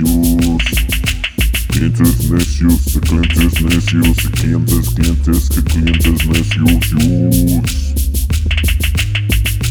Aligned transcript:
necios. 0.00 0.62
Clientes 1.68 2.30
necios, 2.30 2.98
clientes 3.00 3.62
necios, 3.62 4.16
clientes, 4.32 4.88
clientes, 4.94 5.48
que 5.48 5.62
clientes 5.64 6.26
necios. 6.26 7.62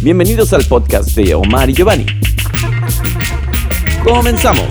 Bienvenidos 0.01 0.53
al 0.53 0.63
podcast 0.65 1.15
de 1.15 1.35
Omar 1.35 1.69
y 1.69 1.73
Giovanni. 1.73 2.05
Comenzamos. 4.03 4.67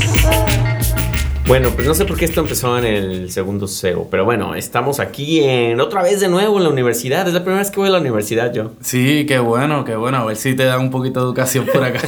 Bueno, 1.46 1.70
pues 1.70 1.86
no 1.86 1.94
sé 1.94 2.04
por 2.06 2.16
qué 2.16 2.24
esto 2.24 2.40
empezó 2.40 2.76
en 2.76 2.84
el 2.84 3.30
segundo 3.30 3.68
SEO, 3.68 4.08
pero 4.10 4.24
bueno, 4.24 4.56
estamos 4.56 4.98
aquí 4.98 5.44
en 5.44 5.80
otra 5.80 6.02
vez 6.02 6.18
de 6.18 6.28
nuevo 6.28 6.56
en 6.56 6.64
la 6.64 6.70
universidad. 6.70 7.24
Es 7.28 7.34
la 7.34 7.40
primera 7.40 7.60
vez 7.60 7.70
que 7.70 7.78
voy 7.78 7.88
a 7.88 7.92
la 7.92 8.00
universidad 8.00 8.52
yo. 8.52 8.72
Sí, 8.80 9.26
qué 9.26 9.38
bueno, 9.38 9.84
qué 9.84 9.94
bueno. 9.94 10.18
A 10.18 10.24
ver 10.24 10.36
si 10.36 10.56
te 10.56 10.64
dan 10.64 10.80
un 10.80 10.90
poquito 10.90 11.20
de 11.20 11.26
educación 11.26 11.64
por 11.72 11.84
acá. 11.84 12.00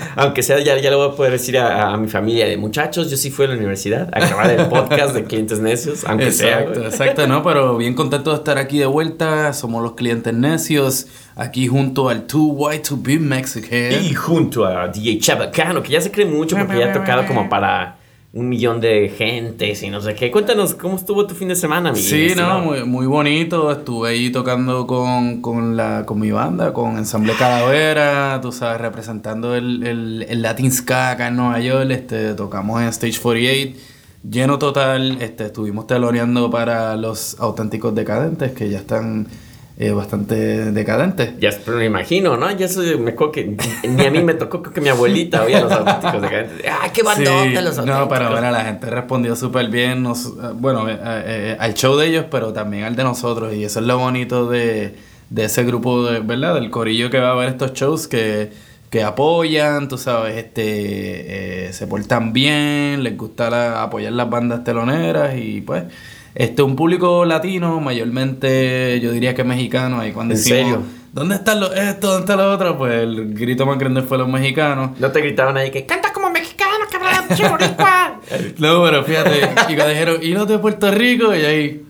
Aunque 0.16 0.42
sea, 0.42 0.58
ya, 0.60 0.78
ya 0.78 0.88
le 0.88 0.96
voy 0.96 1.10
a 1.10 1.12
poder 1.12 1.32
decir 1.32 1.58
a, 1.58 1.92
a 1.92 1.96
mi 1.98 2.08
familia 2.08 2.46
de 2.46 2.56
muchachos, 2.56 3.10
yo 3.10 3.18
sí 3.18 3.30
fui 3.30 3.44
a 3.44 3.48
la 3.48 3.56
universidad 3.56 4.08
a 4.14 4.20
grabar 4.20 4.50
el 4.50 4.66
podcast 4.68 5.14
de 5.14 5.24
Clientes 5.24 5.60
Necios, 5.60 6.04
aunque 6.06 6.32
sea. 6.32 6.60
exacto, 6.60 6.84
exacto, 6.86 7.26
¿no? 7.26 7.42
Pero 7.42 7.76
bien 7.76 7.92
contento 7.92 8.30
de 8.30 8.36
estar 8.36 8.56
aquí 8.56 8.78
de 8.78 8.86
vuelta. 8.86 9.52
Somos 9.52 9.82
los 9.82 9.92
clientes 9.92 10.32
necios. 10.32 11.06
Aquí 11.36 11.66
junto 11.66 12.08
al 12.08 12.22
Too 12.26 12.46
White 12.52 12.88
to 12.88 12.96
Be 12.98 13.18
Mexican. 13.18 14.02
Y 14.02 14.14
junto 14.14 14.64
a 14.64 14.88
DJ 14.88 15.18
Chabacano, 15.18 15.82
que 15.82 15.90
ya 15.90 16.00
se 16.00 16.10
cree 16.10 16.24
mucho 16.24 16.56
porque 16.56 16.78
ya 16.78 16.90
ha 16.90 16.92
tocado 16.94 17.26
como 17.26 17.46
para 17.50 17.99
un 18.32 18.48
millón 18.48 18.80
de 18.80 19.08
gentes 19.08 19.82
y 19.82 19.90
no 19.90 20.00
sé 20.00 20.14
qué. 20.14 20.30
Cuéntanos, 20.30 20.74
¿cómo 20.74 20.96
estuvo 20.96 21.26
tu 21.26 21.34
fin 21.34 21.48
de 21.48 21.56
semana, 21.56 21.90
mi 21.90 21.98
Sí, 21.98 22.32
no, 22.36 22.60
muy, 22.60 22.84
muy 22.84 23.06
bonito. 23.06 23.72
Estuve 23.72 24.10
ahí 24.10 24.30
tocando 24.30 24.86
con, 24.86 25.42
con, 25.42 25.76
la, 25.76 26.06
con 26.06 26.20
mi 26.20 26.30
banda, 26.30 26.72
con 26.72 26.96
Ensamble 26.96 27.32
Calavera, 27.36 28.38
tú 28.40 28.52
sabes, 28.52 28.80
representando 28.80 29.56
el, 29.56 29.84
el, 29.84 30.26
el 30.28 30.42
Latin 30.42 30.70
Ska 30.70 31.10
acá 31.10 31.26
en 31.28 31.36
Nueva 31.36 31.58
York. 31.58 31.90
Este, 31.90 32.34
tocamos 32.34 32.80
en 32.80 32.88
Stage 32.88 33.18
48, 33.20 33.78
lleno 34.30 34.58
total. 34.60 35.20
Este, 35.20 35.46
estuvimos 35.46 35.88
teloneando 35.88 36.50
para 36.50 36.96
los 36.96 37.36
auténticos 37.40 37.96
decadentes, 37.96 38.52
que 38.52 38.70
ya 38.70 38.78
están 38.78 39.26
eh, 39.82 39.92
bastante 39.92 40.34
decadentes. 40.72 41.32
Ya, 41.40 41.50
pero 41.64 41.78
me 41.78 41.86
imagino, 41.86 42.36
¿no? 42.36 42.50
Ya 42.54 42.68
soy, 42.68 42.98
me 42.98 43.12
acuerdo 43.12 43.32
que 43.32 43.56
ni 43.88 44.04
a 44.04 44.10
mí 44.10 44.22
me 44.22 44.34
tocó, 44.34 44.62
que 44.62 44.78
mi 44.82 44.90
abuelita 44.90 45.42
oía 45.42 45.60
los 45.62 45.72
auténticos 45.72 46.20
de 46.20 46.28
Decadentes. 46.28 46.66
¡Ah, 46.70 46.88
qué 46.92 47.02
bandota 47.02 47.42
Sí, 47.44 47.52
los 47.54 47.78
auténticos! 47.78 47.86
no, 47.86 48.08
pero 48.08 48.30
bueno, 48.30 48.50
la 48.50 48.64
gente 48.64 48.90
respondió 48.90 49.34
súper 49.36 49.68
bien, 49.68 50.02
nos- 50.02 50.26
eh, 50.26 50.30
bueno, 50.54 50.86
eh, 50.86 50.98
eh, 51.02 51.56
al 51.58 51.72
show 51.72 51.96
de 51.96 52.08
ellos, 52.08 52.26
pero 52.30 52.52
también 52.52 52.84
al 52.84 52.94
de 52.94 53.04
nosotros, 53.04 53.54
y 53.54 53.64
eso 53.64 53.80
es 53.80 53.86
lo 53.86 53.96
bonito 53.96 54.50
de, 54.50 54.96
de 55.30 55.44
ese 55.44 55.64
grupo, 55.64 56.04
de, 56.04 56.20
¿verdad? 56.20 56.54
Del 56.56 56.68
corillo 56.70 57.08
que 57.08 57.18
va 57.18 57.30
a 57.30 57.34
ver 57.36 57.48
estos 57.48 57.72
shows, 57.72 58.06
que, 58.06 58.50
que 58.90 59.02
apoyan, 59.02 59.88
tú 59.88 59.96
sabes, 59.96 60.36
este, 60.36 61.68
eh, 61.68 61.72
se 61.72 61.86
portan 61.86 62.34
bien, 62.34 63.02
les 63.02 63.16
gusta 63.16 63.48
la- 63.48 63.82
apoyar 63.82 64.12
las 64.12 64.28
bandas 64.28 64.62
teloneras, 64.62 65.34
y 65.36 65.62
pues, 65.62 65.84
este, 66.34 66.62
un 66.62 66.76
público 66.76 67.24
latino, 67.24 67.80
mayormente, 67.80 69.00
yo 69.00 69.12
diría 69.12 69.34
que 69.34 69.44
mexicano, 69.44 70.00
ahí 70.00 70.12
cuando 70.12 70.34
¿En 70.34 70.38
decimos, 70.38 70.60
serio? 70.60 70.82
¿dónde 71.12 71.34
están 71.36 71.60
los 71.60 71.76
esto, 71.76 72.08
dónde 72.08 72.20
están 72.22 72.38
los 72.38 72.54
otros? 72.54 72.76
Pues 72.76 73.02
el 73.02 73.34
grito 73.34 73.66
más 73.66 73.78
grande 73.78 74.02
fue 74.02 74.18
los 74.18 74.28
mexicanos. 74.28 74.98
No 74.98 75.10
te 75.10 75.20
gritaban 75.20 75.56
ahí 75.56 75.70
que 75.70 75.86
canta 75.86 76.12
como 76.12 76.30
mexicano, 76.30 76.84
cabrón, 76.90 77.36
che 77.36 77.48
boricua". 77.48 78.20
No, 78.58 78.82
pero 78.84 79.04
fíjate, 79.04 79.38
y 79.68 79.74
cuando 79.74 79.88
dijeron, 79.88 80.18
y 80.22 80.28
los 80.28 80.46
de 80.46 80.58
Puerto 80.58 80.90
Rico, 80.90 81.34
y 81.34 81.44
ahí. 81.44 81.86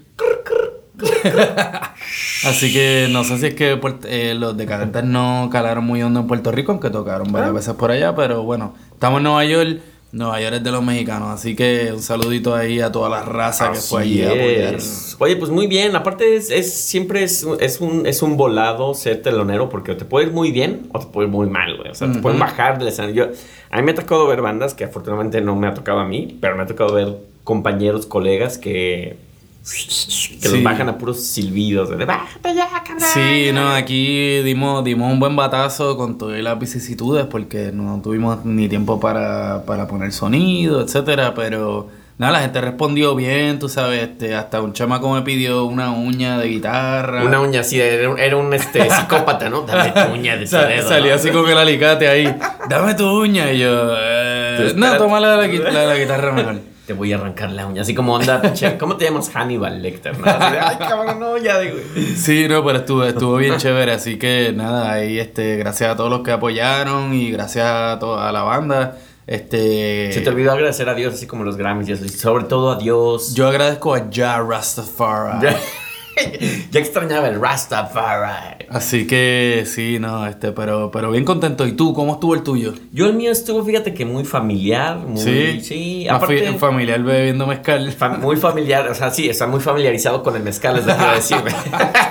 Así 2.44 2.72
que 2.72 3.08
no 3.11 3.24
sé 3.24 3.38
si 3.38 3.46
es 3.46 3.55
que 3.55 3.78
eh, 4.08 4.34
los 4.34 4.56
decadentes 4.56 5.05
no 5.05 5.48
calaron 5.50 5.84
muy 5.84 6.02
hondo 6.02 6.20
en 6.20 6.27
Puerto 6.27 6.50
Rico, 6.52 6.72
aunque 6.72 6.91
tocaron 6.91 7.33
varias 7.33 7.52
veces 7.52 7.74
por 7.74 7.91
allá, 7.91 8.14
pero 8.14 8.42
bueno, 8.42 8.74
estamos 8.92 9.18
en 9.18 9.24
Nueva 9.24 9.44
York, 9.44 9.80
Nueva 10.12 10.41
York 10.41 10.55
es 10.56 10.64
de 10.64 10.72
los 10.72 10.83
mexicanos, 10.83 11.28
así 11.28 11.55
que 11.55 11.92
un 11.92 12.03
saludito 12.03 12.55
ahí 12.55 12.80
a 12.80 12.91
toda 12.91 13.08
la 13.08 13.22
raza 13.22 13.66
que 13.72 13.78
fue 13.78 14.03
allí 14.03 14.22
a 14.22 14.30
apoyar. 14.33 14.75
Oye, 15.20 15.36
pues 15.36 15.51
muy 15.52 15.67
bien. 15.68 15.95
Aparte, 15.95 16.34
es, 16.36 16.51
es- 16.51 16.73
siempre 16.74 17.23
es, 17.23 17.46
es, 17.61 17.80
un, 17.80 18.07
es 18.07 18.20
un 18.23 18.36
volado 18.36 18.92
ser 18.95 19.23
telonero 19.23 19.68
porque 19.68 19.95
te 19.95 20.05
puede 20.05 20.27
ir 20.27 20.33
muy 20.33 20.51
bien 20.51 20.89
o 20.92 20.98
te 20.98 21.07
puede 21.07 21.29
ir 21.29 21.33
muy 21.33 21.48
mal, 21.48 21.77
güey. 21.77 21.90
O 21.90 21.95
sea, 21.95 22.11
te 22.11 22.18
pueden 22.20 22.39
bajar 22.40 22.79
del. 22.83 23.14
Yo- 23.14 23.29
a 23.70 23.77
mí 23.77 23.83
me 23.84 23.92
ha 23.92 23.95
tocado 23.95 24.27
ver 24.27 24.42
bandas 24.42 24.74
que 24.74 24.83
afortunadamente 24.84 25.40
no 25.42 25.55
me 25.55 25.68
ha 25.68 25.74
tocado 25.74 26.01
a 26.01 26.05
mí, 26.05 26.39
pero 26.40 26.57
me 26.57 26.64
ha 26.64 26.67
tocado 26.67 26.92
ver 26.95 27.17
compañeros, 27.45 28.07
colegas 28.07 28.58
que. 28.58 29.17
Que 29.62 30.48
los 30.48 30.56
Sí. 30.58 30.62
bajan 30.62 30.88
a 30.88 30.96
puros 30.98 31.22
silbidos. 31.22 31.90
De, 31.90 32.04
bájate 32.04 32.54
ya, 32.54 32.68
cabrón. 32.68 33.00
Sí, 33.12 33.50
no, 33.52 33.70
aquí 33.70 34.40
dimos, 34.42 34.82
dimos 34.84 35.12
un 35.12 35.20
buen 35.20 35.36
batazo 35.36 35.96
con 35.96 36.16
todas 36.18 36.40
las 36.40 36.58
vicisitudes 36.58 37.26
porque 37.26 37.70
no 37.72 38.00
tuvimos 38.02 38.44
ni 38.44 38.68
tiempo 38.68 38.98
para, 38.98 39.64
para 39.66 39.86
poner 39.86 40.12
sonido, 40.12 40.80
etcétera, 40.82 41.34
pero 41.34 41.88
nada, 42.16 42.32
la 42.32 42.40
gente 42.40 42.60
respondió 42.60 43.14
bien, 43.14 43.58
tú 43.58 43.68
sabes, 43.68 44.02
este, 44.02 44.34
hasta 44.34 44.60
un 44.62 44.72
chamaco 44.72 45.12
me 45.12 45.22
pidió 45.22 45.64
una 45.66 45.90
uña 45.90 46.38
de 46.38 46.48
guitarra. 46.48 47.22
Una 47.24 47.40
uña 47.40 47.60
así, 47.60 47.78
era 47.80 48.08
un, 48.10 48.18
era 48.18 48.36
un, 48.38 48.52
este, 48.54 48.88
psicópata, 48.94 49.50
¿no? 49.50 49.62
Dame 49.62 49.90
tu 49.92 50.12
uña 50.12 50.36
de 50.36 50.46
Sa- 50.46 50.64
dedo. 50.66 51.14
así 51.14 51.30
con 51.30 51.48
el 51.48 51.58
alicate 51.58 52.08
ahí. 52.08 52.34
Dame 52.68 52.94
tu 52.94 53.06
uña. 53.06 53.52
Y 53.52 53.58
yo, 53.60 53.94
eh, 53.98 54.72
no, 54.77 54.96
toma 54.96 55.20
la, 55.20 55.36
la, 55.36 55.46
la- 55.46 55.84
la 55.86 55.96
guitarra 55.98 56.32
mejor. 56.32 56.70
Te 56.90 56.95
voy 56.95 57.12
a 57.12 57.18
arrancar 57.18 57.52
la 57.52 57.67
uña. 57.67 57.83
Así 57.83 57.95
como 57.95 58.14
onda, 58.14 58.42
¿cómo 58.80 58.96
te 58.96 59.05
llamas? 59.05 59.30
Hannibal 59.33 59.80
Lecter, 59.80 60.18
¿no? 60.18 60.27
Así 60.27 60.52
de, 60.55 60.58
ay, 60.58 60.77
cabrón, 60.80 61.20
no, 61.20 61.39
ya 61.39 61.61
digo. 61.61 61.77
Sí, 62.17 62.48
no, 62.48 62.64
pero 62.64 62.80
estuvo, 62.80 63.05
estuvo 63.05 63.36
bien 63.36 63.58
chévere, 63.58 63.92
así 63.92 64.18
que 64.18 64.52
nada, 64.52 64.90
ahí 64.90 65.20
este, 65.20 65.56
gracias 65.56 65.92
a 65.92 65.96
todos 65.96 66.11
los 66.11 66.23
que 66.23 66.33
apoyaron 66.33 67.14
y 67.14 67.30
gracias 67.30 67.64
a 67.64 67.96
toda 68.01 68.33
la 68.33 68.42
banda. 68.42 68.98
Este 69.24 70.11
Se 70.12 70.20
te 70.23 70.30
olvidó 70.30 70.51
agradecer 70.51 70.89
a 70.89 70.95
Dios, 70.95 71.14
así 71.14 71.28
como 71.28 71.45
los 71.45 71.56
Grammys, 71.56 71.89
y 71.90 71.92
eso, 71.92 72.05
y 72.05 72.08
sobre 72.08 72.42
todo 72.42 72.73
a 72.73 72.77
Dios. 72.77 73.34
yo 73.34 73.46
agradezco 73.46 73.95
a 73.95 74.08
Ja 74.12 74.40
Rastafari. 74.40 75.46
ya, 76.70 76.81
extrañaba 76.81 77.29
el 77.29 77.41
Rastafari. 77.41 78.67
Así 78.69 79.07
que 79.07 79.64
sí, 79.67 79.98
no, 79.98 80.27
este, 80.27 80.53
pero, 80.53 80.91
pero 80.91 81.11
bien 81.11 81.25
contento. 81.25 81.67
¿Y 81.67 81.73
tú, 81.73 81.92
cómo 81.95 82.14
estuvo 82.14 82.35
el 82.35 82.42
tuyo? 82.42 82.75
Yo 82.92 83.07
el 83.07 83.14
mío 83.14 83.33
estuvo, 83.33 83.64
fíjate 83.64 83.95
que 83.95 84.05
muy 84.05 84.25
familiar, 84.25 84.97
muy... 84.98 85.20
Sí, 85.20 85.61
Sí, 85.61 86.08
aparte... 86.08 86.53
fi- 86.53 86.58
familiar 86.58 87.03
bebiendo 87.03 87.47
mezcal. 87.47 87.91
fa- 87.92 88.11
muy 88.11 88.36
familiar, 88.36 88.89
o 88.89 88.95
sea, 88.95 89.11
sí, 89.11 89.29
está 89.29 89.47
muy 89.47 89.61
familiarizado 89.61 90.23
con 90.23 90.36
el 90.36 90.42
mezcal, 90.42 90.79
es 90.79 90.86
lo 90.86 90.95
que 90.97 91.01
iba 91.03 91.11
a 91.13 91.14
decir. 91.14 91.36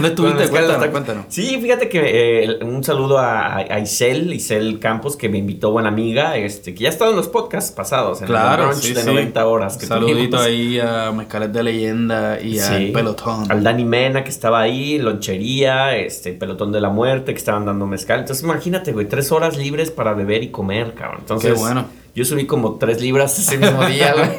güey. 0.00 0.14
¿Dónde 0.14 0.48
Con 0.48 0.56
el 0.56 0.64
estuviste? 0.64 0.90
Cuéntanos. 0.90 1.24
Sí, 1.28 1.58
fíjate 1.60 1.88
que 1.88 2.44
eh, 2.44 2.58
un 2.62 2.82
saludo 2.84 3.18
a, 3.18 3.56
a 3.56 3.78
Isel, 3.80 4.32
Isel 4.32 4.78
Campos, 4.78 5.16
que 5.16 5.28
me 5.28 5.38
invitó 5.38 5.70
buena 5.70 5.88
amiga, 5.88 6.36
este, 6.36 6.74
que 6.74 6.84
ya 6.84 6.88
ha 6.88 6.92
estado 6.92 7.10
en 7.10 7.16
los 7.16 7.28
podcasts 7.28 7.70
pasados, 7.72 8.20
en 8.20 8.26
Claro, 8.26 8.70
el 8.70 8.76
sí, 8.76 8.92
de 8.94 9.00
sí. 9.02 9.06
90 9.06 9.46
horas. 9.46 9.76
Que 9.76 9.86
Saludito 9.86 10.38
tuvimos. 10.38 10.40
ahí 10.46 10.78
a 10.80 11.12
Mezcales 11.12 11.52
de 11.52 11.62
Leyenda 11.62 12.40
y 12.40 12.58
Sí. 12.58 12.72
al 12.72 12.92
Pelotón. 12.92 13.50
Al 13.50 13.62
Dani 13.62 13.84
Mena 13.84 14.24
que 14.24 14.30
estaba 14.30 14.60
ahí, 14.60 14.98
Lonchería, 14.98 15.96
este, 15.96 16.32
Pelotón 16.32 16.72
de 16.72 16.80
la 16.80 16.88
Muerte 16.90 17.32
que 17.32 17.38
estaban 17.38 17.64
dando 17.66 17.86
mezcal. 17.86 18.20
Entonces 18.20 18.44
imagínate, 18.44 18.92
güey, 18.92 19.06
tres 19.08 19.30
horas 19.32 19.56
libres 19.56 19.90
para 19.90 20.14
beber 20.14 20.42
y 20.42 20.48
comer, 20.48 20.94
cabrón. 20.94 21.18
Entonces, 21.20 21.52
Qué 21.54 21.58
bueno. 21.58 21.84
Yo 22.20 22.26
subí 22.26 22.44
como 22.44 22.74
tres 22.74 23.00
libras 23.00 23.38
ese 23.38 23.56
mismo 23.56 23.82
día, 23.86 24.12
güey. 24.16 24.30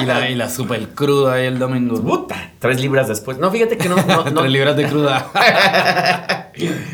Y 0.00 0.06
la, 0.06 0.30
y 0.30 0.36
la 0.36 0.48
super 0.48 0.90
cruda 0.90 1.32
ahí 1.34 1.46
el 1.46 1.58
domingo. 1.58 2.00
Puta, 2.00 2.52
tres 2.60 2.80
libras 2.80 3.08
después. 3.08 3.38
No, 3.38 3.50
fíjate 3.50 3.76
que 3.76 3.88
no, 3.88 3.96
no, 3.96 4.24
no. 4.30 4.40
Tres 4.42 4.52
libras 4.52 4.76
de 4.76 4.86
cruda. 4.86 6.52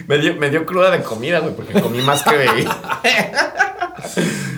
me, 0.08 0.16
dio, 0.16 0.34
me 0.36 0.48
dio 0.48 0.64
cruda 0.64 0.90
de 0.90 1.02
comida, 1.02 1.40
güey, 1.40 1.54
porque 1.54 1.78
comí 1.78 2.00
más 2.00 2.22
que 2.22 2.36
bebí. 2.38 2.64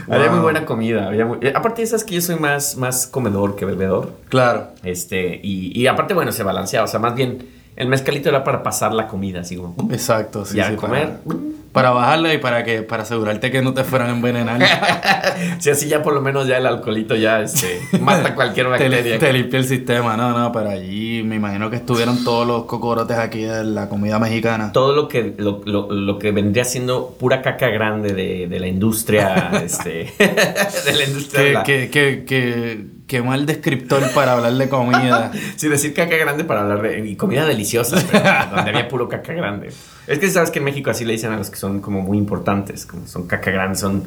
Había 0.08 0.26
muy 0.28 0.34
Wow. 0.36 0.42
buena 0.42 0.64
comida. 0.64 1.08
había 1.08 1.24
muy- 1.26 1.38
eh, 1.42 1.52
Aparte, 1.54 1.84
sabes 1.86 2.04
que 2.04 2.14
yo 2.14 2.20
soy 2.20 2.36
más, 2.36 2.76
más 2.76 3.08
comedor 3.08 3.56
que 3.56 3.64
bebedor. 3.64 4.12
claro. 4.28 4.68
Este, 4.84 5.40
y, 5.42 5.76
y 5.76 5.88
aparte, 5.88 6.14
bueno, 6.14 6.30
se 6.30 6.44
balanceaba. 6.44 6.84
O 6.84 6.88
sea, 6.88 7.00
más 7.00 7.16
bien, 7.16 7.48
el 7.74 7.88
mezcalito 7.88 8.28
era 8.28 8.44
para 8.44 8.62
pasar 8.62 8.92
la 8.92 9.08
comida, 9.08 9.40
así 9.40 9.56
como. 9.56 9.74
Exacto, 9.92 10.44
sí, 10.44 10.58
y 10.58 10.60
a 10.60 10.68
sí, 10.70 10.76
comer. 10.76 11.18
Para, 11.26 11.40
para 11.72 11.90
bajarla 11.90 12.34
y 12.34 12.38
para 12.38 12.64
que 12.64 12.82
para 12.82 13.04
asegurarte 13.04 13.50
que 13.50 13.62
no 13.62 13.72
te 13.74 13.84
fueran 13.84 14.08
a 14.08 14.12
envenenar. 14.12 14.60
Si 15.58 15.70
así 15.70 15.88
ya 15.88 16.02
por 16.02 16.12
lo 16.14 16.20
menos 16.20 16.46
ya 16.46 16.58
el 16.58 16.66
alcoholito 16.66 17.14
ya 17.16 17.40
este, 17.40 17.80
mata 18.00 18.34
cualquier 18.34 18.66
te, 18.66 18.70
bacteria. 18.70 19.18
te 19.18 19.32
limpia 19.32 19.58
el 19.58 19.64
sistema. 19.66 20.16
No, 20.16 20.36
no, 20.36 20.52
pero 20.52 20.70
allí 20.70 21.22
me 21.22 21.36
imagino 21.36 21.70
que 21.70 21.76
estuvieron 21.76 22.24
todos 22.24 22.46
los 22.46 22.64
cocorotes 22.64 23.16
aquí 23.16 23.42
de 23.42 23.64
la 23.64 23.88
comida 23.88 24.18
mexicana. 24.18 24.72
Todo 24.72 24.94
lo 24.94 25.08
que, 25.08 25.34
lo, 25.38 25.60
lo- 25.64 25.90
lo 25.90 26.18
que 26.18 26.30
vendría 26.32 26.64
siendo 26.64 27.14
pura 27.18 27.42
caca 27.42 27.68
grande 27.68 28.12
de, 28.14 28.46
de 28.48 28.60
la 28.60 28.66
industria, 28.68 29.50
este, 29.64 30.12
de 30.18 30.92
la 30.96 31.04
industria. 31.04 31.52
la- 31.52 31.62
qué, 31.62 31.88
qué, 31.90 32.24
qué 33.10 33.22
mal 33.22 33.44
descriptor 33.44 34.08
para 34.14 34.34
hablar 34.34 34.54
de 34.54 34.68
comida. 34.68 35.32
Sí, 35.56 35.68
decir 35.68 35.92
caca 35.92 36.16
grande 36.16 36.44
para 36.44 36.60
hablar 36.60 36.80
de 36.80 37.08
y 37.08 37.16
comida 37.16 37.44
deliciosa, 37.44 37.96
pero 38.10 38.22
donde 38.54 38.70
había 38.70 38.88
puro 38.88 39.08
caca 39.08 39.32
grande. 39.32 39.70
Es 40.06 40.20
que 40.20 40.30
sabes 40.30 40.52
que 40.52 40.60
en 40.60 40.64
México 40.64 40.90
así 40.90 41.04
le 41.04 41.12
dicen 41.12 41.32
a 41.32 41.36
los 41.36 41.50
que 41.50 41.56
son 41.56 41.80
como 41.80 42.02
muy 42.02 42.16
importantes, 42.16 42.86
como 42.86 43.08
son 43.08 43.26
caca 43.26 43.50
grande, 43.50 43.76
son 43.76 44.04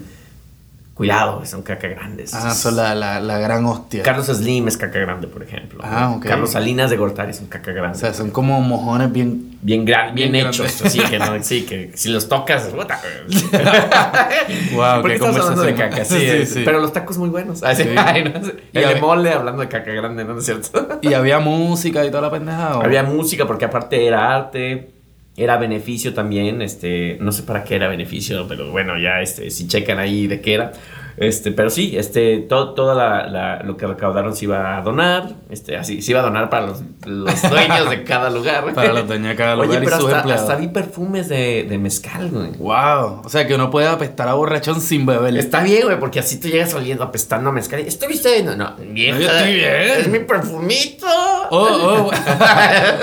Cuidado, 0.94 1.44
son 1.48 1.64
caca 1.64 1.88
grandes. 1.88 2.36
Ah, 2.36 2.54
son 2.54 2.76
la, 2.76 2.94
la, 2.94 3.20
la 3.20 3.40
gran 3.40 3.66
hostia. 3.66 4.04
Carlos 4.04 4.28
Slim 4.28 4.68
es 4.68 4.78
caca 4.78 5.00
grande, 5.00 5.28
por 5.28 5.42
ejemplo. 5.42 5.80
Ah, 5.84 6.14
ok. 6.16 6.24
Carlos 6.26 6.52
Salinas 6.52 6.92
de 6.92 6.98
Gortari 6.98 7.32
es 7.32 7.40
un 7.40 7.48
caca 7.48 7.72
grande. 7.72 7.98
O 7.98 8.00
sea, 8.00 8.14
son 8.14 8.30
como 8.30 8.62
mojones 8.62 9.12
bien. 9.12 9.58
bien 9.64 9.86
gran, 9.86 10.14
bien, 10.14 10.32
bien 10.32 10.46
hechos, 10.48 10.82
así 10.84 11.00
que 11.00 11.18
no, 11.18 11.42
sí, 11.42 11.64
que 11.66 11.92
si 11.96 12.10
los 12.10 12.30
tocas. 12.30 12.72
Wow, 12.72 12.86
Porque 15.02 15.08
qué 15.08 15.14
estamos 15.16 15.38
hablando 15.40 15.64
de 15.64 15.76
caca, 15.76 16.06
sí, 16.06 16.20
Sí, 16.20 16.26
es- 16.28 16.54
sí. 16.54 16.62
pero 16.64 16.80
los 16.80 16.94
tacos 16.94 17.18
muy 17.18 17.30
buenos. 17.30 17.60
Sí, 17.60 17.66
Sí. 17.84 17.90
ay, 17.98 18.24
no 18.26 18.46
sé. 18.46 18.56
Y 18.72 18.78
El 18.78 18.84
de 18.84 18.86
había- 18.90 19.02
mole 19.02 19.34
hablando 19.34 19.62
de 19.62 19.70
caca 19.70 19.92
grande, 19.92 20.24
¿no 20.26 20.38
es 20.38 20.46
cierto? 20.46 21.00
Y 21.02 21.14
había 21.14 21.40
música 21.40 22.06
y 22.06 22.10
toda 22.12 22.22
la 22.22 22.32
pendejada. 22.32 22.82
Había 22.84 23.04
música 23.04 23.48
porque 23.48 23.66
aparte 23.66 24.06
era 24.06 24.36
arte, 24.36 24.92
era 25.36 25.58
beneficio 25.58 26.14
también, 26.14 26.62
este, 26.62 27.18
no 27.20 27.32
sé 27.32 27.44
para 27.44 27.64
qué 27.64 27.76
era 27.76 27.88
beneficio, 27.88 28.46
pero 28.48 28.70
bueno, 28.72 28.98
ya 29.00 29.22
este, 29.22 29.50
si 29.52 29.68
checan 29.68 30.00
ahí 30.00 30.28
de 30.28 30.42
qué 30.42 30.54
era. 30.56 30.72
Este, 31.16 31.52
pero 31.52 31.70
sí, 31.70 31.96
este, 31.96 32.38
todo, 32.40 32.74
toda 32.74 32.96
la, 32.96 33.28
la- 33.28 33.62
lo 33.64 33.78
que 33.78 33.86
recaudaron 33.86 34.36
se 34.36 34.46
iba 34.46 34.76
a 34.78 34.82
donar, 34.82 35.30
este, 35.52 35.78
así, 35.78 36.02
se 36.02 36.10
iba 36.10 36.22
a 36.22 36.24
donar 36.24 36.50
para 36.50 36.66
los, 36.66 36.82
los 37.06 37.42
dueños 37.52 37.88
de 37.88 38.04
cada 38.04 38.32
lugar. 38.32 38.64
Para 38.74 38.94
los 38.94 39.08
dueños 39.08 39.28
de 39.30 39.36
cada 39.36 39.54
lugar 39.54 39.70
Oye, 39.70 39.80
y 39.80 39.86
pero 39.86 40.00
sus 40.00 40.12
hasta, 40.12 40.56
vi 40.56 40.70
perfumes 40.70 41.30
de, 41.30 41.68
de 41.70 41.78
mezcal, 41.78 42.30
güey. 42.32 42.50
Wow. 42.58 43.22
O 43.24 43.30
sea, 43.30 43.46
que 43.46 43.54
uno 43.54 43.70
puede 43.70 43.88
apestar 43.88 44.28
a 44.28 44.34
borrachón 44.34 44.82
sin 44.82 45.06
beber. 45.06 45.38
Está 45.38 45.62
bien, 45.62 45.84
güey, 45.84 46.00
porque 46.00 46.20
así 46.20 46.40
tú 46.40 46.48
llegas 46.48 46.74
oliendo, 46.74 47.04
apestando 47.04 47.52
a 47.52 47.54
mezcal. 47.54 47.80
y, 47.82 47.84
¿Estuviste? 47.88 48.42
No, 48.44 48.76
vieja, 48.80 49.20
Yo 49.20 49.30
estoy 49.30 49.54
bien. 49.54 49.72
Es 50.00 50.08
mi 50.08 50.18
perfumito. 50.20 51.06
O, 51.56 52.10
o, 52.10 52.12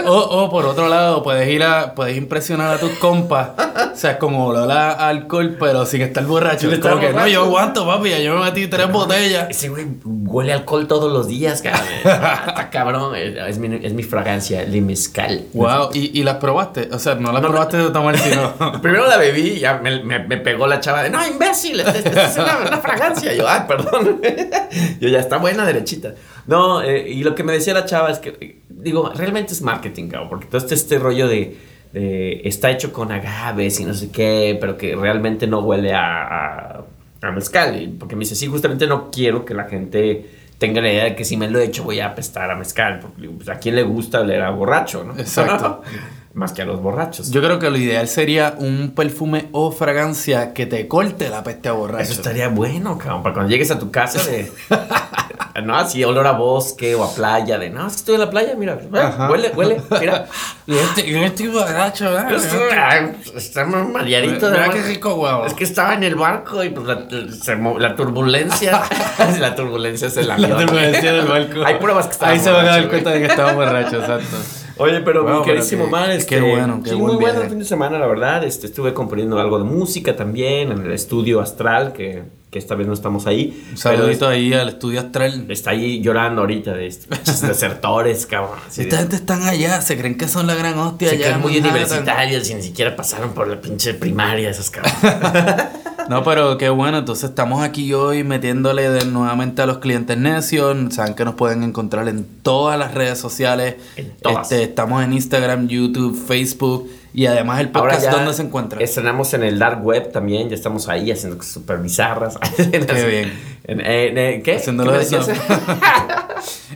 o, 0.06 0.44
o, 0.44 0.50
por 0.50 0.67
otro 0.67 0.88
lado, 0.88 1.23
puedes 1.23 1.49
ir 1.49 1.62
a, 1.62 1.94
puedes 1.94 2.17
impresionar 2.17 2.75
a 2.75 2.79
tus 2.79 2.91
compas. 2.99 3.50
O 3.93 3.97
sea, 3.97 4.12
es 4.12 4.17
como 4.17 4.47
olor 4.47 4.70
a 4.73 4.93
alcohol, 5.08 5.56
pero 5.61 5.85
sin 5.87 6.02
estar 6.02 6.25
borracho. 6.25 6.69
Sin 6.69 6.73
Es 6.73 6.79
como 6.81 6.99
que, 6.99 7.06
no, 7.08 7.12
borracho. 7.12 7.29
yo 7.32 7.43
aguanto, 7.44 7.87
papi, 7.87 8.11
yo 8.23 8.35
me 8.37 8.44
metí 8.44 8.67
tres 8.67 8.91
botellas. 8.91 9.47
Ese 9.50 9.69
güey 9.69 9.87
huele 10.05 10.52
alcohol 10.52 10.87
todos 10.88 11.12
los 11.12 11.29
días, 11.29 11.62
cabrón. 11.62 11.85
Ah, 12.05 12.44
Está 12.49 12.70
cabrón. 12.70 13.14
Es 13.14 13.58
mi, 13.58 13.79
es 13.85 13.93
mi 13.93 14.02
fragancia, 14.02 14.62
el 14.62 14.81
mezcal. 14.82 15.44
Wow, 15.53 15.91
¿Y, 15.93 16.19
y 16.19 16.23
las 16.25 16.37
probaste? 16.37 16.88
O 16.93 16.99
sea, 16.99 17.14
no 17.17 17.32
las 17.32 17.43
No, 17.43 17.49
probaste 17.50 17.76
de 17.76 17.91
tomar, 17.91 18.17
sino. 18.19 18.55
Primero 18.82 19.06
la 19.06 19.17
bebí 19.17 19.43
y 19.56 19.58
ya 19.61 19.75
me, 19.82 20.03
me- 20.03 20.20
me 20.26 20.37
pegó 20.38 20.67
la 20.67 20.81
chava 20.81 21.03
de, 21.03 21.11
no, 21.11 21.25
imbécil, 21.26 21.81
esta 21.81 21.99
esta 21.99 22.25
es 22.26 22.37
una, 22.37 22.58
una 22.67 22.79
fragancia. 22.79 23.32
Yo, 23.35 23.49
ay, 23.49 23.62
perdón. 23.69 24.20
Yo 25.00 25.08
ya 25.08 25.19
está 25.19 25.37
buena, 25.37 25.64
derechita. 25.67 26.14
No, 26.50 26.82
eh, 26.82 27.08
y 27.08 27.23
lo 27.23 27.37
que 27.37 27.44
me 27.44 27.52
decía 27.52 27.73
la 27.75 27.85
chava 27.85 28.11
es 28.11 28.19
que, 28.19 28.58
digo, 28.69 29.12
realmente 29.14 29.52
es 29.52 29.62
marketing, 29.62 30.08
cabrón, 30.08 30.31
porque 30.31 30.47
todo 30.47 30.58
este, 30.58 30.75
este 30.75 30.99
rollo 30.99 31.29
de, 31.29 31.56
de 31.93 32.41
está 32.43 32.73
hecho 32.73 32.93
con 32.93 33.12
agaves 33.12 33.79
y 33.79 33.85
no 33.85 33.94
sé 33.94 34.11
qué, 34.11 34.58
pero 34.61 34.76
que 34.76 34.97
realmente 34.97 35.47
no 35.47 35.61
huele 35.61 35.94
a, 35.94 36.25
a, 36.25 36.85
a 37.23 37.31
mezcal. 37.31 37.93
Porque 38.00 38.17
me 38.17 38.20
dice, 38.20 38.35
sí, 38.35 38.49
justamente 38.49 38.88
no 38.88 39.12
quiero 39.12 39.44
que 39.44 39.55
la 39.55 39.67
gente 39.67 40.29
tenga 40.58 40.81
la 40.81 40.91
idea 40.91 41.05
de 41.05 41.14
que 41.14 41.25
si 41.25 41.37
me 41.37 41.49
lo 41.49 41.61
he 41.61 41.67
hecho 41.67 41.85
voy 41.85 42.00
a 42.00 42.06
apestar 42.06 42.50
a 42.50 42.56
mezcal, 42.56 42.99
porque 42.99 43.29
pues, 43.29 43.49
a 43.49 43.61
quién 43.61 43.76
le 43.76 43.85
gusta 43.85 44.23
oler 44.23 44.43
a 44.43 44.50
borracho, 44.50 45.05
¿no? 45.05 45.17
Exacto. 45.17 45.82
Más 46.35 46.53
que 46.53 46.62
a 46.62 46.64
los 46.64 46.82
borrachos. 46.82 47.31
Yo 47.31 47.41
creo 47.43 47.61
que 47.61 47.70
lo 47.70 47.76
ideal 47.76 48.08
sería 48.08 48.56
un 48.58 48.93
perfume 48.96 49.46
o 49.53 49.70
fragancia 49.70 50.53
que 50.53 50.67
te 50.67 50.88
corte 50.88 51.29
la 51.29 51.44
peste 51.44 51.69
a 51.69 51.73
borracho. 51.73 52.03
Eso 52.03 52.12
estaría 52.14 52.49
bueno, 52.49 52.99
cabrón, 52.99 53.23
para 53.23 53.35
cuando 53.35 53.50
llegues 53.50 53.70
a 53.70 53.79
tu 53.79 53.93
casa 53.93 54.29
de... 54.29 54.50
no, 55.62 55.76
así 55.76 56.02
olor 56.04 56.26
a 56.26 56.32
bosque 56.32 56.94
o 56.94 57.04
a 57.04 57.14
playa, 57.14 57.58
de... 57.58 57.70
No, 57.70 57.86
es 57.86 57.92
que 57.94 57.98
estoy 57.98 58.14
en 58.16 58.20
la 58.20 58.30
playa, 58.30 58.54
mira, 58.56 58.78
Ajá. 58.94 59.30
huele, 59.30 59.50
huele, 59.54 59.80
mira. 60.00 60.26
Y 60.66 60.76
este, 60.76 61.08
y 61.08 61.16
este 61.16 61.48
borracho, 61.48 62.04
¿verdad? 62.04 62.28
Ay, 62.76 63.16
Está 63.34 63.64
mareadito. 63.64 64.50
Mira 64.50 64.68
qué 64.70 64.82
rico, 64.82 65.14
guau. 65.16 65.44
Es 65.44 65.54
que 65.54 65.64
estaba 65.64 65.94
en 65.94 66.04
el 66.04 66.14
barco 66.14 66.62
y 66.62 66.70
pues 66.70 66.86
la, 66.86 67.08
se 67.32 67.56
la 67.56 67.96
turbulencia... 67.96 68.80
la 69.40 69.54
turbulencia 69.56 70.06
es 70.08 70.16
el 70.16 70.28
La 70.28 70.34
avión. 70.34 70.58
turbulencia 70.66 71.12
del 71.12 71.26
barco. 71.26 71.64
Hay 71.66 71.74
pruebas 71.76 72.06
que 72.06 72.12
estaba 72.12 72.32
Ahí 72.32 72.38
se 72.38 72.50
van 72.52 72.66
a 72.68 72.70
dar 72.70 72.88
cuenta 72.88 73.10
de 73.10 73.18
que 73.20 73.26
estaba 73.26 73.52
borracho, 73.52 73.96
exacto. 74.00 74.36
Oye, 74.76 75.00
pero 75.00 75.24
Wow, 75.24 75.40
mi 75.40 75.44
querísimo 75.44 75.84
pero 75.90 75.90
qué- 75.90 75.96
Omar, 75.96 76.08
qué 76.10 76.16
este, 76.16 76.40
bueno, 76.40 76.80
qué 76.82 76.90
sí, 76.90 76.96
buen 76.96 77.14
muy 77.14 77.20
bueno 77.20 77.42
el 77.42 77.48
fin 77.48 77.58
de 77.58 77.64
semana, 77.64 77.98
la 77.98 78.06
verdad. 78.06 78.44
Este, 78.44 78.66
estuve 78.66 78.94
componiendo 78.94 79.38
algo 79.38 79.58
de 79.58 79.64
música 79.64 80.14
también 80.16 80.70
en 80.72 80.86
el 80.86 80.92
estudio 80.92 81.40
Astral, 81.40 81.92
que, 81.92 82.22
que 82.50 82.58
esta 82.58 82.75
vez 82.75 82.87
no 82.87 82.93
estamos 82.94 83.26
ahí. 83.26 83.64
Un 83.70 83.76
saludito 83.76 84.26
ahí 84.29 84.52
al 84.52 84.70
estudio 84.70 85.00
astral. 85.00 85.47
Está 85.49 85.70
ahí 85.70 86.00
llorando 86.02 86.41
ahorita 86.41 86.73
de 86.73 86.87
estos 86.88 87.41
desertores, 87.43 88.26
cabrón. 88.26 88.58
Esta 88.76 88.99
gente 88.99 89.17
están 89.17 89.43
allá, 89.44 89.81
se 89.81 89.97
creen 89.97 90.19
que 90.19 90.26
son 90.26 90.47
la 90.49 90.55
gran 90.56 90.76
hostia 90.79 91.11
se 91.11 91.14
allá. 91.14 91.25
creen 91.26 91.37
en 91.37 91.43
muy 91.43 91.58
universitarios 91.58 92.50
y 92.50 92.55
ni 92.55 92.62
siquiera 92.62 92.97
pasaron 92.97 93.32
por 93.35 93.47
la 93.49 93.61
pinche 93.61 93.94
primaria 93.94 94.50
esos 94.50 94.70
cabrones. 94.70 95.64
No, 96.08 96.25
pero 96.25 96.58
qué 96.58 96.70
bueno, 96.70 96.99
entonces 96.99 97.31
estamos 97.31 97.62
aquí 97.62 97.93
hoy 97.94 98.25
metiéndole 98.25 98.91
de- 98.91 99.05
nuevamente 99.05 99.62
a 99.62 99.67
los 99.67 99.79
clientes 99.79 100.17
necios. 100.19 100.76
Saben 100.93 101.14
que 101.14 101.25
nos 101.25 101.37
pueden 101.37 101.62
encontrar 101.62 102.08
en 102.08 102.26
todas 102.43 102.76
las 102.76 102.94
redes 102.94 103.17
sociales. 103.17 103.76
En 103.94 104.11
todas. 104.20 104.50
Este, 104.50 104.64
estamos 104.64 105.05
en 105.05 105.12
Instagram, 105.12 105.69
YouTube, 105.69 106.20
Facebook 106.26 106.91
y 107.12 107.26
además 107.26 107.60
el 107.60 107.70
podcast 107.70 108.08
¿dónde 108.10 108.32
se 108.34 108.42
encuentra? 108.42 108.80
Estrenamos 108.80 109.32
en 109.34 109.42
el 109.44 109.58
dark 109.58 109.84
web 109.84 110.10
también, 110.12 110.48
ya 110.48 110.54
estamos 110.54 110.88
ahí 110.88 111.10
haciendo 111.10 111.36
cosas 111.38 111.52
súper 111.52 111.78
bizarras. 111.78 112.38
Qué 112.56 113.06
bien. 113.06 113.32
En, 113.64 113.80
en- 113.80 114.18
en- 114.18 114.42
¿Qué? 114.42 114.56
Haciéndolo 114.56 114.92
¿Qué 114.92 114.98
de? 114.98 115.34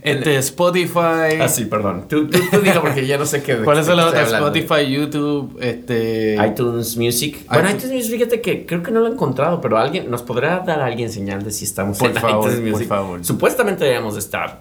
Este, 0.02 0.36
Spotify. 0.36 1.38
Ah, 1.40 1.48
sí, 1.48 1.64
perdón. 1.64 2.04
Tú, 2.08 2.28
tú, 2.28 2.38
tú 2.50 2.60
dilo 2.60 2.82
porque 2.82 3.06
ya 3.06 3.16
no 3.16 3.24
sé 3.24 3.42
qué. 3.42 3.56
¿Cuáles 3.64 3.86
son 3.86 3.94
qué 3.96 4.02
las 4.02 4.06
estoy 4.08 4.22
otras? 4.24 4.34
hablando. 4.34 4.58
Spotify, 4.58 4.92
YouTube, 4.92 5.58
este... 5.62 6.36
iTunes 6.46 6.96
Music. 6.98 7.46
Bueno, 7.50 7.70
iTunes- 7.70 7.90
Music, 7.92 8.10
fíjate 8.10 8.40
que 8.42 8.66
creo 8.66 8.82
que 8.82 8.90
no 8.90 9.00
lo 9.00 9.06
he 9.06 9.12
encontrado, 9.12 9.60
pero 9.62 9.78
alguien 9.78 10.10
nos 10.10 10.22
podrá 10.22 10.58
dar 10.58 10.80
alguien 10.80 11.10
señal 11.10 11.42
de 11.42 11.50
si 11.50 11.64
estamos 11.64 11.96
Por 11.98 12.10
en 12.10 12.16
favor, 12.16 12.50
iTunes 12.52 12.72
por 12.72 12.84
favor. 12.84 13.24
Supuestamente 13.24 13.84
debemos 13.84 14.14
de 14.14 14.20
estar, 14.20 14.60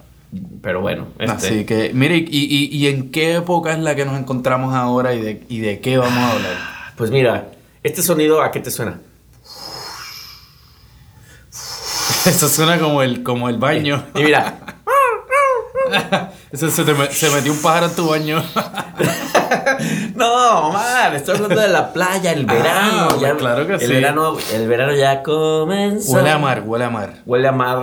pero 0.62 0.81
bueno. 0.81 1.07
Este, 1.19 1.31
Así 1.31 1.65
que, 1.65 1.91
mire, 1.94 2.18
y, 2.18 2.25
y, 2.30 2.75
y 2.75 2.88
en 2.88 3.12
qué 3.12 3.35
época 3.35 3.74
es 3.74 3.80
la 3.80 3.95
que 3.95 4.06
nos 4.06 4.18
encontramos 4.19 4.74
ahora 4.74 5.13
y 5.13 5.21
de, 5.21 5.44
y 5.50 5.59
de 5.59 5.80
qué 5.80 5.97
vamos 5.97 6.18
a 6.18 6.31
hablar? 6.31 6.74
Pues 6.95 7.09
mira, 7.09 7.50
este 7.81 8.03
sonido, 8.03 8.44
¿a 8.44 8.51
qué 8.51 8.59
te 8.59 8.69
suena? 8.69 9.00
Eso 12.25 12.47
suena 12.47 12.80
como 12.80 13.01
el, 13.01 13.24
como 13.24 13.50
el 13.50 13.57
baño. 13.57 14.06
Y 14.13 14.24
mira, 14.24 14.59
Eso 16.51 16.69
se, 16.69 16.83
te 16.83 17.12
se 17.12 17.30
metió 17.31 17.51
un 17.51 17.62
pájaro 17.62 17.88
en 17.88 17.95
tu 17.95 18.07
baño. 18.07 18.44
no, 20.15 20.71
man, 20.71 21.15
estoy 21.15 21.35
hablando 21.35 21.62
de 21.62 21.69
la 21.69 21.91
playa, 21.91 22.31
el 22.31 22.45
verano. 22.45 23.07
Ah, 23.12 23.18
ya, 23.19 23.35
claro 23.35 23.68
que 23.68 23.74
el 23.74 23.80
sí. 23.80 23.88
Verano, 23.88 24.38
el 24.53 24.68
verano 24.68 24.94
ya 24.94 25.24
comenzó. 25.24 26.13
huele 26.13 26.30
a 26.30 26.38
mar, 26.38 26.63
huele 26.65 26.85
a 26.85 26.89
mar. 26.89 27.13
Huele 27.25 27.47
a 27.47 27.51
mar 27.51 27.77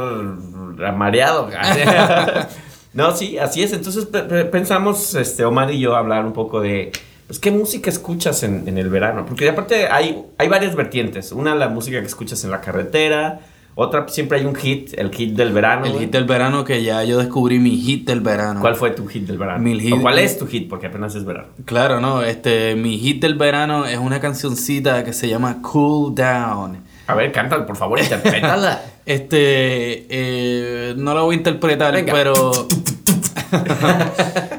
mareado. 0.97 1.49
no, 2.93 3.15
sí, 3.17 3.38
así 3.38 3.62
es. 3.62 3.73
Entonces 3.73 4.06
pe- 4.06 4.23
pe- 4.23 4.44
pensamos, 4.47 5.15
este, 5.15 5.44
Omar 5.44 5.71
y 5.73 5.81
yo, 5.81 5.97
hablar 5.97 6.25
un 6.25 6.32
poco 6.32 6.61
de, 6.61 6.91
pues, 7.27 7.38
¿qué 7.38 7.50
música 7.50 7.91
escuchas 7.91 8.43
en, 8.43 8.67
en 8.69 8.79
el 8.79 8.88
verano? 8.88 9.25
Porque 9.27 9.49
aparte 9.49 9.87
hay, 9.88 10.25
hay 10.38 10.49
varias 10.49 10.75
vertientes. 10.75 11.32
Una, 11.32 11.55
la 11.55 11.69
música 11.69 12.00
que 12.00 12.06
escuchas 12.06 12.43
en 12.44 12.50
la 12.50 12.61
carretera. 12.61 13.41
Otra, 13.76 14.09
siempre 14.09 14.38
hay 14.40 14.45
un 14.45 14.54
hit, 14.57 14.93
el 14.99 15.14
hit 15.14 15.37
del 15.37 15.52
verano. 15.52 15.87
El 15.87 15.93
güey. 15.93 16.04
hit 16.04 16.12
del 16.12 16.25
verano 16.25 16.64
que 16.64 16.83
ya 16.83 17.04
yo 17.04 17.19
descubrí 17.19 17.61
mi 17.61 17.76
hit 17.76 18.07
del 18.07 18.21
verano. 18.21 18.61
¿Cuál 18.61 18.75
fue 18.75 18.90
tu 18.90 19.07
hit 19.07 19.26
del 19.26 19.38
verano? 19.38 19.62
Mi 19.62 19.78
hit- 19.81 19.95
¿O 19.97 20.02
¿Cuál 20.02 20.19
es 20.19 20.37
tu 20.38 20.47
hit? 20.49 20.69
Porque 20.69 20.88
apenas 20.88 21.14
es 21.14 21.25
verano. 21.25 21.49
Claro, 21.64 22.00
no, 22.00 22.23
este, 22.23 22.75
mi 22.75 22.99
hit 22.99 23.23
del 23.23 23.37
verano 23.37 23.87
es 23.87 23.97
una 23.97 24.21
cancioncita 24.21 25.04
que 25.04 25.12
se 25.12 25.28
llama 25.28 25.62
Cool 25.62 26.14
Down. 26.16 26.78
A 27.07 27.14
ver, 27.14 27.31
cántala, 27.33 27.64
por 27.64 27.76
favor, 27.76 28.00
interprétala. 28.00 28.83
Este, 29.11 30.07
eh, 30.09 30.95
no 30.97 31.14
lo 31.14 31.25
voy 31.25 31.35
a 31.35 31.38
interpretar, 31.38 31.95
Venga. 31.95 32.12
pero 32.12 32.52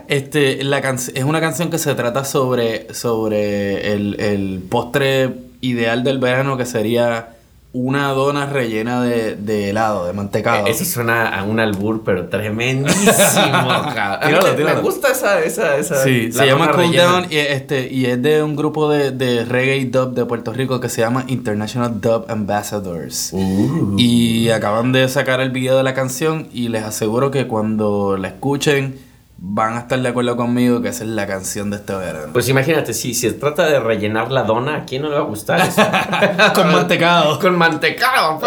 este, 0.10 0.62
la 0.66 0.82
can- 0.82 0.98
es 0.98 1.24
una 1.24 1.40
canción 1.40 1.70
que 1.70 1.78
se 1.78 1.96
trata 1.96 2.26
sobre, 2.26 2.94
sobre 2.94 3.94
el, 3.94 4.20
el 4.20 4.62
postre 4.70 5.30
ideal 5.62 6.04
del 6.04 6.20
verano 6.20 6.58
que 6.58 6.66
sería 6.66 7.30
una 7.74 8.10
dona 8.10 8.48
rellena 8.48 9.02
de, 9.02 9.36
de 9.38 9.70
helado, 9.70 10.06
de 10.06 10.12
mantecado. 10.14 10.68
Eso 10.68 10.84
suena 10.84 11.30
a 11.30 11.44
un 11.44 11.60
albur, 11.60 12.02
pero 12.04 12.28
tremendísimo, 12.28 13.06
cabrón. 13.96 14.20
A 14.22 14.28
mí 14.52 14.56
Tíralo, 14.58 14.76
me- 14.76 14.82
gusta 14.82 15.12
esa, 15.12 15.40
esa, 15.42 15.78
esa. 15.78 16.04
Sí, 16.04 16.28
la 16.34 16.34
se 16.42 16.46
llama 16.48 16.68
Cool 16.72 16.78
rellena. 16.82 17.04
Down 17.04 17.26
y, 17.30 17.38
este, 17.38 17.88
y 17.92 18.06
es 18.08 18.22
de 18.22 18.44
un 18.44 18.56
grupo 18.56 18.90
de, 18.90 19.12
de 19.12 19.46
reggae 19.46 19.86
dub 19.86 20.14
de 20.14 20.26
Puerto 20.26 20.52
Rico 20.52 20.80
que 20.82 20.90
se 20.90 21.02
llama 21.02 21.24
International 21.28 22.02
Dub 22.02 22.26
Ambassadors. 22.28 23.30
Uh. 23.32 23.96
Y 23.98 24.50
acaban 24.50 24.92
de 24.92 25.08
sacar 25.08 25.40
el 25.40 25.52
video 25.52 25.78
de 25.78 25.84
la 25.84 25.94
canción 25.94 26.48
y 26.52 26.68
les 26.70 26.84
aseguro 26.84 27.32
que 27.32 27.48
cuando 27.48 28.18
la 28.18 28.30
escuchen 28.30 28.96
van 29.44 29.74
a 29.76 29.80
estar 29.80 30.00
de 30.00 30.08
acuerdo 30.08 30.38
conmigo 30.38 30.84
que 30.84 30.90
esa 30.90 31.04
es 31.04 31.10
la 31.10 31.26
canción 31.26 31.72
de 31.72 31.78
este 31.78 31.96
verano. 31.96 32.28
Pues 32.32 32.48
imagínate, 32.48 32.94
si 32.94 33.16
se 33.16 33.34
trata 33.34 33.66
de 33.66 33.80
rellenar 33.80 34.32
la 34.32 34.44
dona, 34.44 34.76
¿a 34.76 34.86
quién 34.86 35.02
no 35.02 35.10
le 35.10 35.16
va 35.16 35.22
a 35.22 35.26
gustar 35.26 35.60
eso? 35.62 35.82
Con 36.54 36.72
mantecado. 36.72 37.40
con 37.42 37.58
mantecado. 37.58 38.40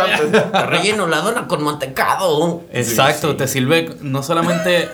Te 0.52 0.66
relleno 0.66 1.08
la 1.08 1.18
dona 1.18 1.48
con 1.48 1.64
mantecado. 1.64 2.62
Exacto, 2.72 3.28
Sí, 3.28 3.32
sí. 3.32 3.38
te 3.38 3.48
sirve 3.48 3.96
no 4.02 4.22
solamente 4.22 4.82
eh, 4.84 4.88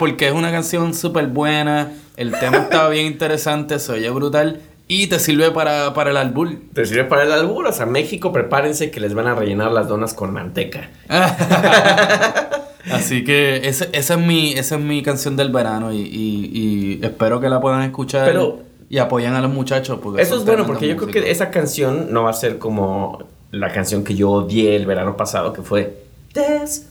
porque 0.00 0.26
es 0.26 0.32
una 0.32 0.50
canción 0.50 0.94
súper 0.94 1.28
buena, 1.28 1.92
el 2.16 2.32
tema 2.32 2.58
está 2.58 2.88
bien 2.88 3.06
interesante, 3.06 3.78
se 3.78 3.92
oye 3.92 4.10
brutal 4.10 4.60
Y 4.88 5.06
te 5.06 5.20
sirve 5.20 5.52
para, 5.52 5.94
para 5.94 6.10
el 6.10 6.16
albur. 6.16 6.56
Te 6.72 6.84
sirve 6.86 7.04
para 7.04 7.22
el 7.22 7.30
albur, 7.30 7.66
o 7.66 7.72
sea, 7.72 7.86
México, 7.86 8.32
prepárense 8.32 8.90
que 8.90 8.98
les 8.98 9.14
van 9.14 9.28
a 9.28 9.34
rellenar 9.36 9.70
las 9.70 9.86
donas 9.86 10.12
con 10.12 10.32
manteca. 10.32 10.90
Así 12.92 13.24
que 13.24 13.68
ese- 13.68 13.88
esa, 13.92 14.14
es 14.14 14.20
mi, 14.20 14.52
esa 14.52 14.76
es 14.76 14.80
mi 14.80 15.02
canción 15.02 15.36
del 15.36 15.50
verano 15.50 15.92
y, 15.92 16.00
y- 16.02 16.98
y 17.00 17.04
espero 17.04 17.40
que 17.40 17.48
la 17.48 17.60
puedan 17.60 17.82
escuchar 17.82 18.26
Pero- 18.26 18.60
y 18.88 18.98
apoyen 18.98 19.34
a 19.34 19.40
los 19.40 19.50
muchachos. 19.52 19.98
Porque 20.02 20.22
Eso 20.22 20.36
es 20.36 20.44
bueno, 20.44 20.66
porque 20.66 20.86
yo 20.88 20.96
creo 20.96 21.08
que 21.10 21.30
esa 21.30 21.50
canción 21.50 22.12
no 22.12 22.24
va 22.24 22.30
a 22.30 22.34
ser 22.34 22.58
como 22.58 23.24
la 23.50 23.72
canción 23.72 24.04
que 24.04 24.14
yo 24.14 24.30
odié 24.30 24.76
el 24.76 24.86
verano 24.86 25.16
pasado, 25.16 25.52
que 25.52 25.62
fue 25.62 26.04
Despacito. 26.34 26.86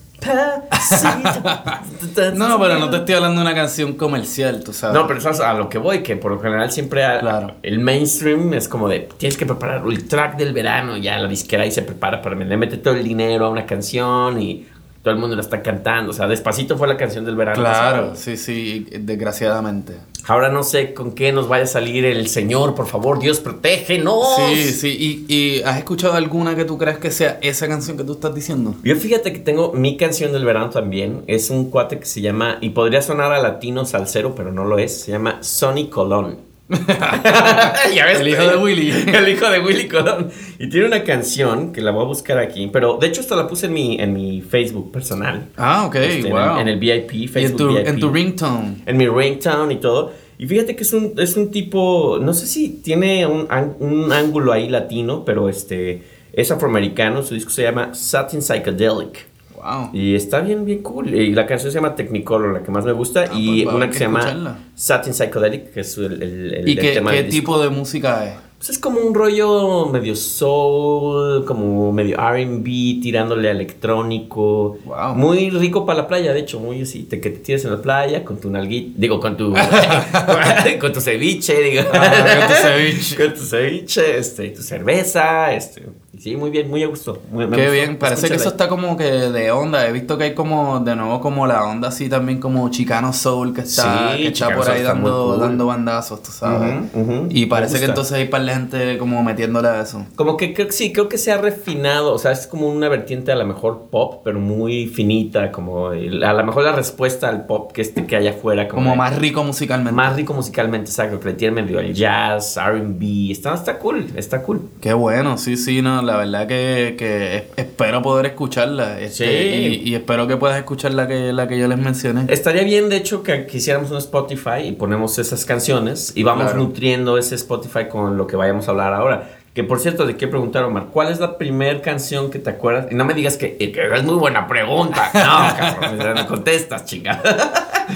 No, 2.35 2.59
pero 2.59 2.79
no 2.79 2.89
te 2.89 2.97
estoy 2.97 3.15
hablando 3.15 3.41
de 3.41 3.47
una 3.47 3.55
canción 3.55 3.93
comercial, 3.93 4.63
tú 4.63 4.73
sabes. 4.73 4.95
No, 4.99 5.07
pero 5.07 5.19
eso 5.19 5.29
es 5.29 5.39
a 5.39 5.53
lo 5.53 5.69
que 5.69 5.77
voy, 5.77 6.03
que 6.03 6.15
por 6.15 6.31
lo 6.31 6.39
general 6.39 6.71
siempre 6.71 7.03
a- 7.03 7.19
Claro. 7.19 7.55
el 7.63 7.79
mainstream 7.79 8.53
es 8.53 8.67
como 8.67 8.87
de 8.89 9.07
tienes 9.17 9.37
que 9.37 9.45
preparar 9.45 9.83
el 9.87 10.07
track 10.07 10.37
del 10.37 10.53
verano, 10.53 10.97
ya 10.97 11.17
la 11.19 11.27
disquera 11.27 11.63
ahí 11.63 11.71
se 11.71 11.81
prepara 11.81 12.21
para 12.21 12.35
le 12.35 12.57
mete 12.57 12.77
todo 12.77 12.95
el 12.95 13.03
dinero 13.03 13.45
a 13.45 13.49
una 13.49 13.65
canción 13.65 14.41
y 14.41 14.65
todo 15.05 15.13
el 15.13 15.19
mundo 15.19 15.35
la 15.35 15.43
está 15.43 15.61
cantando. 15.61 16.09
O 16.09 16.13
sea, 16.15 16.27
Despacito 16.27 16.79
fue 16.79 16.87
la 16.87 16.97
canción 16.97 17.25
del 17.25 17.35
verano. 17.35 17.59
Claro, 17.59 17.97
pasado. 18.09 18.15
sí, 18.15 18.37
sí, 18.37 18.87
desgraciadamente. 19.01 19.93
Ahora 20.25 20.49
no 20.49 20.63
sé 20.63 20.95
con 20.95 21.11
qué 21.11 21.31
nos 21.31 21.47
vaya 21.47 21.65
a 21.65 21.67
salir 21.67 22.05
el 22.05 22.27
Señor, 22.27 22.73
por 22.73 22.87
favor, 22.87 23.19
Dios 23.19 23.39
protégenos. 23.39 24.25
Sí, 24.37 24.71
sí. 24.71 25.25
¿Y, 25.29 25.31
y 25.31 25.61
has 25.61 25.77
escuchado 25.77 26.15
alguna 26.15 26.55
que 26.55 26.65
tú 26.65 26.79
creas 26.79 26.97
que 26.97 27.11
sea 27.11 27.37
esa 27.43 27.67
canción 27.67 27.97
que 27.97 28.03
tú 28.03 28.13
estás 28.13 28.33
diciendo? 28.33 28.73
Yo 28.83 28.95
fíjate 28.95 29.31
que 29.31 29.37
tengo 29.37 29.73
mi 29.73 29.95
canción 29.95 30.33
del 30.33 30.43
verano 30.43 30.71
también. 30.71 31.23
Es 31.27 31.51
un 31.51 31.69
cuate 31.69 31.99
que 31.99 32.07
se 32.07 32.21
llama, 32.21 32.57
y 32.61 32.71
podría 32.71 33.03
sonar 33.03 33.31
a 33.31 33.39
latino 33.39 33.85
salsero, 33.85 34.33
pero 34.33 34.51
no 34.51 34.65
lo 34.65 34.79
es. 34.79 35.01
Se 35.01 35.11
llama 35.11 35.37
Sonny 35.43 35.89
Colón. 35.89 36.37
Ya 37.93 38.05
ves, 38.05 38.19
El 38.19 38.27
hijo 38.29 38.43
de 38.47 38.57
Willy. 38.57 38.91
El 39.13 39.29
hijo 39.29 39.49
de 39.49 39.59
Willy 39.59 39.87
Colón. 39.87 40.29
Y 40.59 40.69
tiene 40.69 40.87
una 40.87 41.03
canción 41.03 41.71
que 41.71 41.81
la 41.81 41.91
voy 41.91 42.03
a 42.03 42.07
buscar 42.07 42.37
aquí. 42.39 42.69
Pero 42.71 42.97
de 42.99 43.07
hecho, 43.07 43.21
esta 43.21 43.35
la 43.35 43.47
puse 43.47 43.67
en 43.67 43.73
mi, 43.73 43.99
en 43.99 44.13
mi 44.13 44.41
Facebook 44.41 44.91
personal. 44.91 45.47
Ah, 45.57 45.85
ok, 45.85 45.95
Este, 45.95 46.27
en, 46.27 46.33
wow. 46.33 46.57
en 46.59 46.67
el 46.67 46.79
VIP, 46.79 47.13
y 47.13 47.23
en 47.23 47.29
Facebook 47.29 47.57
tu, 47.57 47.67
VIP. 47.75 47.87
en 47.87 47.99
tu 47.99 48.09
ringtone. 48.11 48.75
En 48.85 48.97
mi 48.97 49.07
ringtone 49.07 49.73
y 49.73 49.77
todo. 49.77 50.11
Y 50.37 50.47
fíjate 50.47 50.75
que 50.75 50.83
es 50.83 50.91
un, 50.93 51.13
es 51.17 51.37
un 51.37 51.49
tipo, 51.51 52.19
no 52.21 52.33
sé 52.33 52.45
si 52.47 52.69
tiene 52.83 53.25
un, 53.25 53.47
un 53.79 54.11
ángulo 54.11 54.51
ahí 54.51 54.67
latino, 54.67 55.23
pero 55.23 55.47
este 55.47 56.03
es 56.33 56.51
afroamericano. 56.51 57.23
Su 57.23 57.35
disco 57.35 57.51
se 57.51 57.63
llama 57.63 57.93
Satin 57.93 58.41
Psychedelic. 58.41 59.27
Wow. 59.65 59.89
Y 59.93 60.13
está 60.15 60.41
bien, 60.41 60.63
bien 60.65 60.83
cool. 60.83 61.13
Y 61.13 61.33
la 61.33 61.45
canción 61.47 61.71
se 61.71 61.77
llama 61.79 61.95
Technicolor, 61.95 62.53
la 62.53 62.61
que 62.63 62.71
más 62.71 62.85
me 62.85 62.91
gusta. 62.91 63.25
Ah, 63.31 63.33
y 63.35 63.63
pues 63.63 63.75
una 63.75 63.85
que 63.87 63.91
que 63.93 63.97
se 63.97 64.03
llama. 64.05 64.59
Satin 64.75 65.13
Psychedelic, 65.13 65.71
que 65.73 65.79
es 65.81 65.97
el, 65.97 66.21
el- 66.21 66.53
el- 66.53 66.69
¿Y 66.69 66.71
el 66.73 66.79
qué, 66.79 66.91
tema 66.91 67.11
qué 67.11 67.23
tipo 67.23 67.59
de 67.61 67.69
música 67.69 68.25
es? 68.25 68.33
Pues 68.57 68.69
es 68.69 68.79
como 68.79 68.99
un 69.01 69.13
rollo 69.13 69.87
medio 69.87 70.15
soul, 70.15 71.43
como 71.45 71.91
medio 71.91 72.17
RB, 72.17 72.63
tirándole 73.01 73.49
a 73.49 73.51
electrónico. 73.51 74.77
Wow. 74.85 75.13
Muy 75.15 75.49
rico 75.49 75.85
para 75.85 76.01
la 76.03 76.07
playa, 76.07 76.33
de 76.33 76.39
hecho, 76.39 76.59
muy 76.59 76.81
así, 76.81 77.03
te, 77.03 77.19
que 77.19 77.29
te 77.31 77.39
tires 77.39 77.65
en 77.65 77.71
la 77.71 77.81
playa 77.81 78.23
con 78.23 78.37
tu 78.39 78.49
nalguita, 78.49 78.93
digo, 78.97 79.19
con 79.19 79.35
tu, 79.35 79.53
con 80.79 80.93
tu 80.93 81.01
ceviche, 81.01 81.61
digo. 81.61 81.83
Ah, 81.93 82.37
con 82.39 82.47
tu 82.47 82.61
ceviche. 82.61 83.15
con 83.23 83.33
tu 83.33 83.41
ceviche, 83.41 84.17
este, 84.17 84.49
tu 84.49 84.61
cerveza, 84.61 85.53
este. 85.53 85.83
Y 86.17 86.21
Sí, 86.21 86.35
muy 86.35 86.49
bien, 86.49 86.69
muy 86.69 86.83
a 86.83 86.87
gusto. 86.87 87.21
Muy- 87.31 87.49
Qué 87.49 87.69
bien, 87.69 87.97
parece 87.97 88.27
que 88.27 88.35
eso 88.35 88.49
está 88.49 88.67
como 88.67 88.97
que 88.97 89.03
de 89.05 89.51
onda. 89.51 89.87
He 89.87 89.91
visto 89.91 90.17
que 90.17 90.25
hay 90.25 90.33
como, 90.33 90.79
de 90.79 90.95
nuevo, 90.95 91.19
como 91.21 91.45
la 91.47 91.63
onda 91.65 91.89
así 91.89 92.09
también 92.09 92.39
como 92.39 92.69
Chicano 92.69 93.13
Soul 93.13 93.53
que 93.53 93.61
está, 93.61 94.11
Sí, 94.15 94.17
que 94.23 94.27
está 94.27 94.45
Chicano 94.47 94.57
por 94.61 94.69
ahí 94.71 94.77
está 94.81 94.93
dando, 94.93 95.25
cool. 95.31 95.39
dando 95.39 95.65
bandazos, 95.67 96.21
tú 96.23 96.31
sabes. 96.31 96.75
Ujú, 96.93 97.01
ujú. 97.01 97.27
Y 97.29 97.41
Me 97.41 97.47
parece 97.47 97.79
que 97.79 97.85
entonces 97.85 98.13
hay 98.13 98.27
para 98.27 98.43
la 98.43 98.53
gente 98.55 98.97
como 98.97 99.23
metiéndole 99.23 99.67
a 99.67 99.81
eso. 99.81 100.05
Como 100.15 100.37
que 100.37 100.53
creo, 100.53 100.71
sí, 100.71 100.91
creo 100.91 101.09
que 101.09 101.17
se 101.17 101.31
ha 101.31 101.37
refinado, 101.37 102.13
o 102.13 102.17
sea, 102.17 102.31
es 102.31 102.47
como 102.47 102.67
una 102.69 102.89
vertiente 102.89 103.31
a 103.31 103.35
lo 103.35 103.45
mejor 103.45 103.87
pop, 103.91 104.21
pero 104.23 104.39
muy 104.39 104.87
finita, 104.87 105.51
como 105.51 105.91
el- 105.91 106.23
a 106.23 106.33
lo 106.33 106.43
mejor 106.45 106.63
la 106.63 106.71
respuesta 106.73 107.29
al 107.29 107.45
pop 107.45 107.71
que 107.71 107.81
este 107.81 108.05
que 108.05 108.15
hay 108.15 108.27
afuera, 108.27 108.67
como, 108.67 108.81
Como 108.81 108.91
de- 108.91 108.97
más 108.97 109.15
rico 109.17 109.43
musicalmente. 109.43 109.95
más 109.95 110.15
rico 110.15 110.33
musicalmente, 110.33 110.89
exacto, 110.89 111.19
que 111.19 111.27
le 111.29 111.33
tiene 111.33 111.61
medio 111.61 111.79
al 111.79 111.93
jazz, 111.93 112.57
R&B, 112.57 113.31
está, 113.31 113.53
está 113.53 113.77
cool, 113.79 114.07
está 114.15 114.41
cool. 114.41 114.61
Qué 114.81 114.93
bueno, 114.93 115.37
sí, 115.37 115.57
sí, 115.57 115.81
no, 115.81 116.01
la 116.05 116.17
verdad 116.17 116.47
que, 116.47 116.95
que 116.97 117.35
es- 117.37 117.43
espero 117.57 118.01
poder 118.01 118.27
escucharla. 118.27 118.99
este, 118.99 119.25
Sí. 119.25 119.81
Y, 119.83 119.89
y 119.89 119.95
espero 119.95 120.27
que 120.27 120.37
puedas 120.37 120.57
escuchar 120.57 120.93
la 120.93 121.07
que, 121.07 121.33
la 121.33 121.47
que 121.47 121.57
yo 121.59 121.67
les 121.67 121.77
mencioné. 121.77 122.25
Estaría 122.31 122.63
bien, 122.63 122.87
de 122.89 122.97
hecho, 122.97 123.23
que 123.23 123.45
quisiéramos 123.47 123.91
un 123.91 123.97
Spotify 123.97 124.59
y 124.67 124.71
ponemos 124.73 125.17
esas 125.19 125.43
canciones 125.45 126.13
y 126.15 126.23
vamos 126.23 126.45
Claro. 126.45 126.59
nutriendo 126.59 127.17
ese 127.17 127.35
Spotify 127.35 127.87
con 127.89 128.15
lo 128.17 128.27
que 128.27 128.35
vayamos 128.35 128.67
a 128.67 128.71
hablar 128.71 128.93
ahora. 128.93 129.34
Que 129.55 129.63
por 129.63 129.79
cierto, 129.79 130.05
te 130.05 130.17
quiero 130.17 130.31
preguntar, 130.31 130.65
Omar, 130.65 130.87
¿cuál 130.91 131.09
es 131.09 131.19
la 131.21 131.37
primera 131.37 131.81
canción 131.81 132.29
que 132.29 132.39
te 132.39 132.49
acuerdas? 132.49 132.87
Y 132.91 132.95
no 132.95 133.05
me 133.05 133.13
digas 133.13 133.37
que, 133.37 133.55
que 133.57 133.73
es 133.95 134.03
muy 134.03 134.15
buena 134.15 134.47
pregunta. 134.49 135.09
No, 135.13 135.79
cabrón, 135.97 136.13
me 136.15 136.25
contestas, 136.27 136.83
chica. 136.83 137.21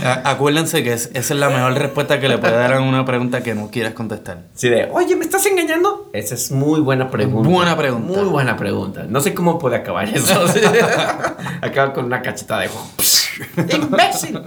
A- 0.02 0.30
Acuérdense 0.32 0.84
que 0.84 0.94
es- 0.94 1.08
esa 1.14 1.34
es 1.34 1.40
la 1.40 1.50
mejor 1.50 1.74
respuesta 1.74 2.18
que 2.22 2.30
le 2.30 2.38
puede 2.38 2.54
dar 2.56 2.72
a 2.74 2.80
una 2.80 3.04
pregunta 3.04 3.44
que 3.44 3.56
no 3.56 3.70
quieras 3.70 3.94
contestar. 3.94 4.44
Sí, 4.56 4.70
de, 4.70 4.88
oye, 4.90 5.18
¿me 5.18 5.26
estás 5.26 5.46
engañando? 5.48 6.10
Esa 6.14 6.36
es 6.36 6.50
muy 6.50 6.80
buena 6.80 7.12
pregunta. 7.12 7.50
Buena 7.50 7.76
pregunta. 7.78 8.08
Muy 8.22 8.30
buena 8.30 8.56
pregunta. 8.56 9.06
No 9.10 9.20
sé 9.20 9.34
cómo 9.34 9.60
puede 9.60 9.76
acabar 9.76 10.08
eso. 10.08 10.46
Acaba 11.62 11.92
con 11.92 12.06
una 12.06 12.22
cachetada 12.22 12.62
de... 12.62 12.70
¡Imbécil! 13.76 14.40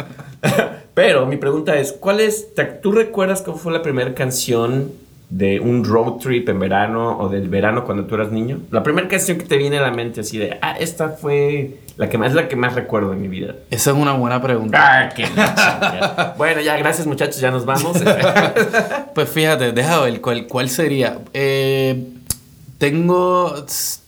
Pero 0.95 1.27
mi 1.27 1.37
pregunta 1.37 1.77
es, 1.77 1.93
¿cuál 1.93 2.21
es... 2.21 2.55
te- 2.55 2.65
¿Tú 2.65 2.93
recuerdas 2.93 3.43
cómo 3.43 3.59
fue 3.59 3.71
la 3.73 3.83
primera 3.83 4.15
canción 4.15 4.93
de 5.33 5.61
un 5.61 5.83
road 5.83 6.19
trip 6.19 6.47
en 6.51 6.59
verano 6.59 7.19
o 7.19 7.31
del 7.31 7.49
verano 7.49 7.85
cuando 7.85 8.05
tú 8.05 8.17
eras 8.17 8.31
niño? 8.31 8.61
La 8.71 8.83
primera 8.83 9.09
canción 9.09 9.39
que 9.39 9.47
te 9.47 9.57
viene 9.57 9.79
a 9.79 9.83
la 9.83 9.91
mente 9.91 10.21
así 10.21 10.37
de, 10.37 10.59
ah, 10.61 10.77
esta 10.79 11.09
fue 11.09 11.79
la 11.97 12.11
que 12.11 12.19
más, 12.19 12.29
es 12.29 12.35
la 12.35 12.49
que 12.49 12.57
más 12.57 12.75
recuerdo 12.75 13.15
en 13.15 13.23
mi 13.23 13.29
vida. 13.29 13.55
Esa 13.71 13.93
es 13.93 13.97
una 13.97 14.13
buena 14.13 14.43
pregunta. 14.43 14.79
Ah, 14.79 15.09
qué. 15.09 15.25
Bueno, 16.37 16.61
ya, 16.61 16.77
gracias 16.77 17.07
muchachos, 17.07 17.41
ya 17.41 17.51
nos 17.51 17.65
vamos. 17.65 17.97
Pues 19.15 19.29
fíjate, 19.29 19.73
deja 19.73 20.01
ver 20.01 20.21
cuál, 20.21 20.47
cuál 20.47 20.69
sería. 20.69 21.19
Eh, 21.33 22.09
tengo, 22.77 23.55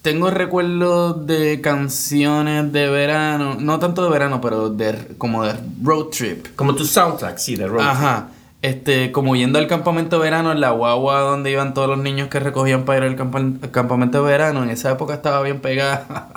tengo 0.03 0.31
recuerdos 0.31 1.27
de 1.27 1.61
canciones 1.61 2.71
de 2.73 2.89
verano, 2.89 3.57
no 3.59 3.79
tanto 3.79 4.03
de 4.05 4.11
verano, 4.11 4.41
pero 4.43 4.69
de 4.69 5.15
como 5.17 5.45
de 5.45 5.55
road 5.83 6.07
trip. 6.07 6.49
Como 6.55 6.75
tu 6.75 6.85
soundtrack, 6.85 7.39
sí, 7.39 7.57
de 7.57 7.67
road 7.67 7.79
trip. 7.79 7.91
Ajá. 7.91 8.29
Este, 8.65 9.13
como 9.13 9.37
yendo 9.37 9.59
al 9.59 9.67
campamento 9.67 10.17
de 10.17 10.23
verano, 10.25 10.51
en 10.51 10.59
la 10.63 10.71
guagua 10.71 11.21
donde 11.21 11.51
iban 11.51 11.75
todos 11.75 11.87
los 11.87 11.99
niños 11.99 12.29
que 12.29 12.41
recogían 12.41 12.85
para 12.87 13.07
ir 13.07 13.13
al, 13.21 13.59
al 13.63 13.71
campamento 13.71 14.25
de 14.25 14.31
verano, 14.31 14.63
en 14.63 14.71
esa 14.71 14.91
época 14.93 15.13
estaba 15.13 15.43
bien 15.43 15.61
pegada. 15.61 16.29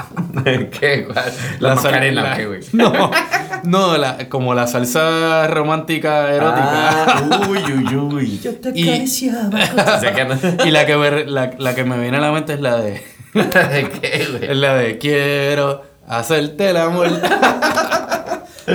¿Qué, 0.43 1.03
güey? 1.07 1.17
La, 1.59 1.75
Macarena, 1.75 2.23
la- 2.23 2.35
¿qué, 2.35 2.45
güey? 2.47 2.59
No, 2.73 3.11
no 3.63 3.97
la- 3.97 4.27
como 4.27 4.53
la 4.53 4.67
salsa 4.67 5.47
romántica 5.47 6.29
erótica. 6.33 7.05
Ah, 7.05 7.41
uy, 7.49 7.59
uy, 7.59 7.95
uy. 7.95 8.39
Yo 8.43 8.55
te 8.55 8.71
Y- 8.75 8.89
acariciaba. 8.89 9.49
La 10.67 10.85
que, 10.85 10.97
me, 10.97 11.25
la, 11.25 11.51
la 11.57 11.75
que 11.75 11.83
me 11.85 11.97
viene 11.97 12.17
a 12.17 12.19
la 12.19 12.33
mente 12.33 12.55
es 12.55 12.59
la 12.59 12.75
de. 12.75 13.01
¿Qué, 13.33 14.27
güey? 14.31 14.51
Es 14.51 14.57
la 14.57 14.73
de 14.75 14.97
quiero 14.97 15.81
hacerte 16.09 16.71
el 16.71 16.77
amor. 16.77 17.07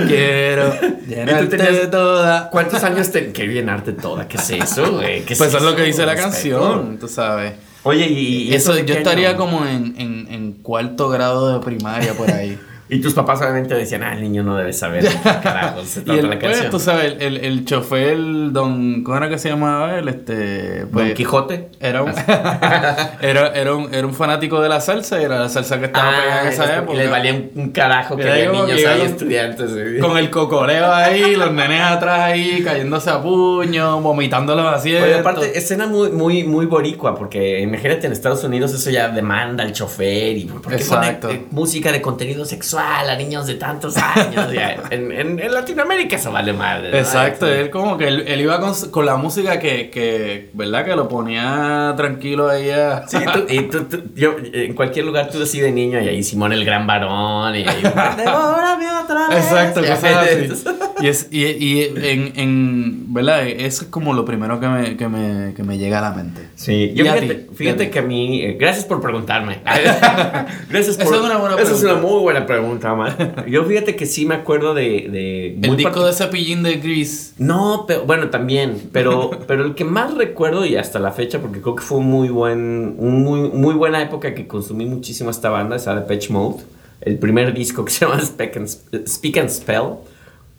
Quiero 0.07 0.73
llenarte 1.07 1.57
tenías- 1.57 1.89
toda. 1.91 2.49
¿Cuántos 2.49 2.83
años 2.83 3.11
te... 3.11 3.31
Qué 3.31 3.47
bien 3.47 3.69
arte 3.69 3.93
toda, 3.93 4.27
¿qué 4.27 4.37
es 4.37 4.49
eso, 4.49 4.91
güey? 4.93 5.21
¿Qué 5.23 5.35
Pues 5.35 5.49
eso 5.49 5.57
es 5.59 5.63
lo 5.63 5.75
que 5.75 5.83
dice 5.83 6.05
la 6.05 6.15
canción, 6.15 6.97
tú 6.99 7.07
sabes. 7.07 7.53
Oye, 7.83 8.07
y... 8.07 8.49
y 8.49 8.53
Eso, 8.55 8.77
yo 8.79 8.95
estaría 8.95 9.35
como 9.35 9.65
en, 9.65 9.93
en, 9.97 10.27
en 10.31 10.53
cuarto 10.53 11.09
grado 11.09 11.53
de 11.53 11.63
primaria 11.63 12.13
por 12.13 12.29
ahí. 12.31 12.57
Y 12.93 13.01
tus 13.01 13.13
papás 13.13 13.41
obviamente 13.41 13.75
decían, 13.75 14.03
ah, 14.03 14.13
el 14.13 14.21
niño 14.21 14.43
no 14.43 14.55
debe 14.55 14.73
saber 14.73 15.03
qué 15.07 15.29
carajos 15.41 15.87
se 15.87 15.99
y 16.01 16.03
trata 16.03 16.19
el, 16.21 16.29
la 16.29 16.39
canción. 16.39 16.69
tú 16.69 16.79
sabes, 16.79 17.15
el, 17.19 17.37
el 17.37 17.65
chofer, 17.65 18.17
don, 18.51 19.03
¿cómo 19.03 19.17
era 19.17 19.29
que 19.29 19.37
se 19.37 19.49
llamaba 19.49 19.97
él? 19.97 20.07
Este, 20.07 20.79
Don 20.81 20.89
pues, 20.89 21.13
Quijote. 21.13 21.69
Era 21.79 22.03
un, 22.03 22.11
era, 23.21 23.47
era, 23.53 23.75
un, 23.75 23.93
era 23.93 24.05
un 24.07 24.13
fanático 24.13 24.61
de 24.61 24.69
la 24.69 24.79
salsa 24.81 25.19
y 25.21 25.23
era 25.25 25.39
la 25.39 25.49
salsa 25.49 25.79
que 25.79 25.85
estaba 25.85 26.11
pegada 26.11 26.41
en 26.43 26.47
esa 26.47 26.63
Ah, 26.63 26.77
época. 26.77 26.93
Y 26.93 26.97
les 26.97 27.09
valía 27.09 27.33
un, 27.33 27.51
un 27.55 27.71
carajo 27.71 28.15
que 28.15 28.29
había 28.29 28.51
niños 28.51 28.85
ahí, 28.85 29.01
estudiantes. 29.01 29.71
güey. 29.73 29.99
Con 29.99 30.17
el 30.17 30.29
cocoreo 30.29 30.91
ahí, 30.93 31.35
los 31.35 31.51
nenes 31.51 31.81
atrás 31.81 32.19
ahí, 32.19 32.61
cayéndose 32.63 33.09
a 33.09 33.21
puño, 33.21 34.01
vomitando 34.01 34.55
los 34.55 34.65
asientos. 34.65 35.09
Oye, 35.09 35.19
aparte, 35.19 35.57
escena 35.57 35.87
muy, 35.87 36.09
muy, 36.11 36.43
muy 36.43 36.65
boricua, 36.65 37.15
porque 37.15 37.59
imagínate 37.61 38.07
en 38.07 38.13
Estados 38.13 38.43
Unidos 38.43 38.73
eso 38.73 38.89
ya 38.89 39.09
demanda 39.09 39.63
al 39.63 39.73
chofer 39.73 40.37
y 40.37 40.45
¿por 40.45 40.61
qué 40.61 40.75
Exacto. 40.75 41.29
eh, 41.29 41.45
música 41.51 41.91
de 41.91 42.01
contenido 42.01 42.45
sexual 42.45 42.82
a 42.83 43.15
niños 43.15 43.47
de 43.47 43.55
tantos 43.55 43.95
años? 43.97 44.51
Ya, 44.53 44.75
en, 44.89 45.11
en, 45.11 45.39
en 45.39 45.53
Latinoamérica 45.53 46.15
eso 46.17 46.31
vale 46.31 46.53
madre. 46.53 46.91
¿no? 46.91 46.97
Exacto, 46.97 47.47
él 47.47 47.69
como 47.69 47.97
que 47.97 48.07
él, 48.07 48.23
él 48.27 48.41
iba 48.41 48.59
con, 48.59 48.73
con 48.91 49.05
la 49.05 49.15
música 49.15 49.59
que, 49.59 49.89
que, 49.89 50.49
¿verdad? 50.53 50.85
Que 50.85 50.95
lo 50.95 51.07
ponía 51.07 51.93
tranquilo 51.97 52.49
ahí 52.49 52.69
a... 52.69 53.03
Sí, 53.07 53.17
tú- 53.31 53.45
y 53.49 53.61
tú, 53.69 53.83
tú- 53.85 54.03
yo, 54.15 54.35
en 54.53 54.73
cualquier 54.73 55.05
lugar 55.05 55.29
tú 55.31 55.41
así 55.41 55.59
de 55.59 55.71
niño 55.71 56.01
y 56.01 56.07
ahí 56.07 56.23
Simón 56.23 56.51
el 56.53 56.65
gran 56.65 56.85
varón 56.87 57.55
y 57.55 57.67
ahí... 57.67 57.81
"Devórame 58.17 58.91
otra 59.03 59.27
vez". 59.29 59.37
Exacto, 59.39 59.81
Ya, 59.81 59.95
cosas 59.95 60.17
así. 60.17 60.63
Y, 61.01 61.07
es, 61.07 61.27
y, 61.31 61.45
y 61.45 61.81
en, 61.83 62.33
en, 62.35 63.13
¿verdad? 63.13 63.47
Es 63.47 63.83
como 63.83 64.13
lo 64.13 64.25
primero 64.25 64.59
que 64.59 64.67
me, 64.67 64.97
que 64.97 65.07
me, 65.07 65.53
que 65.53 65.63
me 65.63 65.77
llega 65.77 65.99
a 65.99 66.01
la 66.01 66.11
mente. 66.11 66.49
Sí, 66.55 66.93
yo 66.93 67.09
a 67.09 67.15
fíjate, 67.15 67.35
ti, 67.35 67.55
fíjate 67.55 67.89
que 67.89 67.99
a 67.99 68.01
mí, 68.01 68.41
eh, 68.41 68.57
gracias 68.59 68.85
por 68.85 69.01
preguntarme. 69.01 69.61
gracias 70.69 70.97
por, 70.97 71.05
Esa 71.07 71.15
es 71.15 71.21
una 71.21 71.37
buena 71.37 71.55
Esa 71.55 71.73
es 71.73 71.83
una 71.83 71.95
muy 71.95 72.21
buena 72.21 72.45
pregunta, 72.45 72.93
man. 72.93 73.15
Yo 73.47 73.63
fíjate 73.65 73.95
que 73.95 74.05
sí 74.05 74.25
me 74.25 74.35
acuerdo 74.35 74.73
de... 74.73 75.07
de 75.09 75.47
El 75.61 75.67
muy 75.67 75.77
disco 75.77 76.05
de 76.05 76.13
Cepillín 76.13 76.63
de 76.63 76.75
Grease. 76.75 77.33
No, 77.37 77.85
pero 77.87 78.05
bueno, 78.05 78.29
también, 78.29 78.89
pero, 78.91 79.31
pero 79.47 79.65
el 79.65 79.75
que 79.75 79.85
más 79.85 80.13
recuerdo 80.13 80.65
y 80.65 80.75
hasta 80.75 80.99
la 80.99 81.11
fecha, 81.11 81.39
porque 81.39 81.61
creo 81.61 81.75
que 81.75 81.83
fue 81.83 82.01
muy 82.01 82.29
buen, 82.29 82.95
un 82.97 83.23
muy, 83.23 83.49
muy 83.49 83.73
buena 83.73 84.01
época 84.01 84.33
que 84.33 84.47
consumí 84.47 84.85
muchísimo 84.85 85.29
esta 85.29 85.49
banda, 85.49 85.75
es 85.75 85.85
Depeche 85.85 86.31
Mode, 86.31 86.63
el 87.01 87.17
primer 87.17 87.53
disco 87.53 87.83
que 87.85 87.91
se 87.91 88.05
llama 88.05 88.19
Speak 88.21 88.57
and, 88.57 89.07
Speak 89.07 89.37
and 89.37 89.49
Spell, 89.49 89.95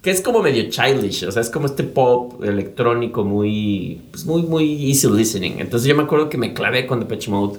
que 0.05 0.11
es 0.11 0.21
como 0.21 0.43
medio 0.43 0.69
childish, 0.69 1.25
o 1.25 1.33
sea, 1.33 1.41
es 1.41 1.49
como 1.49 1.65
este 1.65 1.83
pop 1.83 2.45
electrónico 2.45 3.25
muy, 3.25 4.03
pues 4.11 4.27
muy, 4.27 4.43
muy 4.43 4.91
easy 4.91 5.09
listening. 5.09 5.55
Entonces 5.61 5.89
yo 5.89 5.97
me 5.97 6.03
acuerdo 6.03 6.29
que 6.29 6.37
me 6.37 6.53
clavé 6.53 6.87
con 6.87 7.01
Depeche 7.01 7.31
Mode 7.31 7.59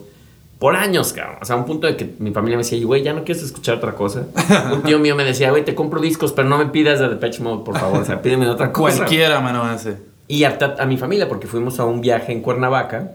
por 0.60 0.76
años, 0.76 1.12
cabrón. 1.12 1.40
O 1.42 1.46
sea, 1.46 1.56
a 1.56 1.60
un 1.60 1.66
punto 1.66 1.88
de 1.88 1.98
que 1.98 2.14
mi 2.20 2.30
familia 2.30 2.56
me 2.56 2.64
decía, 2.64 2.86
güey, 2.86 3.02
ya 3.02 3.14
no 3.14 3.24
quieres 3.24 3.44
escuchar 3.44 3.78
otra 3.78 3.96
cosa. 3.96 4.28
Un 4.72 4.84
tío 4.84 5.00
mío 5.00 5.16
me 5.16 5.24
decía, 5.24 5.50
güey, 5.50 5.66
te 5.66 5.74
compro 5.74 6.00
discos, 6.00 6.34
pero 6.34 6.48
no 6.48 6.60
me 6.60 6.68
pidas 6.68 7.00
de 7.00 7.10
Depeche 7.10 7.42
Mode, 7.42 7.64
por 7.66 7.80
favor. 7.80 8.02
O 8.02 8.06
sea, 8.06 8.22
pídeme 8.22 8.46
de 8.46 8.52
otra 8.52 8.72
cosa. 8.72 8.98
Cualquiera 8.98 9.42
menos 9.42 9.82
ese. 9.82 9.98
Y 10.28 10.44
harta 10.44 10.76
a 10.78 10.86
mi 10.86 10.98
familia, 10.98 11.28
porque 11.28 11.48
fuimos 11.48 11.80
a 11.80 11.86
un 11.86 12.00
viaje 12.00 12.32
en 12.32 12.42
Cuernavaca. 12.42 13.14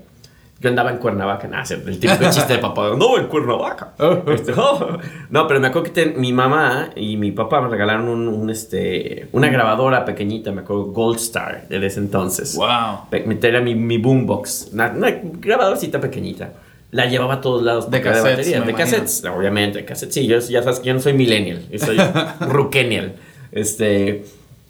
Yo 0.61 0.69
andaba 0.69 0.91
en 0.91 0.99
Cuernavaca, 0.99 1.49
nada, 1.49 1.65
el 1.71 1.99
típico 1.99 2.31
chiste 2.31 2.53
de 2.53 2.59
papá, 2.59 2.91
no, 2.95 3.17
en 3.17 3.29
Cuernavaca. 3.29 3.95
Este, 4.27 4.53
oh. 4.55 4.99
No, 5.31 5.47
pero 5.49 5.59
me 5.59 5.69
acuerdo 5.69 5.91
que 5.91 6.07
mi 6.17 6.35
mamá 6.35 6.91
y 6.95 7.17
mi 7.17 7.33
papá 7.33 7.63
me 7.63 7.69
regalaron 7.71 8.09
un, 8.09 8.29
un, 8.29 8.51
este, 8.51 9.29
una 9.33 9.49
grabadora 9.49 10.05
pequeñita, 10.05 10.53
me 10.53 10.61
acuerdo, 10.61 10.85
Gold 10.93 11.17
Star, 11.19 11.67
de 11.67 11.87
ese 11.87 12.01
entonces. 12.01 12.55
Wow. 12.57 13.09
Pe- 13.09 13.25
Meter 13.25 13.57
a 13.57 13.61
mi, 13.63 13.75
mi 13.75 13.97
boombox, 13.97 14.69
una, 14.75 14.91
una 14.91 15.11
grabadorcita 15.23 15.99
pequeñita. 15.99 16.53
La 16.91 17.07
llevaba 17.07 17.35
a 17.35 17.41
todos 17.41 17.63
lados. 17.63 17.91
De 17.91 18.03
cassettes, 18.03 18.23
baterías, 18.25 18.47
De 18.67 18.71
imagino. 18.73 18.77
cassettes, 18.79 19.25
obviamente, 19.25 19.79
de 19.79 19.85
cassettes. 19.87 20.15
Sí, 20.15 20.27
yo, 20.27 20.41
ya 20.41 20.63
sabes 20.63 20.81
que 20.81 20.89
yo 20.89 20.93
no 20.95 21.01
soy 21.01 21.15
millennial, 21.15 21.63
yo 21.71 21.79
soy 21.79 21.97
ruquennial. 22.41 23.15
Este, 23.53 24.25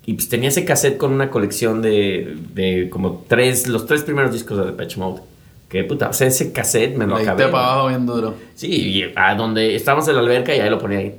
y 0.07 0.15
pues 0.15 0.29
tenía 0.29 0.51
ese 0.51 0.65
cassette 0.65 0.97
con 0.99 1.13
una 1.13 1.31
colección 1.31 1.83
de, 1.83 2.37
de 2.55 2.89
como 2.91 3.25
tres, 3.27 3.67
los 3.69 3.87
tres 3.87 4.03
primeros 4.03 4.33
discos 4.33 4.57
de 4.59 4.67
Depeche 4.67 5.01
Mode. 5.01 5.23
Que 5.71 5.85
puta, 5.85 6.09
o 6.09 6.13
sea, 6.13 6.27
ese 6.27 6.53
cassette 6.53 6.97
me 6.97 7.07
lo 7.07 7.17
Le 7.17 7.23
acabé. 7.23 7.47
para 7.49 7.73
abajo 7.73 7.89
bien 7.89 8.05
duro. 8.05 8.35
Sí, 8.57 8.67
y 8.69 9.13
a 9.17 9.35
donde 9.37 9.77
estábamos 9.77 10.07
en 10.09 10.17
la 10.17 10.21
alberca 10.21 10.55
y 10.55 10.59
ahí 10.61 10.69
lo 10.69 10.79
ponía 10.79 10.99
ahí. 10.99 11.15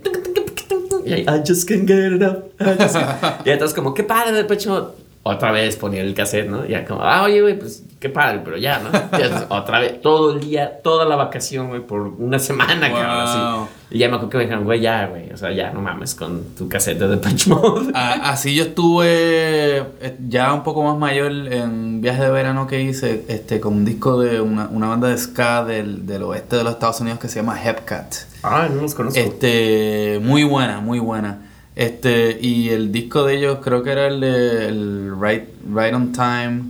Y 1.05 1.13
ahí, 1.13 1.21
I 1.21 1.41
just 1.47 1.67
can't 1.67 1.87
get 1.87 2.11
it 2.13 2.21
up. 2.21 2.51
I 2.59 2.75
just 2.77 2.95
can't-" 2.95 3.37
Y 3.45 3.49
entonces 3.49 3.73
como, 3.73 3.93
qué 3.93 4.03
padre 4.03 4.33
de 4.33 4.43
pecho. 4.43 4.93
Otra 5.23 5.51
vez 5.51 5.75
ponía 5.75 6.01
el 6.01 6.15
cassette, 6.15 6.49
¿no? 6.49 6.65
Ya 6.65 6.83
como, 6.83 7.01
ah, 7.03 7.21
oye, 7.23 7.41
güey, 7.43 7.59
pues 7.59 7.83
qué 7.99 8.09
padre, 8.09 8.41
pero 8.43 8.57
ya, 8.57 8.79
¿no? 8.79 8.89
Ya, 9.19 9.25
entonces, 9.25 9.45
otra 9.49 9.79
vez, 9.79 10.01
todo 10.01 10.33
el 10.33 10.39
día, 10.39 10.79
toda 10.81 11.05
la 11.05 11.15
vacación, 11.15 11.67
güey, 11.69 11.81
por 11.81 12.01
una 12.01 12.39
semana, 12.39 12.89
Wow. 12.89 12.97
cabrón, 12.97 13.19
así. 13.27 13.69
Y 13.91 13.99
ya 13.99 14.07
me 14.09 14.15
acuerdo 14.15 14.29
que 14.31 14.37
me 14.37 14.43
dijeron, 14.45 14.63
güey, 14.63 14.79
ya, 14.81 15.05
güey, 15.05 15.31
o 15.31 15.37
sea, 15.37 15.51
ya, 15.51 15.69
no 15.71 15.79
mames 15.81 16.15
con 16.15 16.55
tu 16.57 16.67
cassette 16.67 16.97
de 16.97 17.07
Depeche 17.09 17.51
Mode. 17.51 17.91
A- 17.93 18.31
Así 18.31 18.55
yo 18.55 18.63
estuve 18.63 19.77
eh, 19.77 20.17
ya 20.27 20.53
un 20.53 20.63
poco 20.63 20.81
más 20.83 20.97
mayor 20.97 21.31
en 21.31 22.01
viaje 22.01 22.23
de 22.23 22.31
verano 22.31 22.65
que 22.65 22.81
hice 22.81 23.23
este, 23.27 23.59
con 23.59 23.73
un 23.73 23.85
disco 23.85 24.19
de 24.19 24.41
una, 24.41 24.69
una 24.69 24.87
banda 24.87 25.07
de 25.09 25.17
ska 25.19 25.63
del, 25.63 26.07
del 26.07 26.23
oeste 26.23 26.55
de 26.55 26.63
los 26.63 26.73
Estados 26.73 26.99
Unidos 27.01 27.19
que 27.19 27.27
se 27.27 27.35
llama 27.41 27.61
Hepcat. 27.63 28.13
Ah, 28.43 28.67
no 28.73 28.81
los 28.81 28.95
conozco. 28.95 29.19
Este, 29.19 30.19
muy 30.23 30.43
buena, 30.45 30.79
muy 30.79 30.97
buena. 30.99 31.41
Este, 31.75 32.37
y 32.41 32.69
el 32.69 32.91
disco 32.91 33.23
de 33.23 33.37
ellos 33.37 33.59
creo 33.63 33.81
que 33.83 33.91
era 33.91 34.07
el 34.07 34.19
de 34.19 34.67
el 34.67 35.11
right, 35.21 35.43
right 35.73 35.93
on 35.93 36.11
Time. 36.11 36.63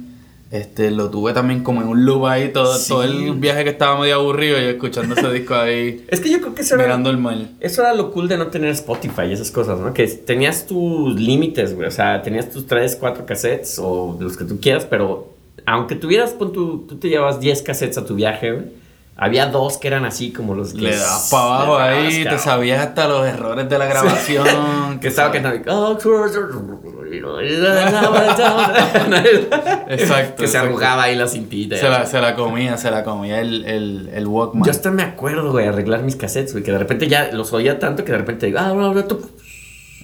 Este, 0.51 0.91
lo 0.91 1.10
tuve 1.10 1.31
también 1.31 1.63
como 1.63 1.81
en 1.81 1.88
un 1.88 2.03
loop 2.05 2.25
ahí 2.25 2.50
todo, 2.51 2.75
Sí. 2.77 2.89
todo 2.89 3.03
el 3.03 3.31
viaje 3.36 3.63
que 3.63 3.70
estaba 3.70 3.98
medio 3.98 4.15
aburrido 4.15 4.60
y 4.60 4.65
escuchando 4.65 5.15
ese 5.15 5.31
disco 5.31 5.55
ahí, 5.55 6.03
Es 6.10 6.20
que 6.20 6.29
yo 6.29 6.41
creo 6.41 6.53
que 6.53 6.62
eso 6.63 6.75
era, 6.75 6.84
mirando 6.84 7.10
el 7.10 7.17
mar. 7.17 7.38
Eso 7.62 7.81
era 7.84 7.93
lo 7.93 8.12
cool 8.12 8.27
de 8.27 8.38
no 8.38 8.48
tener 8.48 8.70
Spotify 8.72 9.24
y 9.29 9.31
esas 9.31 9.50
cosas, 9.50 9.79
¿no? 9.79 9.93
Que 9.93 10.05
tenías 10.08 10.67
tus 10.67 11.17
límites, 11.17 11.74
güey. 11.74 11.88
O 11.88 11.91
sea, 11.91 12.22
tenías 12.22 12.50
tus 12.50 12.67
3, 12.67 12.98
4 13.00 13.25
cassettes 13.25 13.79
o 13.81 14.17
los 14.20 14.36
que 14.36 14.43
tú 14.43 14.60
quieras, 14.60 14.86
pero 14.89 15.29
aunque 15.65 15.96
tuvieras, 15.96 16.31
pon 16.31 16.51
tu- 16.51 16.79
tú 16.79 16.98
te 16.98 17.08
llevabas 17.08 17.39
10 17.39 17.62
cassettes 17.62 17.98
a 17.98 18.05
tu 18.05 18.15
viaje, 18.15 18.51
güey. 18.51 18.65
Había 19.22 19.46
dos 19.46 19.78
que 19.78 19.88
eran 19.88 20.04
así 20.04 20.32
como 20.34 20.56
los 20.56 20.74
que... 20.74 20.82
Le 20.82 20.98
das 20.98 21.28
para 21.30 21.44
abajo 21.44 21.78
ahí, 21.78 22.24
te 22.24 22.40
sabías 22.40 22.88
hasta 22.88 23.08
los 23.08 23.28
errores 23.28 23.70
de 23.70 23.78
la 23.78 23.86
grabación. 23.86 24.48
Que 25.00 25.10
estaba 25.10 25.31
cantando... 25.31 25.64
Exacto, 29.90 30.42
Que 30.42 30.48
se 30.48 30.57
arrugaba 30.57 31.03
ahí 31.03 31.16
la 31.16 31.27
cintita. 31.27 31.77
Se 31.77 31.88
la, 31.88 32.07
se 32.07 32.20
la 32.20 32.36
comía, 32.36 32.77
se 32.77 32.90
la 32.90 33.03
comía 33.03 33.42
el, 33.42 33.64
el, 33.66 34.10
el 34.12 34.25
Walkman. 34.25 34.64
Yo 34.64 34.72
hasta 34.72 34.90
me 34.90 35.03
acuerdo, 35.03 35.51
güey, 35.51 35.68
arreglar 35.68 36.01
mis 36.01 36.16
cassettes, 36.16 36.53
güey, 36.53 36.64
que 36.64 36.72
de 36.72 36.79
repente 36.79 37.07
ya 37.07 37.29
los 37.31 37.53
oía 37.53 37.77
tanto 37.77 38.03
que 38.03 38.12
de 38.12 38.18
repente 38.18 38.48
digo, 38.48 38.57
ah. 38.60 38.74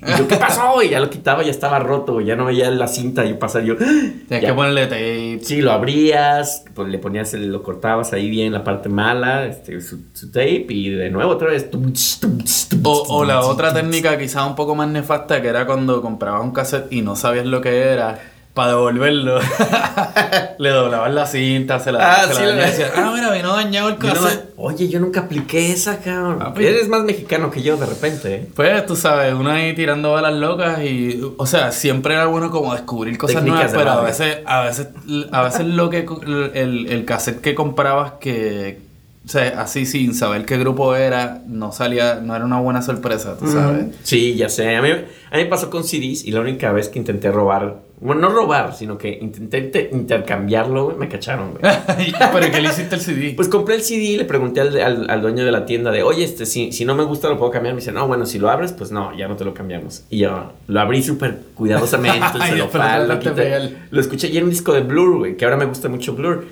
Y 0.06 0.18
yo, 0.18 0.28
¿qué 0.28 0.36
pasó? 0.38 0.82
Y 0.84 0.90
ya 0.90 1.00
lo 1.00 1.10
quitaba, 1.10 1.44
ya 1.44 1.52
estaba 1.52 1.80
roto, 1.80 2.14
güey, 2.14 2.26
ya 2.26 2.36
no 2.36 2.46
veía 2.46 2.70
la 2.70 2.88
cinta 2.88 3.26
y 3.26 3.34
pasar 3.34 3.64
yo. 3.64 3.76
Tienes 3.76 4.28
ya. 4.30 4.40
que 4.40 4.54
ponerle 4.54 4.88
tape. 4.88 5.40
Sí, 5.44 5.62
lo 5.62 5.72
abrías, 5.72 6.66
pues 6.74 6.90
le 6.90 7.00
ponías, 7.00 7.34
el, 7.34 7.52
lo 7.52 7.64
cortabas 7.64 8.14
ahí 8.14 8.30
bien 8.30 8.54
la 8.54 8.64
parte 8.64 8.90
mala, 8.90 9.46
este, 9.46 9.82
su, 9.82 10.00
su 10.14 10.32
tape 10.32 10.68
y 10.70 10.90
de 10.90 11.10
nuevo 11.10 11.32
otra 11.32 11.50
vez. 11.50 11.70
O, 12.84 13.06
o 13.10 13.26
la 13.26 13.42
otra 13.42 13.74
técnica 13.74 14.18
quizás 14.18 14.48
un 14.48 14.56
poco 14.56 14.76
más 14.76 14.88
nefasta 14.88 15.42
que 15.42 15.48
era 15.48 15.66
cuando 15.66 16.02
comprabas 16.02 16.44
un 16.44 16.52
cassette 16.52 16.92
y 16.92 17.02
no 17.02 17.16
sabías 17.16 17.46
lo 17.46 17.62
que 17.62 17.80
era. 17.80 18.20
Para 18.58 18.70
devolverlo, 18.72 19.40
le 20.58 20.70
doblabas 20.70 21.14
la 21.14 21.28
cinta, 21.28 21.80
se 21.80 21.92
la, 21.92 22.12
Ah, 22.12 22.28
se 22.28 22.34
sí, 22.34 22.42
la 22.42 22.54
decías, 22.56 22.92
ah, 22.96 23.12
mira, 23.14 23.32
vino 23.32 23.56
dañado 23.56 23.90
el 23.90 23.94
no- 24.00 24.00
cassette. 24.00 24.50
oye, 24.58 24.90
yo 24.90 25.00
nunca 25.00 25.20
apliqué 25.22 25.72
esa, 25.72 26.00
cabrón. 26.00 26.40
Ah, 26.42 26.54
pues- 26.56 26.66
Eres 26.66 26.90
más 26.90 27.04
mexicano 27.04 27.52
que 27.52 27.62
yo 27.62 27.78
de 27.78 27.86
repente, 27.86 28.36
¿eh? 28.36 28.48
Pues 28.56 28.84
tú 28.88 28.96
sabes, 28.96 29.34
uno 29.36 29.52
ahí 29.52 29.76
tirando 29.76 30.12
balas 30.14 30.34
locas 30.34 30.82
y, 30.84 31.22
o 31.38 31.46
sea, 31.46 31.72
siempre 31.72 32.16
era 32.16 32.26
bueno 32.26 32.50
como 32.50 32.74
descubrir 32.74 33.16
cosas 33.20 33.44
Técnicas 33.44 33.74
nuevas, 33.74 33.78
pero 33.78 33.92
a 33.92 34.02
veces, 34.04 34.38
a 34.48 34.62
veces, 34.64 34.88
a 35.32 35.44
veces 35.44 35.66
lo 35.68 35.90
que, 35.92 36.08
el, 36.56 36.88
el 36.90 37.06
cassette 37.06 37.40
que 37.42 37.54
comprabas 37.54 38.14
que, 38.20 38.80
o 39.24 39.30
sea, 39.30 39.62
así 39.62 39.86
sin 39.86 40.16
saber 40.16 40.46
qué 40.46 40.58
grupo 40.58 40.96
era, 40.96 41.42
no 41.48 41.72
salía, 41.72 42.16
no 42.16 42.36
era 42.36 42.44
una 42.44 42.60
buena 42.60 42.82
sorpresa, 42.82 43.38
tú 43.38 43.48
sabes. 43.52 43.86
Sí, 44.04 44.36
ya 44.36 44.50
sé. 44.50 44.76
A 44.76 44.82
mí, 44.82 44.90
a 44.90 44.96
mí 45.38 45.44
me 45.44 45.46
pasó 45.46 45.70
con 45.70 45.84
CDs 45.84 46.24
y 46.26 46.32
la 46.32 46.40
única 46.42 46.72
vez 46.72 46.90
que 46.90 46.98
intenté 46.98 47.30
robar, 47.32 47.86
bueno, 48.00 48.22
no 48.22 48.30
robar, 48.30 48.76
sino 48.76 48.98
que 48.98 49.10
intenté 49.10 49.58
inter- 49.58 49.90
intercambiarlo, 49.92 50.86
güey, 50.86 50.98
me 50.98 51.08
cacharon, 51.10 51.52
güey. 51.54 51.62
pero 52.34 52.52
¿qué 52.52 52.62
le 52.62 52.70
hiciste 52.70 52.96
el 52.96 53.02
CD? 53.02 53.34
Pues 53.36 53.48
compré 53.50 53.76
el 53.76 53.82
CD 53.82 54.04
y 54.04 54.18
le 54.18 54.26
pregunté 54.26 54.62
al, 54.62 54.80
al- 54.80 55.10
al 55.10 55.22
dueño 55.22 55.44
de 55.44 55.52
la 55.52 55.66
tienda 55.66 55.92
de, 55.92 56.04
oye, 56.04 56.24
este, 56.24 56.46
si, 56.46 56.72
si 56.72 56.86
no 56.86 56.94
me 56.96 57.04
gusta 57.04 57.28
lo 57.30 57.38
puedo 57.40 57.52
cambiar. 57.52 57.74
Me 57.74 57.82
dice, 57.82 57.92
no, 57.92 58.08
bueno, 58.08 58.26
si 58.26 58.38
lo 58.40 58.50
abres, 58.50 58.72
pues 58.74 58.92
no, 58.92 59.18
ya 59.18 59.28
no 59.28 59.36
te 59.36 59.46
lo 59.46 59.54
cambiamos. 59.54 60.04
Y 60.10 60.20
yo 60.20 60.52
lo 60.68 60.80
abrí 60.80 61.02
súper 61.02 61.40
cuidadosamente, 61.56 62.20
pero 62.72 63.06
lo, 63.08 63.20
quité. 63.20 63.78
Lo 63.90 64.00
escuché 64.02 64.28
y 64.28 64.38
era 64.38 64.44
un 64.46 64.52
disco 64.52 64.74
de 64.74 64.82
Blur, 64.82 65.18
güey, 65.18 65.36
que 65.38 65.46
ahora 65.46 65.58
me 65.58 65.66
gusta 65.66 65.90
mucho 65.90 66.14
Blur. 66.14 66.46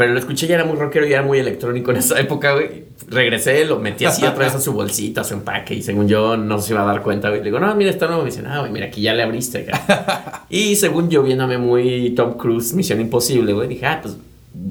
Pero 0.00 0.14
lo 0.14 0.18
escuché 0.18 0.46
y 0.46 0.52
era 0.52 0.64
muy 0.64 0.78
rockero 0.78 1.06
y 1.06 1.12
era 1.12 1.20
muy 1.20 1.40
electrónico 1.40 1.90
en 1.90 1.98
esa 1.98 2.18
época, 2.18 2.54
güey. 2.54 2.84
Regresé, 3.08 3.66
lo 3.66 3.78
metí 3.80 4.06
así 4.06 4.24
otra 4.24 4.46
vez 4.46 4.54
a 4.54 4.58
su 4.58 4.72
bolsita, 4.72 5.20
a 5.20 5.24
su 5.24 5.34
empaque 5.34 5.74
y 5.74 5.82
según 5.82 6.08
yo 6.08 6.38
no 6.38 6.58
se 6.58 6.72
iba 6.72 6.80
a 6.80 6.86
dar 6.86 7.02
cuenta, 7.02 7.28
güey. 7.28 7.40
Le 7.40 7.44
digo, 7.44 7.60
no, 7.60 7.74
mira, 7.74 7.90
está 7.90 8.06
nuevo. 8.06 8.22
Me 8.22 8.30
dice, 8.30 8.40
no, 8.40 8.60
güey, 8.60 8.72
mira, 8.72 8.86
aquí 8.86 9.02
ya 9.02 9.12
le 9.12 9.22
abriste, 9.22 9.66
cara". 9.66 10.44
Y 10.48 10.76
según 10.76 11.10
yo, 11.10 11.22
viéndome 11.22 11.58
muy 11.58 12.14
Tom 12.16 12.38
Cruise, 12.38 12.72
Misión 12.72 12.98
Imposible, 12.98 13.52
güey, 13.52 13.68
dije, 13.68 13.84
ah, 13.84 13.98
pues 14.00 14.16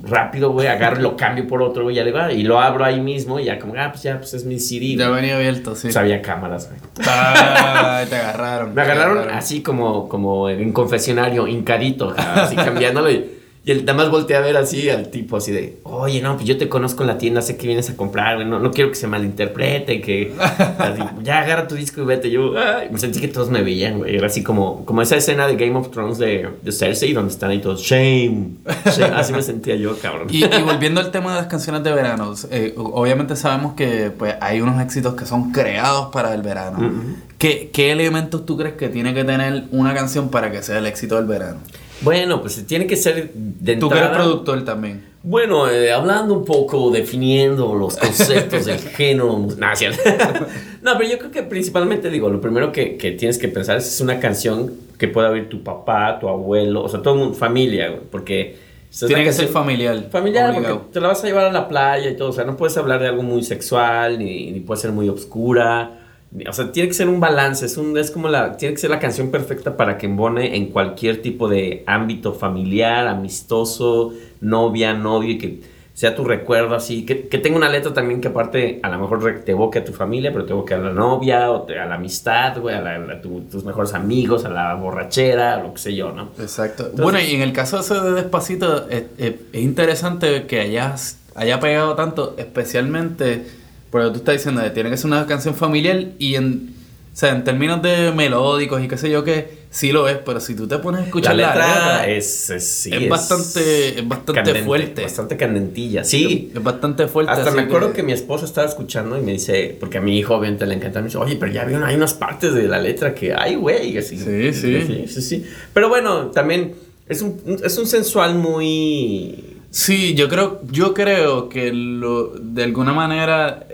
rápido, 0.02 0.50
güey, 0.50 0.66
agarro 0.66 1.00
y 1.00 1.04
lo 1.04 1.16
cambio 1.16 1.48
por 1.48 1.62
otro, 1.62 1.84
güey, 1.84 1.96
ya 1.96 2.04
le 2.04 2.12
va. 2.12 2.34
Y 2.34 2.42
lo 2.42 2.60
abro 2.60 2.84
ahí 2.84 3.00
mismo 3.00 3.40
y 3.40 3.44
ya 3.44 3.60
como, 3.60 3.76
ah, 3.78 3.90
pues 3.92 4.02
ya, 4.02 4.18
pues 4.18 4.34
es 4.34 4.46
mi 4.46 4.60
CD. 4.60 4.96
Ya 4.96 5.10
güey. 5.10 5.22
venía 5.22 5.36
abierto, 5.36 5.76
sí. 5.76 5.90
Pues 5.90 5.98
había 5.98 6.24
cámaras, 6.24 6.70
güey. 6.70 6.80
Ay, 7.08 8.08
te 8.08 8.16
agarraron. 8.16 8.74
Me 8.74 8.82
agarraron 8.82 9.30
así 9.30 9.62
como, 9.62 10.10
como 10.10 10.50
en 10.50 10.72
confesionario, 10.74 11.46
hincadito, 11.46 12.16
así 12.18 12.56
cambiándolo. 12.56 13.12
Y, 13.12 13.39
y 13.66 13.72
el, 13.72 13.84
nada 13.84 13.98
más 13.98 14.10
volteé 14.10 14.38
a 14.38 14.40
ver 14.40 14.56
así 14.56 14.90
al 14.90 15.10
tipo, 15.10 15.36
así 15.36 15.52
de, 15.52 15.80
oye, 15.84 16.22
no, 16.22 16.36
pues 16.36 16.48
yo 16.48 16.58
te 16.58 16.70
conozco 16.70 17.04
en 17.04 17.08
la 17.08 17.18
tienda, 17.18 17.42
sé 17.42 17.58
que 17.58 17.68
vienes 17.68 17.90
a 17.90 17.98
comprar, 17.98 18.36
güey, 18.36 18.48
no, 18.48 18.58
no 18.60 18.72
quiero 18.72 18.90
que 18.90 18.96
se 18.96 19.06
malinterprete, 19.06 20.00
que 20.00 20.34
así, 20.40 21.02
ya 21.24 21.40
agarra 21.40 21.68
tu 21.68 21.76
disco 21.76 22.02
y 22.02 22.06
vete. 22.06 22.32
Yo, 22.32 22.58
ay, 22.58 22.88
me 22.90 22.98
sentí 22.98 23.20
que 23.20 23.28
todos 23.28 23.50
me 23.50 23.62
veían, 23.62 23.98
güey. 23.98 24.16
Era 24.16 24.28
así 24.28 24.44
como, 24.44 24.86
como 24.86 25.02
esa 25.02 25.18
escena 25.18 25.46
de 25.46 25.58
Game 25.58 25.78
of 25.78 25.92
Thrones 25.92 26.18
de, 26.18 26.50
de 26.62 26.72
Cersei, 26.72 27.12
donde 27.12 27.34
están 27.34 27.52
ahí 27.52 27.60
todos, 27.60 27.82
shame, 27.82 28.52
shame. 28.86 29.16
Así 29.16 29.34
me 29.34 29.42
sentía 29.42 29.76
yo, 29.76 29.98
cabrón. 30.00 30.28
Y, 30.32 30.46
y 30.46 30.62
volviendo 30.64 31.02
al 31.02 31.12
tema 31.12 31.32
de 31.32 31.42
las 31.42 31.48
canciones 31.48 31.84
de 31.84 31.92
verano, 31.92 32.34
eh, 32.52 32.74
obviamente 32.78 33.36
sabemos 33.36 33.74
que 33.74 34.12
pues, 34.18 34.36
hay 34.40 34.62
unos 34.62 34.82
éxitos 34.82 35.16
que 35.16 35.26
son 35.26 35.52
creados 35.52 36.08
para 36.14 36.34
el 36.34 36.42
verano. 36.42 36.94
¿Qué, 37.38 37.70
¿Qué 37.74 37.92
elementos 37.92 38.46
tú 38.46 38.58
crees 38.58 38.76
que 38.76 38.88
tiene 38.88 39.14
que 39.14 39.26
tener 39.26 39.66
una 39.72 39.94
canción 39.94 40.30
para 40.30 40.50
que 40.50 40.64
sea 40.64 40.78
el 40.78 40.86
éxito 40.86 41.18
del 41.18 41.26
verano? 41.26 41.60
Bueno, 42.02 42.42
pues 42.42 42.66
tiene 42.66 42.88
que 42.88 42.96
ser 42.96 43.32
de 43.34 43.76
Tú 43.76 43.90
que 43.90 43.96
eres 43.96 44.08
entrada- 44.10 44.24
productor 44.24 44.64
también. 44.66 45.06
Bueno, 45.22 45.70
eh, 45.70 45.92
hablando 45.92 46.34
un 46.34 46.46
poco, 46.46 46.90
definiendo 46.92 47.76
los 47.76 47.98
conceptos 47.98 48.66
del 48.66 48.80
género. 48.96 49.48
Cierto. 49.74 50.02
no, 50.82 50.98
pero 50.98 51.10
yo 51.10 51.18
creo 51.20 51.32
que 51.32 51.44
principalmente, 51.44 52.10
digo, 52.10 52.30
lo 52.30 52.40
primero 52.40 52.72
que, 52.72 52.96
que 52.96 53.12
tienes 53.12 53.38
que 53.38 53.50
pensar 53.50 53.78
es, 53.78 53.88
es 53.88 54.00
una 54.00 54.20
canción 54.22 54.72
que 54.98 55.10
pueda 55.10 55.30
oír 55.30 55.50
tu 55.50 55.62
papá, 55.62 56.18
tu 56.20 56.30
abuelo, 56.30 56.84
o 56.84 56.90
sea, 56.90 57.02
todo 57.02 57.16
mundo, 57.16 57.34
familia, 57.34 58.00
porque... 58.12 58.70
Tiene 59.06 59.24
que 59.24 59.34
ser 59.34 59.50
familiar. 59.50 60.08
Familiar, 60.10 60.50
obligado. 60.50 60.78
porque 60.80 60.94
te 60.94 61.00
la 61.02 61.10
vas 61.10 61.24
a 61.24 61.28
llevar 61.28 61.46
a 61.46 61.52
la 61.52 61.68
playa 61.68 62.10
y 62.10 62.16
todo. 62.18 62.30
O 62.30 62.34
sea, 62.34 62.44
no 62.46 62.58
puedes 62.58 62.76
hablar 62.76 63.00
de 63.00 63.08
algo 63.08 63.22
muy 63.22 63.44
sexual, 63.44 64.18
ni, 64.18 64.52
ni 64.52 64.62
puede 64.62 64.82
ser 64.82 64.92
muy 64.94 65.08
obscura. 65.10 66.09
O 66.48 66.54
sea, 66.54 66.72
tiene 66.72 66.88
que 66.90 66.94
ser 66.94 67.08
un 67.10 67.20
balance. 67.20 67.66
Es, 67.66 67.76
un, 67.78 67.98
es 67.98 68.12
como 68.12 68.28
la. 68.30 68.56
Tiene 68.56 68.76
que 68.76 68.80
ser 68.82 68.92
la 68.92 69.00
canción 69.00 69.32
perfecta 69.32 69.76
para 69.76 69.98
que 69.98 70.06
embone 70.06 70.56
en 70.56 70.68
cualquier 70.68 71.22
tipo 71.24 71.50
de 71.50 71.84
ámbito 71.88 72.34
familiar, 72.34 73.08
amistoso, 73.08 74.14
novia, 74.40 74.94
novio, 74.94 75.32
y 75.32 75.38
que 75.40 75.62
sea 75.96 76.16
tu 76.16 76.24
recuerdo 76.24 76.76
así. 76.76 77.04
Que, 77.06 77.28
que 77.28 77.40
tenga 77.40 77.58
una 77.58 77.68
letra 77.68 77.94
también 77.94 78.22
que, 78.22 78.28
aparte, 78.28 78.80
a 78.84 78.90
lo 78.90 79.00
mejor 79.00 79.42
te 79.44 79.52
evoque 79.54 79.80
a 79.80 79.84
tu 79.84 79.92
familia, 79.92 80.32
pero 80.32 80.46
te 80.46 80.52
evoque 80.54 80.76
a 80.76 80.78
la 80.78 80.92
novia, 80.92 81.52
o 81.52 81.64
te- 81.64 81.80
a 81.80 81.86
la 81.88 81.96
amistad, 81.96 82.58
güey, 82.60 82.76
a, 82.76 82.82
la- 82.82 83.14
a 83.16 83.22
tu- 83.22 83.42
tus 83.52 83.64
mejores 83.66 83.94
amigos, 83.96 84.46
a 84.46 84.50
la 84.50 84.76
borrachera, 84.76 85.56
a 85.56 85.64
lo 85.64 85.74
que 85.74 85.80
sé 85.80 85.96
yo, 85.96 86.12
¿no? 86.12 86.30
Exacto. 86.40 86.92
bueno, 87.02 87.20
y 87.20 87.34
en 87.36 87.42
el 87.42 87.52
caso 87.54 87.80
ese 87.80 87.96
de 87.96 88.12
Despacito, 88.14 88.88
es, 88.90 89.04
es- 89.18 89.34
es 89.52 89.62
interesante 89.62 90.46
que 90.46 90.60
hayas, 90.62 91.18
haya 91.36 91.60
pegado 91.60 91.96
tanto, 91.96 92.36
especialmente 92.38 93.46
porque 93.92 94.10
tú 94.10 94.16
estás 94.18 94.36
diciendo 94.36 94.62
que 94.62 94.70
tiene 94.70 94.90
que 94.90 94.98
ser 94.98 95.08
una 95.08 95.26
canción 95.26 95.56
familiar 95.56 96.06
y 96.20 96.36
en, 96.36 96.74
o 97.14 97.16
sea, 97.20 97.32
en 97.32 97.44
términos 97.44 97.82
de 97.82 98.12
melódicos 98.12 98.82
y 98.84 98.88
qué 98.88 98.98
sé 98.98 99.10
yo 99.10 99.24
que 99.24 99.60
sí 99.72 99.92
lo 99.92 100.08
es, 100.08 100.18
pero 100.26 100.40
si 100.40 100.56
tú 100.56 100.68
te 100.68 100.78
pones 100.80 101.02
a 101.02 101.04
escuchar 101.06 101.36
la 101.36 101.48
la 101.48 101.54
letra, 101.56 101.68
letra, 101.68 102.08
es, 102.08 102.50
es, 102.50 102.68
sí, 102.68 102.90
es 102.94 103.10
bastante- 103.10 104.00
es 104.00 104.08
bastante 104.08 104.34
candente, 104.34 104.64
fuerte. 104.64 105.02
Bastante 105.04 105.38
candentilla, 105.38 106.04
sí. 106.04 106.52
es 106.56 106.64
bastante 106.64 107.08
fuerte. 107.08 107.32
Hasta 107.32 107.52
me 107.52 107.62
acuerdo 107.64 107.94
que... 107.94 108.02
mi 108.04 108.12
esposa 108.14 108.46
estaba 108.46 108.68
escuchando 108.68 109.18
y 109.18 109.22
me 109.22 109.34
dice, 109.34 109.76
porque 109.80 109.98
a 110.00 110.02
mi 110.02 110.18
hijo 110.18 110.36
obviamente 110.36 110.66
le 110.66 110.76
encanta, 110.76 111.00
me 111.02 111.06
dice, 111.08 111.18
oye, 111.20 111.36
pero 111.36 111.52
ya 111.52 111.66
vieron, 111.66 111.84
hay 111.84 111.96
unas 111.96 112.14
partes 112.14 112.54
de 112.54 112.68
la 112.68 112.80
letra 112.80 113.14
que 113.14 113.34
hay, 113.34 113.56
güey. 113.56 114.02
Sí, 114.02 114.18
sí. 114.18 114.54
sí, 114.54 115.06
sí, 115.08 115.22
sí. 115.22 115.46
Pero 115.74 115.90
bueno, 115.90 116.28
también 116.28 116.74
es 117.08 117.22
un, 117.22 117.40
es 117.64 117.78
un 117.78 117.86
sensual 117.86 118.36
muy... 118.36 119.58
Sí, 119.72 120.16
yo 120.16 120.30
creo, 120.30 120.62
yo 120.72 120.96
creo 120.96 121.48
que 121.48 121.72
lo, 121.72 122.30
de 122.40 122.64
alguna 122.64 122.92
manera 122.92 123.68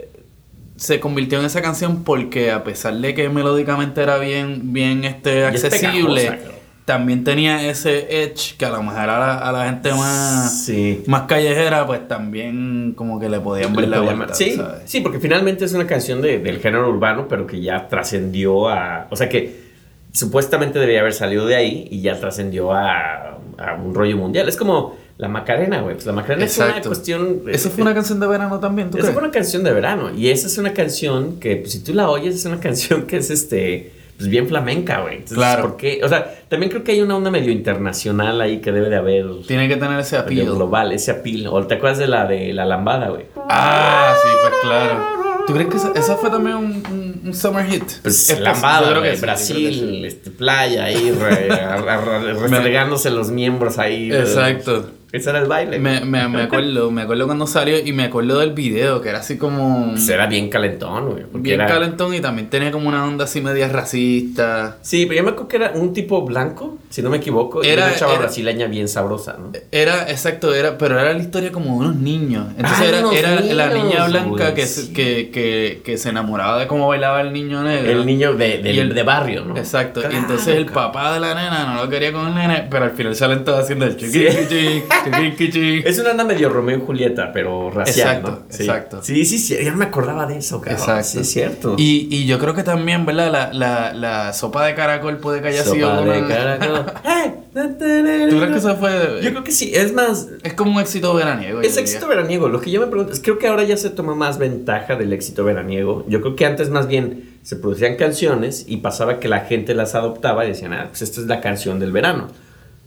se 0.77 0.99
convirtió 0.99 1.39
en 1.39 1.45
esa 1.45 1.61
canción 1.61 2.03
porque 2.03 2.51
a 2.51 2.63
pesar 2.63 2.93
de 2.95 3.13
que 3.13 3.29
melódicamente 3.29 4.01
era 4.01 4.17
bien, 4.17 4.73
bien 4.73 5.03
este, 5.05 5.47
es 5.47 5.63
accesible, 5.63 6.39
también 6.83 7.23
tenía 7.23 7.67
ese 7.67 8.23
edge 8.23 8.55
que 8.57 8.65
a 8.65 8.69
lo 8.69 8.83
mejor 8.83 9.09
a 9.09 9.19
la, 9.19 9.37
a 9.37 9.51
la 9.51 9.65
gente 9.65 9.91
más, 9.93 10.65
Sí. 10.65 11.03
más 11.07 11.23
callejera, 11.23 11.87
pues 11.87 12.07
también 12.07 12.93
como 12.95 13.19
que 13.19 13.27
le 13.29 13.39
podían 13.39 13.73
ver 13.73 13.85
Le 13.87 13.95
la 13.95 14.01
vuelta, 14.01 14.33
sí, 14.35 14.51
¿sabes? 14.51 14.81
sí, 14.85 14.99
porque 15.01 15.19
finalmente 15.19 15.65
es 15.65 15.73
una 15.73 15.87
canción 15.87 16.21
de- 16.21 16.37
del 16.39 16.59
género 16.59 16.89
urbano, 16.89 17.27
pero 17.27 17.47
que 17.47 17.59
ya 17.61 17.87
trascendió 17.87 18.69
a. 18.69 19.07
O 19.09 19.15
sea 19.15 19.29
que 19.29 19.65
supuestamente 20.11 20.77
debía 20.79 20.99
haber 21.01 21.13
salido 21.13 21.45
de 21.45 21.55
ahí 21.55 21.87
y 21.89 22.01
ya 22.01 22.19
trascendió 22.19 22.71
a, 22.73 23.37
a 23.57 23.73
un 23.83 23.93
rollo 23.95 24.17
mundial. 24.17 24.47
Es 24.47 24.55
como 24.57 24.95
la 25.17 25.27
Macarena, 25.29 25.81
güey. 25.81 25.95
Pues 25.95 26.05
la 26.05 26.13
Macarena 26.13 26.45
es 26.45 26.57
una 26.57 26.81
cuestión. 26.81 27.43
Eso 27.47 27.69
fue 27.69 27.83
una 27.83 27.93
canción 27.93 28.19
de 28.19 28.27
verano 28.27 28.59
también, 28.59 28.89
¿tú 28.91 28.97
Esa 28.97 29.03
crees? 29.07 29.13
fue 29.13 29.23
una 29.23 29.31
canción 29.31 29.63
de 29.63 29.71
verano. 29.73 30.11
Y 30.15 30.29
esa 30.29 30.47
es 30.47 30.57
una 30.57 30.73
canción 30.73 31.39
que, 31.39 31.55
pues, 31.57 31.71
si 31.71 31.83
tú 31.83 31.93
la 31.93 32.09
oyes, 32.09 32.35
es 32.35 32.45
una 32.45 32.59
canción 32.59 33.03
que 33.03 33.17
es 33.17 33.29
este. 33.29 33.91
Pues 34.17 34.29
bien 34.29 34.47
flamenca, 34.47 35.01
güey. 35.01 35.15
Entonces, 35.15 35.37
Claro. 35.37 35.61
¿por 35.63 35.75
qué? 35.77 35.99
O 36.01 36.07
sea, 36.07 36.33
también 36.47 36.69
creo 36.71 36.85
que 36.85 36.93
hay 36.93 37.01
una 37.01 37.17
onda 37.17 37.29
medio 37.31 37.51
internacional 37.51 38.39
ahí 38.39 38.59
que 38.61 38.71
debe 38.71 38.89
de 38.89 38.95
haber. 38.95 39.25
Tiene 39.45 39.67
que 39.67 39.75
tener 39.75 39.99
ese 39.99 40.15
appeal. 40.15 40.45
global, 40.55 40.93
ese 40.93 41.11
appeal. 41.11 41.47
O 41.47 41.67
te 41.67 41.75
acuerdas 41.75 41.97
de 41.99 42.07
la 42.07 42.25
de 42.25 42.53
la 42.53 42.63
lambada, 42.65 43.09
güey. 43.09 43.25
Ah, 43.49 44.15
sí, 44.23 44.29
pues 44.41 44.53
claro. 44.61 45.15
¿Tú 45.45 45.53
crees 45.53 45.67
que 45.69 45.75
esa, 45.77 45.91
esa 45.95 46.15
fue 46.15 46.29
también 46.29 46.55
un, 46.55 46.65
un- 46.91 47.21
un 47.25 47.33
summer 47.33 47.65
hit? 47.65 47.83
Pues 48.03 48.29
Es- 48.29 48.39
lambada, 48.39 48.89
creo 48.91 49.01
que 49.03 49.15
Brasil, 49.19 50.05
este, 50.05 50.31
playa 50.31 50.85
ahí, 50.85 51.11
re- 51.11 51.49
restregándose 52.49 53.09
los 53.11 53.29
miembros 53.31 53.77
ahí. 53.77 54.11
Exacto. 54.13 54.89
Ese 55.15 55.29
era 55.29 55.39
el 55.39 55.47
baile. 55.47 55.79
Me, 55.79 56.01
me, 56.01 56.27
me 56.27 56.41
acuerdo, 56.43 56.91
me 56.91 57.03
acuerdo 57.03 57.25
cuando 57.25 57.47
salió 57.47 57.79
y 57.79 57.91
me 57.93 58.03
acuerdo 58.05 58.39
del 58.39 58.53
video, 58.53 59.01
que 59.01 59.09
era 59.09 59.19
así 59.19 59.37
como 59.37 59.91
Pues 59.91 60.07
era 60.09 60.27
bien 60.27 60.49
calentón, 60.49 61.09
güey. 61.11 61.23
bien 61.33 61.61
era- 61.61 61.69
calentón 61.69 62.13
y 62.13 62.19
también 62.19 62.49
tenía 62.49 62.71
como 62.71 62.89
una 62.89 63.05
onda 63.05 63.25
así 63.25 63.41
media 63.41 63.67
racista. 63.67 64.77
Sí, 64.81 65.05
pero 65.05 65.17
yo 65.19 65.23
me 65.23 65.29
acuerdo 65.31 65.47
que 65.47 65.55
era 65.57 65.71
un 65.73 65.93
tipo 65.93 66.21
blanco, 66.23 66.77
si 66.89 67.01
no 67.01 67.09
me 67.09 67.17
equivoco, 67.17 67.63
y 67.63 67.67
Era- 67.67 67.85
una 67.87 67.95
chava 67.95 68.13
era- 68.13 68.21
brasileña 68.21 68.67
bien 68.67 68.87
sabrosa, 68.87 69.37
¿no? 69.39 69.51
Era, 69.71 70.09
exacto, 70.09 70.53
era, 70.53 70.77
pero 70.77 70.99
era 70.99 71.13
la 71.13 71.19
historia 71.19 71.51
como 71.51 71.71
de 71.81 71.87
unos 71.87 71.95
niños. 71.97 72.47
Entonces 72.57 72.79
Ah, 72.81 72.85
era, 72.85 72.99
unos 72.99 73.15
era 73.15 73.39
la 73.41 73.69
niña 73.73 74.05
blanca 74.07 74.53
que, 74.53 74.65
sí. 74.65 74.87
se, 74.87 74.93
que, 74.93 75.29
que, 75.31 75.81
que 75.83 75.97
se 75.97 76.09
enamoraba 76.09 76.59
de 76.59 76.67
cómo 76.67 76.87
bailaba 76.87 77.21
el 77.21 77.33
niño 77.33 77.63
negro. 77.63 77.91
El 77.91 78.05
niño 78.05 78.33
de, 78.33 78.59
de, 78.59 78.73
Y 78.73 78.79
el- 78.79 78.93
de 78.93 79.03
barrio, 79.03 79.45
¿no? 79.45 79.57
Exacto, 79.57 80.01
Claro, 80.01 80.15
y 80.15 80.17
entonces 80.17 80.55
el 80.55 80.65
papá 80.65 81.13
de 81.13 81.19
la 81.19 81.33
nena 81.35 81.73
no 81.73 81.83
lo 81.83 81.89
quería 81.89 82.11
con 82.11 82.27
el 82.27 82.35
nene, 82.35 82.67
pero 82.69 82.85
al 82.85 82.91
final 82.91 83.15
salen 83.15 83.43
todos 83.43 83.59
haciendo 83.63 83.85
el 83.85 83.95
chiqui 83.97 84.11
Sí. 84.11 84.27
chiqui. 84.49 84.83
Es 85.85 85.99
una 85.99 86.11
anda 86.11 86.23
medio 86.23 86.49
Romeo 86.49 86.77
y 86.77 86.81
Julieta, 86.81 87.31
pero 87.33 87.69
racial, 87.71 88.17
Exacto, 88.17 88.31
¿no? 88.31 88.45
Sí. 88.49 88.63
exacto. 88.63 89.03
Sí, 89.03 89.25
sí, 89.25 89.37
sí, 89.37 89.57
ya 89.63 89.75
me 89.75 89.85
acordaba 89.85 90.25
de 90.25 90.37
eso, 90.37 90.59
cabrón. 90.61 90.79
Exacto. 90.79 91.03
Sí, 91.03 91.19
es 91.19 91.31
cierto. 91.31 91.75
Y, 91.77 92.07
y 92.09 92.25
yo 92.25 92.39
creo 92.39 92.53
que 92.53 92.63
también, 92.63 93.05
¿verdad? 93.05 93.31
La, 93.31 93.53
la, 93.53 93.93
la 93.93 94.33
sopa 94.33 94.65
de 94.65 94.75
caracol 94.75 95.17
puede 95.17 95.41
que 95.41 95.49
haya 95.49 95.63
Sopa 95.63 95.75
sido 95.75 96.03
de 96.03 96.19
una... 96.19 96.27
caracol. 96.27 96.85
¿Tú 97.55 98.37
crees 98.37 98.51
que 98.51 98.57
eso 98.57 98.75
fue...? 98.75 99.19
Yo 99.21 99.29
creo 99.31 99.43
que 99.43 99.51
sí, 99.51 99.71
es 99.73 99.93
más, 99.93 100.27
Es 100.43 100.53
como 100.53 100.71
un 100.75 100.81
éxito 100.81 101.13
veraniego. 101.13 101.61
Es 101.61 101.69
diría. 101.69 101.81
éxito 101.81 102.07
veraniego. 102.07 102.49
Lo 102.49 102.59
que 102.59 102.71
yo 102.71 102.81
me 102.81 102.87
pregunto 102.87 103.13
es, 103.13 103.21
creo 103.21 103.37
que 103.37 103.47
ahora 103.47 103.63
ya 103.63 103.77
se 103.77 103.89
toma 103.89 104.15
más 104.15 104.37
ventaja 104.37 104.95
del 104.95 105.13
éxito 105.13 105.43
veraniego. 105.43 106.05
Yo 106.07 106.21
creo 106.21 106.35
que 106.35 106.45
antes 106.45 106.69
más 106.69 106.87
bien 106.87 107.37
se 107.43 107.55
producían 107.55 107.95
canciones 107.95 108.65
y 108.67 108.77
pasaba 108.77 109.19
que 109.19 109.27
la 109.27 109.41
gente 109.41 109.73
las 109.73 109.95
adoptaba 109.95 110.45
y 110.45 110.49
decían, 110.49 110.73
ah, 110.73 110.87
pues 110.89 111.01
esta 111.01 111.21
es 111.21 111.27
la 111.27 111.41
canción 111.41 111.79
del 111.79 111.91
verano. 111.91 112.27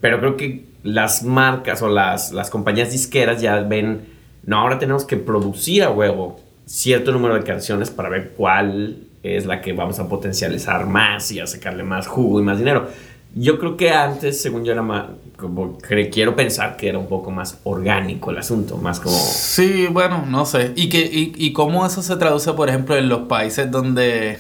Pero 0.01 0.21
creo 0.21 0.37
que 0.37 0.65
las 0.83 1.23
marcas 1.25 1.83
o 1.83 1.89
las, 1.89 2.33
las 2.33 2.51
compañías 2.51 2.93
disqueras 2.93 3.41
ya 3.41 3.61
ven, 3.61 4.07
no, 4.45 4.59
ahora 4.59 4.79
tenemos 4.79 5.05
que 5.05 5.17
producir 5.17 5.83
a 5.83 5.91
huevo 5.91 6.41
cierto 6.67 7.13
número 7.13 7.35
de 7.35 7.43
canciones 7.43 7.91
para 7.91 8.09
ver 8.09 8.35
cuál 8.37 8.99
es 9.23 9.47
la 9.47 9.61
que 9.61 9.73
vamos 9.73 9.99
a 9.99 10.09
potencializar 10.09 10.87
más 10.87 11.33
y 11.33 11.41
a 11.41 11.47
sacarle 11.47 11.83
más 11.83 12.07
jugo 12.07 12.41
y 12.41 12.43
más 12.43 12.59
dinero. 12.59 12.89
Yo 13.35 13.59
creo 13.59 13.77
que 13.77 13.91
antes, 13.91 14.41
según 14.41 14.65
yo, 14.65 14.73
era 14.73 14.83
más, 14.83 15.07
como 15.37 15.79
quiero 15.79 16.35
pensar 16.35 16.77
que 16.77 16.89
era 16.89 16.99
un 16.99 17.09
poco 17.09 17.31
más 17.31 17.59
orgánico 17.65 18.31
el 18.31 18.39
asunto, 18.39 18.77
más 18.79 19.01
como... 19.01 19.17
Sí, 19.17 19.87
bueno, 19.91 20.25
no 20.27 20.47
sé. 20.47 20.73
¿Y, 20.77 20.89
que, 20.89 21.01
y, 21.01 21.35
y 21.37 21.53
cómo 21.53 21.85
eso 21.85 22.03
se 22.03 22.17
traduce, 22.17 22.53
por 22.55 22.69
ejemplo, 22.69 22.97
en 22.97 23.09
los 23.09 23.23
países 23.23 23.71
donde, 23.71 24.39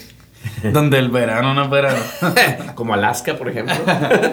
donde 0.73 0.99
el 0.99 1.09
verano 1.11 1.55
no 1.55 1.65
es 1.65 1.71
verano? 1.71 2.01
como 2.75 2.95
Alaska, 2.95 3.35
por 3.37 3.49
ejemplo. 3.49 3.75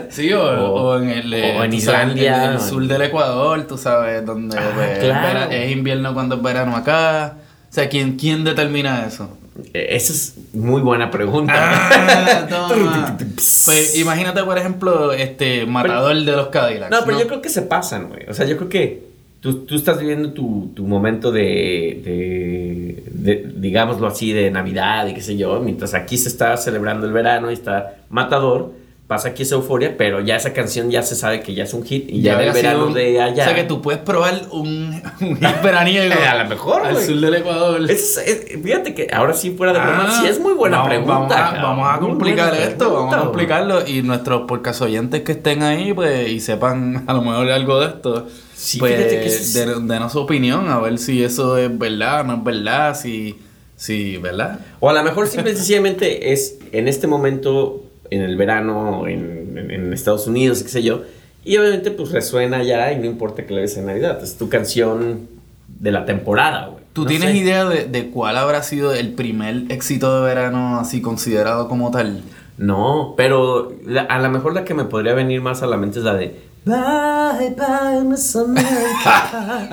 sí, 0.10 0.32
o, 0.34 0.42
O- 0.44 0.82
o 0.96 1.02
en 1.02 1.10
el... 1.10 1.34
eh, 1.34 1.58
o 1.60 1.64
en 1.64 1.72
tú 1.72 1.80
sabes, 1.82 2.02
Islandia, 2.08 2.46
en 2.46 2.52
el 2.54 2.60
sur 2.62 2.86
del 2.88 3.02
Ecuador, 3.04 3.66
tú 3.68 3.78
sabes, 3.78 4.26
donde 4.26 4.58
Ah, 4.58 4.72
pues, 4.76 5.00
claro. 5.00 5.52
es 5.52 5.72
invierno 5.72 6.14
cuando 6.14 6.36
es 6.36 6.42
verano 6.42 6.76
acá. 6.76 7.36
O 7.70 7.74
sea, 7.76 7.90
¿quién, 7.90 8.16
quién 8.18 8.44
determina 8.44 9.06
eso? 9.06 9.38
Eh, 9.74 9.88
Esa 9.92 10.14
es 10.14 10.36
muy 10.54 10.82
buena 10.82 11.10
pregunta. 11.12 11.54
Ah. 11.58 13.18
Pues 13.66 13.98
imagínate, 13.98 14.44
por 14.44 14.58
ejemplo, 14.58 15.12
este 15.12 15.66
Matador 15.66 16.16
de 16.16 16.32
los 16.32 16.48
Cadillacs. 16.50 16.92
No, 16.92 17.00
pero 17.06 17.20
yo 17.20 17.28
creo 17.28 17.42
que 17.42 17.50
se 17.50 17.62
pasan, 17.64 18.10
güey. 18.10 18.22
O 18.30 18.34
sea, 18.34 18.46
yo 18.46 18.58
creo 18.58 18.70
que 18.70 19.04
tú, 19.40 19.66
tú 19.66 19.76
estás 19.76 20.00
viviendo 20.00 20.32
tu, 20.34 20.72
tu 20.76 20.86
momento 20.88 21.32
de, 21.32 22.02
de, 22.04 23.04
de, 23.12 23.52
digámoslo 23.56 24.08
así, 24.08 24.32
de 24.34 24.50
Navidad 24.52 25.08
y 25.08 25.14
qué 25.14 25.22
sé 25.22 25.38
yo, 25.38 25.60
mientras 25.60 25.94
aquí 25.94 26.18
se 26.18 26.30
está 26.30 26.58
celebrando 26.58 27.06
el 27.08 27.14
verano 27.14 27.52
y 27.52 27.54
está 27.54 27.96
Matador, 28.10 28.72
pasa 29.08 29.30
aquí 29.30 29.44
esa 29.44 29.54
euforia, 29.54 29.96
pero 30.00 30.20
ya 30.20 30.36
esa 30.36 30.52
canción 30.52 30.90
ya 30.90 31.04
se 31.04 31.14
sabe 31.16 31.42
que 31.42 31.54
ya 31.54 31.66
es 31.66 31.76
un 31.76 31.84
hit 31.84 32.10
y 32.10 32.22
ya, 32.24 32.34
había 32.38 32.48
el 32.48 32.54
verano 32.54 32.88
un- 32.88 32.94
de 32.96 33.22
allá. 33.22 33.44
O 33.44 33.46
sea, 33.46 33.54
que 33.56 33.64
tú 33.64 33.80
puedes 33.80 34.02
probar 34.02 34.34
un, 34.52 35.00
un 35.22 35.36
hit 35.38 35.62
veraniego. 35.64 36.16
A 36.28 36.42
lo 36.44 36.50
mejor, 36.50 36.84
Al 36.84 36.98
sur 36.98 37.20
del 37.20 37.36
Ecuador. 37.36 37.80
Es- 37.88 38.18
es- 38.18 38.60
fíjate 38.64 38.96
que 38.96 39.08
ahora 39.14 39.34
sí, 39.34 39.52
fuera 39.52 39.74
de 39.74 39.80
broma, 39.80 40.06
Ah, 40.08 40.18
sí 40.22 40.28
es 40.28 40.40
muy 40.40 40.54
buena 40.54 40.78
vamos- 40.78 40.90
pregunta. 40.90 41.14
Vamos 41.36 41.60
a, 41.60 41.62
vamos 41.62 41.88
a 41.96 42.00
complicar 42.00 42.56
esto, 42.56 42.86
vamos 42.86 43.14
a 43.14 43.18
pregunta, 43.18 43.20
complicarlo. 43.26 43.88
Y 43.88 44.02
nuestros 44.02 44.42
podcast 44.48 44.82
oyentes 44.82 45.22
que 45.22 45.34
estén 45.34 45.62
ahí, 45.62 45.94
pues, 45.94 46.28
y 46.30 46.40
sepan 46.40 47.04
a 47.08 47.14
lo 47.14 47.22
mejor 47.22 47.52
algo 47.52 47.82
de 47.82 47.86
esto, 47.88 48.28
Sí, 48.56 48.80
pues, 48.80 48.96
fíjate 48.96 49.20
que 49.20 49.26
eso 49.28 49.38
es- 49.38 49.54
de- 49.54 49.66
denos 49.94 50.12
su 50.14 50.20
opinión, 50.20 50.70
a 50.70 50.80
ver 50.80 50.98
si 50.98 51.24
eso 51.24 51.58
es 51.58 51.78
verdad 51.78 52.22
o 52.22 52.24
no 52.24 52.34
es 52.36 52.44
verdad, 52.44 52.96
si, 52.98 53.36
si, 53.76 54.18
¿verdad? 54.18 54.60
O 54.80 54.90
a 54.90 54.94
lo 54.94 55.04
mejor 55.04 55.28
simple 55.28 55.52
y 55.52 55.56
sencillamente 55.56 56.32
es 56.32 56.58
en 56.72 56.88
este 56.88 57.08
momento, 57.08 57.84
en 58.10 58.22
el 58.22 58.38
verano, 58.38 59.08
en, 59.08 59.58
en- 59.58 59.72
en 59.72 59.94
Estados 59.94 60.26
Unidos, 60.28 60.64
qué 60.64 60.70
sé 60.70 60.84
yo, 60.84 61.02
y 61.44 61.58
obviamente 61.58 61.92
pues 61.92 62.12
resuena 62.12 62.64
ya 62.64 62.92
y 62.94 62.98
no 62.98 63.06
importa 63.06 63.46
que 63.46 63.54
la 63.54 63.60
veas 63.60 63.76
en 63.78 63.86
Navidad, 63.88 64.24
es 64.24 64.38
tu 64.38 64.48
canción 64.50 65.28
de 65.68 65.92
la 65.92 66.06
temporada, 66.06 66.68
güey. 66.68 66.84
¿Tú 66.94 67.02
No 67.02 67.08
tienes 67.10 67.32
sé. 67.32 67.38
idea 67.38 67.66
de, 67.66 67.86
de 67.86 68.10
cuál 68.10 68.38
habrá 68.38 68.64
sido 68.64 68.94
el 68.94 69.10
primer 69.14 69.64
éxito 69.70 70.16
de 70.22 70.26
verano 70.26 70.80
así 70.80 71.02
considerado 71.02 71.68
como 71.68 71.92
tal? 71.92 72.22
No, 72.58 73.16
pero 73.18 73.74
la- 73.86 74.04
a 74.04 74.20
lo 74.20 74.30
mejor 74.30 74.54
la 74.54 74.64
que 74.64 74.74
me 74.74 74.86
podría 74.86 75.14
venir 75.14 75.42
más 75.42 75.62
a 75.62 75.68
la 75.68 75.76
mente 75.76 76.00
es 76.00 76.06
la 76.06 76.14
de 76.14 76.34
Bye, 76.66 77.52
bye, 77.56 78.04
Miss 78.04 78.36
America. 78.36 79.70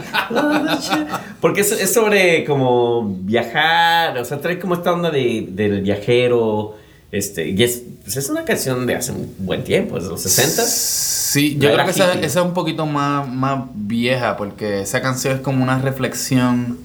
Porque 1.41 1.63
es, 1.63 1.73
es 1.73 1.93
sobre 1.93 2.45
como 2.45 3.17
viajar, 3.23 4.19
o 4.19 4.25
sea, 4.25 4.41
trae 4.41 4.59
como 4.59 4.75
esta 4.75 4.93
onda 4.93 5.11
de, 5.11 5.49
del 5.51 5.81
viajero. 5.83 6.77
Este, 7.11 7.49
y 7.51 7.63
es, 7.63 7.83
pues 8.05 8.17
es 8.17 8.29
una 8.31 8.45
canción 8.45 8.87
de 8.87 8.95
hace 8.97 9.13
un 9.13 9.35
buen 9.39 9.65
tiempo, 9.65 9.99
de 10.01 10.09
los 10.09 10.23
60 10.23 10.63
Sí, 10.63 11.57
yo 11.59 11.73
creo 11.73 11.85
que 11.85 11.91
esa, 11.91 12.13
esa 12.15 12.41
es 12.41 12.47
un 12.47 12.55
poquito 12.55 12.87
más, 12.87 13.29
más 13.29 13.65
vieja, 13.75 14.37
porque 14.37 14.81
esa 14.83 15.01
canción 15.03 15.35
es 15.37 15.41
como 15.41 15.63
una 15.63 15.79
reflexión 15.79 16.79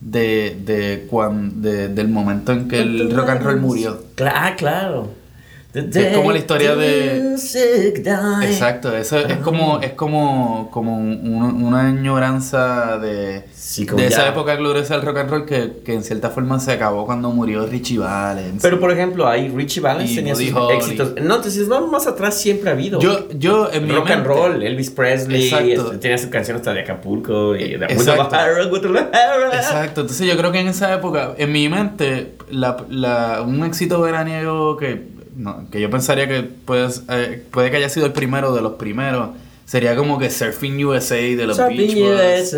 de, 0.00 0.56
de, 0.64 1.06
cuan- 1.10 1.60
de- 1.62 1.88
del 1.88 2.08
momento 2.08 2.52
en 2.52 2.68
que 2.68 2.80
el 2.80 3.14
rock 3.14 3.28
and 3.30 3.42
roll 3.42 3.60
murió. 3.60 4.02
ah, 4.26 4.54
claro. 4.56 5.10
Es 5.72 6.16
como 6.16 6.32
la 6.32 6.38
historia 6.38 6.74
de-. 6.74 7.34
Exacto, 8.44 8.96
eso 8.96 9.18
es 9.18 9.36
como, 9.38 9.80
es 9.80 9.92
como, 9.92 10.68
como 10.72 10.96
un- 10.98 11.62
una 11.64 11.86
añoranza 11.88 12.98
de, 12.98 13.44
Sí, 13.54 13.84
de 13.84 14.06
esa 14.06 14.28
época 14.28 14.56
gloriosa 14.56 14.96
del 14.96 15.06
rock 15.06 15.18
and 15.18 15.30
roll 15.30 15.46
que, 15.46 15.74
que 15.84 15.94
en 15.94 16.02
cierta 16.02 16.30
forma 16.30 16.58
se 16.58 16.72
acabó 16.72 17.06
cuando 17.06 17.30
murió 17.30 17.66
Richie 17.66 17.98
Valens. 17.98 18.60
Pero 18.62 18.80
por 18.80 18.90
ejemplo, 18.90 19.28
ahí 19.28 19.48
Richie 19.48 19.80
Valens 19.80 20.10
Y 20.10 20.16
tenía 20.16 20.34
sus 20.34 20.44
éxitos. 20.72 21.14
No, 21.22 21.36
entonces 21.36 21.68
vamos 21.68 21.90
más 21.90 22.06
atrás 22.06 22.36
siempre 22.36 22.70
ha 22.70 22.72
habido. 22.72 23.00
yo, 23.00 23.28
yo 23.38 23.70
en 23.72 23.86
mi 23.86 23.92
rock 23.92 24.10
and 24.10 24.26
mente- 24.26 24.40
roll, 24.40 24.62
Elvis 24.62 24.90
Presley, 24.90 25.48
este, 25.88 25.98
tenía 25.98 26.18
su 26.18 26.30
canción 26.30 26.56
hasta 26.56 26.72
de 26.74 26.80
Acapulco 26.80 27.54
y 27.54 27.76
de 27.76 27.86
Exacto. 27.92 28.22
Exacto, 29.54 30.00
entonces 30.00 30.26
yo 30.26 30.36
creo 30.36 30.50
que 30.50 30.60
en 30.60 30.68
esa 30.68 30.92
época, 30.94 31.34
en 31.38 31.52
mi 31.52 31.68
mente, 31.68 32.32
la, 32.50 32.76
la- 32.88 33.42
un 33.46 33.62
éxito 33.64 34.00
veraniego 34.00 34.76
que, 34.76 35.09
no, 35.40 35.64
que 35.70 35.80
yo 35.80 35.88
pensaría 35.88 36.28
que 36.28 36.42
puede, 36.42 36.88
eh, 37.08 37.42
puede 37.50 37.70
que 37.70 37.78
haya 37.78 37.88
sido 37.88 38.04
el 38.04 38.12
primero 38.12 38.54
de 38.54 38.60
los 38.60 38.74
primeros, 38.74 39.30
sería 39.64 39.96
como 39.96 40.18
que 40.18 40.28
Surfing 40.30 40.84
USA 40.84 41.14
de 41.14 41.46
los 41.46 41.56
Surfing 41.56 41.76
Beach 41.78 41.94
Boys. 41.94 42.54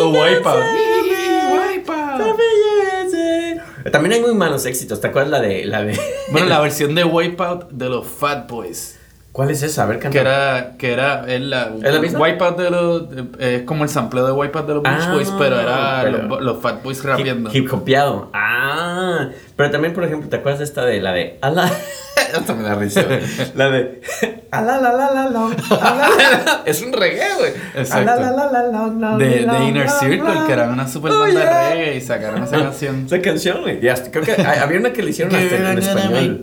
O 0.00 0.10
Wipeout. 0.10 0.64
Wipeout. 1.50 2.36
También 3.90 4.12
hay 4.12 4.20
muy 4.20 4.34
malos 4.34 4.66
éxitos. 4.66 5.00
¿Te 5.00 5.06
acuerdas 5.08 5.30
la 5.30 5.40
de 5.40 5.64
la 5.64 5.82
de 5.82 5.98
Bueno, 6.30 6.48
la 6.48 6.60
versión 6.62 6.94
de 6.94 7.04
Wipeout 7.04 7.70
de 7.70 7.88
los 7.88 8.06
Fat 8.06 8.48
Boys. 8.50 8.98
¿Cuál 9.34 9.50
es 9.50 9.64
esa? 9.64 9.82
A 9.82 9.86
ver, 9.86 9.98
canta. 9.98 10.10
Que 10.12 10.20
era, 10.20 10.74
que 10.78 10.92
era, 10.92 11.24
es 11.26 11.40
la, 11.40 11.72
¿Es 11.82 11.92
la 11.92 12.00
misma? 12.00 12.20
Wipeout 12.20 12.56
de 12.56 12.70
los, 12.70 13.02
es 13.40 13.62
como 13.64 13.82
el 13.82 13.90
sampleo 13.90 14.24
de 14.26 14.30
Wipeout 14.30 14.64
de 14.68 14.74
los 14.74 14.82
Beach 14.84 14.94
Ah, 15.02 15.12
Boys, 15.12 15.32
pero 15.36 15.58
era 15.60 16.00
pero- 16.04 16.22
los, 16.22 16.40
los 16.40 16.62
Fat 16.62 16.84
Boys 16.84 17.02
rapeando. 17.02 17.50
Hip, 17.52 17.64
hip 17.64 17.72
hopeado. 17.74 18.30
Ah, 18.32 19.30
pero 19.56 19.72
también, 19.72 19.92
por 19.92 20.04
ejemplo, 20.04 20.28
¿te 20.28 20.36
acuerdas 20.36 20.60
de 20.60 20.64
esta 20.66 20.84
de 20.84 21.00
la 21.00 21.12
de 21.12 21.36
ala? 21.40 21.68
Hasta 22.36 22.54
me 22.54 22.62
da 22.62 22.76
risa. 22.76 23.02
La 23.56 23.70
de 23.70 24.00
ala 24.52 24.78
la 24.80 24.92
la 24.92 25.10
la 25.12 25.28
la. 25.30 25.46
ala, 25.46 25.56
la, 25.68 26.06
la. 26.06 26.62
Es 26.64 26.80
un 26.82 26.92
reggae, 26.92 27.26
güey. 27.38 27.52
Exacto. 27.74 28.12
Ala, 28.12 28.30
la, 28.30 28.30
la, 28.30 28.50
la, 28.52 28.62
la, 28.62 28.86
la, 28.86 29.16
de, 29.18 29.40
la, 29.40 29.54
de 29.54 29.64
Inner 29.66 29.86
la, 29.86 29.90
Circle, 29.98 30.34
la. 30.34 30.46
que 30.46 30.52
eran 30.52 30.70
una 30.72 30.86
super 30.86 31.10
Oh, 31.10 31.18
banda 31.18 31.40
yeah. 31.42 31.68
de 31.68 31.74
reggae 31.74 31.96
y 31.96 32.00
sacaron 32.00 32.44
esa 32.44 32.56
canción. 32.58 33.06
Esa 33.06 33.20
canción, 33.20 33.62
güey. 33.62 33.84
Y 33.84 33.88
hasta- 33.88 34.12
creo 34.12 34.22
que 34.24 34.32
hay- 34.40 34.58
había 34.60 34.78
una 34.78 34.92
que 34.92 35.02
le 35.02 35.10
hicieron 35.10 35.34
hasta 35.34 35.72
en 35.72 35.78
español. 35.78 36.40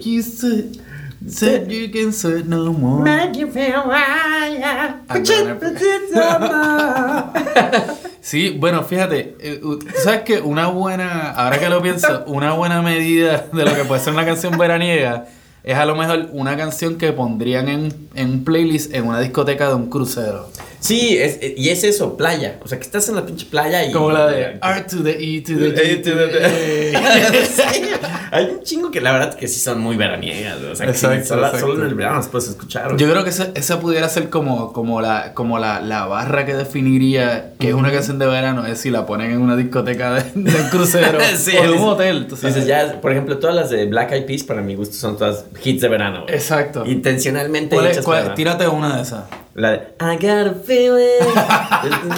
Said 1.27 1.71
you 1.71 1.89
can 1.89 2.11
sweat 2.11 2.45
no 2.45 2.73
more. 2.73 3.03
Make 3.03 3.37
you 3.37 3.49
feel 3.51 3.83
right. 3.85 5.01
I'm 5.09 5.23
Sí, 8.21 8.55
bueno, 8.59 8.83
fíjate, 8.83 9.35
eh, 9.39 9.61
sabes 10.03 10.21
que 10.21 10.41
una 10.41 10.67
buena, 10.67 11.31
ahora 11.31 11.59
que 11.59 11.69
lo 11.69 11.81
pienso, 11.81 12.23
una 12.27 12.53
buena 12.53 12.83
medida 12.83 13.47
de 13.51 13.65
lo 13.65 13.75
que 13.75 13.83
puede 13.83 13.99
ser 13.99 14.13
una 14.13 14.25
canción 14.25 14.55
veraniega 14.59 15.25
es 15.63 15.75
a 15.75 15.85
lo 15.85 15.95
mejor 15.95 16.29
una 16.31 16.55
canción 16.55 16.97
que 16.97 17.13
pondrían 17.13 17.67
en, 17.67 18.09
en 18.13 18.29
un 18.29 18.43
playlist 18.43 18.93
en 18.93 19.07
una 19.07 19.19
discoteca 19.19 19.69
de 19.69 19.75
un 19.75 19.89
crucero. 19.89 20.49
Sí, 20.81 21.15
es, 21.17 21.39
y 21.55 21.69
es 21.69 21.83
eso, 21.83 22.17
playa. 22.17 22.57
O 22.63 22.67
sea, 22.67 22.77
que 22.79 22.83
estás 22.83 23.07
en 23.07 23.15
la 23.15 23.25
pinche 23.25 23.45
playa 23.45 23.85
y. 23.85 23.91
Como 23.91 24.11
la 24.11 24.27
de 24.27 24.59
R 24.61 24.81
to 24.89 25.03
the 25.03 25.11
E 25.11 25.41
to 25.41 25.53
the 25.57 25.73
G 25.73 26.03
to 26.03 26.09
the. 26.09 26.97
Sí, 27.71 27.83
Hay 28.31 28.45
un 28.45 28.63
chingo 28.63 28.89
que 28.91 28.99
la 28.99 29.11
verdad 29.11 29.35
que 29.35 29.47
sí 29.47 29.59
son 29.59 29.79
muy 29.79 29.95
veraniegas. 29.95 30.57
O 30.61 30.75
sea, 30.75 30.87
que 30.87 30.93
sí, 30.93 31.05
Exacto, 31.05 31.27
solo, 31.27 31.45
exacto. 31.45 31.67
solo 31.67 31.83
en 31.83 31.89
el 31.89 31.95
verano 31.95 32.15
las 32.17 32.27
puedes 32.29 32.49
escuchar. 32.49 32.95
Yo 32.97 33.09
creo 33.09 33.23
que 33.23 33.29
esa, 33.29 33.49
esa 33.55 33.79
pudiera 33.79 34.09
ser 34.09 34.29
como, 34.29 34.73
como, 34.73 35.01
la, 35.01 35.33
como 35.33 35.59
la, 35.59 35.81
la 35.81 36.05
barra 36.07 36.45
que 36.45 36.53
definiría 36.55 37.53
que 37.59 37.69
es 37.69 37.73
una 37.75 37.91
canción 37.91 38.17
de 38.19 38.25
verano, 38.25 38.65
es 38.65 38.79
si 38.79 38.89
la 38.89 39.05
ponen 39.05 39.31
en 39.31 39.41
una 39.41 39.55
discoteca 39.55 40.13
de, 40.15 40.23
de 40.33 40.61
un 40.61 40.69
crucero 40.69 41.19
Sí, 41.37 41.55
o 41.57 41.61
de 41.63 41.71
un 41.71 41.81
hotel. 41.89 42.25
tú 42.27 42.35
sabes. 42.35 42.55
Dices, 42.55 42.67
ya, 42.67 42.99
por 43.01 43.11
ejemplo, 43.11 43.37
todas 43.37 43.55
las 43.55 43.69
de 43.69 43.85
Black 43.85 44.13
Eyed 44.13 44.25
Peas, 44.25 44.43
para 44.43 44.61
mi 44.61 44.75
gusto, 44.75 44.95
son 44.95 45.17
todas 45.17 45.45
hits 45.63 45.81
de 45.81 45.87
verano. 45.89 46.23
güey. 46.23 46.33
Exacto. 46.33 46.83
Intencionalmente 46.85 47.75
¿Cuál 47.75 47.87
es- 47.87 47.99
cuál- 48.01 48.33
tírate 48.33 48.67
una 48.67 48.95
de 48.95 49.01
esas. 49.03 49.23
La 49.53 49.71
de 49.71 49.77
I 49.99 50.15
got 50.15 50.47
a 50.47 50.53
feeling 50.65 51.19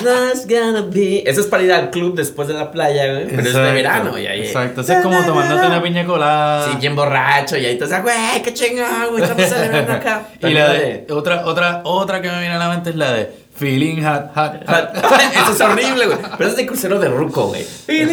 not 0.03 0.37
gonna 0.47 0.81
be. 0.81 1.23
Eso 1.25 1.41
es 1.41 1.47
para 1.47 1.63
ir 1.63 1.73
al 1.73 1.89
club 1.89 2.15
después 2.15 2.47
de 2.47 2.53
la 2.53 2.69
playa, 2.71 3.11
güey. 3.11 3.25
Pero 3.27 3.41
es 3.41 3.53
de 3.53 3.71
verano, 3.73 4.19
y 4.19 4.27
ahí. 4.27 4.41
Exacto. 4.41 4.81
Es 4.81 4.91
como 5.01 5.19
tomándote 5.25 5.65
una 5.65 5.81
piña 5.81 6.05
colada. 6.05 6.69
Sí, 6.69 6.77
bien 6.79 6.95
borracho, 6.95 7.57
y 7.57 7.65
ahí 7.65 7.75
te 7.77 7.85
dices, 7.85 8.03
güey, 8.03 8.41
qué 8.43 8.53
chingón, 8.53 8.87
güey, 9.09 9.23
estamos 9.23 9.45
celebrando 9.45 9.93
acá. 9.93 10.27
y 10.41 10.49
la 10.53 10.73
de, 10.73 11.07
otra, 11.09 11.45
otra, 11.47 11.81
otra 11.85 12.21
que 12.21 12.29
me 12.29 12.39
viene 12.39 12.53
a 12.53 12.59
la 12.59 12.69
mente 12.69 12.91
es 12.91 12.95
la 12.95 13.11
de 13.13 13.31
Feeling 13.55 14.03
Hot, 14.03 14.31
Hot, 14.35 14.67
Hot. 14.67 14.89
Eso 15.33 15.53
es 15.53 15.61
horrible, 15.61 16.05
güey. 16.05 16.17
Pero 16.37 16.49
es 16.51 16.55
de 16.55 16.67
crucero 16.67 16.99
de 16.99 17.07
ruco, 17.09 17.47
güey. 17.47 17.65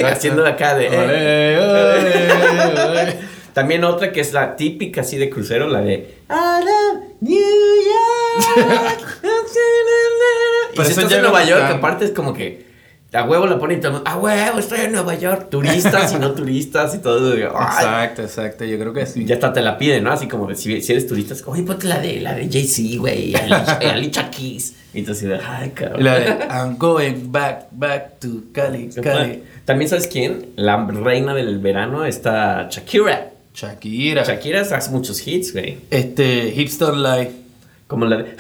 Haciendo 0.02 0.46
acá 0.46 0.74
de. 0.74 0.88
eh. 0.92 1.61
También 3.52 3.85
otra 3.85 4.12
que 4.12 4.20
es 4.20 4.33
la 4.33 4.56
típica 4.56 5.00
así 5.02 5.18
de 5.18 5.28
crucero, 5.28 5.66
la 5.66 5.80
de 5.83 6.20
I 6.30 6.64
love 6.64 7.10
New 7.20 7.38
York. 7.38 9.18
Pero 10.74 10.85
si 10.85 10.92
eso 10.92 11.00
estás 11.00 11.11
ya 11.11 11.16
en 11.16 11.22
Nueva 11.22 11.44
York, 11.44 11.64
aparte 11.64 12.04
es 12.04 12.12
como 12.12 12.33
que 12.33 12.70
a 13.12 13.24
huevo 13.24 13.46
la 13.46 13.59
ponen 13.59 13.78
y 13.78 13.80
todo 13.80 14.02
a 14.04 14.16
huevo, 14.16 14.59
estoy 14.59 14.80
en 14.80 14.92
Nueva 14.92 15.14
York. 15.16 15.48
Turistas 15.50 16.12
y 16.12 16.18
no 16.18 16.33
turistas 16.33 16.94
y 16.94 16.98
todo. 16.98 17.35
Exacto, 17.35 18.22
exacto. 18.22 18.64
Yo 18.64 18.78
creo 18.78 18.92
que 18.92 19.04
sí. 19.04 19.24
Ya 19.24 19.35
hasta 19.35 19.52
te 19.52 19.62
la 19.62 19.76
piden, 19.76 20.04
¿no? 20.04 20.12
Así 20.12 20.28
como 20.28 20.46
de, 20.46 20.54
si, 20.54 20.80
si 20.80 20.92
eres 20.92 21.09
turista, 21.09 21.35
es 21.35 21.42
como, 21.42 21.54
oye, 21.56 21.64
ponte 21.64 21.88
la 21.88 21.98
de, 21.98 22.20
la 22.20 22.35
de 22.35 22.48
Jay-Z, 22.48 22.98
güey, 23.00 23.35
Alicia, 23.35 23.78
Alicia 23.90 24.30
Keys. 24.30 24.76
Y 24.94 25.00
entonces, 25.00 25.28
de, 25.28 25.40
ay, 25.44 25.70
cabrón. 25.70 26.04
La 26.04 26.18
de 26.20 26.26
I'm 26.50 26.76
going 26.78 27.33
back, 27.33 27.66
back 27.72 28.20
to 28.20 28.28
Cali, 28.52 28.90
Cali. 29.02 29.42
También, 29.64 29.88
¿sabes 29.88 30.06
quién? 30.06 30.50
La 30.56 30.85
reina 30.87 31.35
del 31.35 31.59
verano 31.59 32.04
está 32.04 32.68
Shakira. 32.70 33.30
Shakira. 33.54 34.24
Shakira 34.24 34.60
hace 34.62 34.90
muchos 34.90 35.26
hits, 35.26 35.52
güey. 35.52 35.78
Este, 35.90 36.48
Hips 36.54 36.78
Don't 36.78 36.98
Lie. 36.98 37.30
Como 37.86 38.06
la 38.06 38.18
de. 38.18 38.36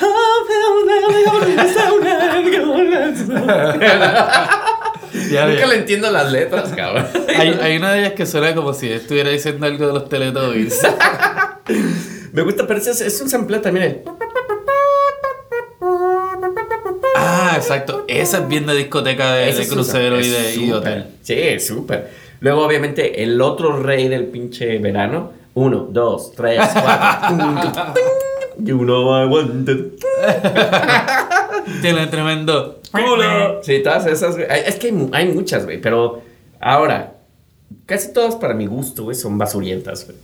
Ya 5.30 5.46
Nunca 5.46 5.66
le 5.66 5.76
entiendo 5.76 6.10
las 6.10 6.30
letras, 6.30 6.70
cabrón. 6.74 7.06
Hay, 7.36 7.48
hay 7.60 7.76
una 7.76 7.92
de 7.92 8.00
ellas 8.00 8.12
que 8.14 8.26
suena 8.26 8.54
como 8.54 8.72
si 8.72 8.90
estuviera 8.90 9.30
diciendo 9.30 9.66
algo 9.66 9.86
de 9.88 9.92
los 9.92 10.08
Teletubbies. 10.08 10.80
Me 12.32 12.42
gusta, 12.42 12.66
pero 12.66 12.78
es, 12.78 13.00
es 13.00 13.20
un 13.20 13.28
sampleo 13.28 13.60
también. 13.60 13.86
el- 13.86 14.02
Ah, 17.16 17.54
exacto. 17.56 18.04
Esa 18.08 18.38
es 18.38 18.48
bien 18.48 18.66
de 18.66 18.74
discoteca 18.76 19.34
de, 19.34 19.50
Ese 19.50 19.62
de 19.62 19.68
crucero 19.68 20.20
y 20.20 20.28
de 20.28 20.54
y 20.54 20.70
hotel. 20.72 21.06
Sí, 21.22 21.58
súper. 21.60 22.10
Luego, 22.40 22.64
obviamente, 22.64 23.22
el 23.22 23.40
otro 23.40 23.82
rey 23.82 24.08
del 24.08 24.26
pinche 24.26 24.78
verano. 24.78 25.32
Uno, 25.54 25.88
dos, 25.90 26.32
tres, 26.32 26.60
cuatro. 26.72 27.36
you 28.58 28.78
know 28.78 29.22
I 29.22 29.26
wanted. 29.26 29.92
Tiene 31.82 32.06
tremendo 32.06 32.80
culo. 32.92 33.62
Sí, 33.62 33.82
todas 33.82 34.06
esas, 34.06 34.36
güey. 34.36 34.46
Es 34.66 34.76
que 34.76 34.88
hay, 34.88 35.08
hay 35.12 35.28
muchas, 35.28 35.64
güey. 35.64 35.80
Pero 35.80 36.22
ahora, 36.60 37.14
casi 37.86 38.12
todas 38.12 38.36
para 38.36 38.54
mi 38.54 38.66
gusto, 38.66 39.04
güey, 39.04 39.16
son 39.16 39.38
basurientas, 39.38 40.06
güey. 40.06 40.16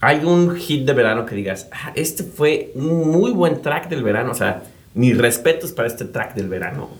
Hay 0.00 0.24
un 0.24 0.54
hit 0.56 0.84
de 0.84 0.92
verano 0.92 1.24
que 1.24 1.34
digas, 1.34 1.68
ah, 1.72 1.92
este 1.94 2.24
fue 2.24 2.72
un 2.74 3.10
muy 3.10 3.30
buen 3.30 3.62
track 3.62 3.88
del 3.88 4.02
verano. 4.02 4.32
O 4.32 4.34
sea, 4.34 4.62
mis 4.94 5.16
respetos 5.16 5.72
para 5.72 5.88
este 5.88 6.04
track 6.04 6.34
del 6.34 6.48
verano. 6.48 6.90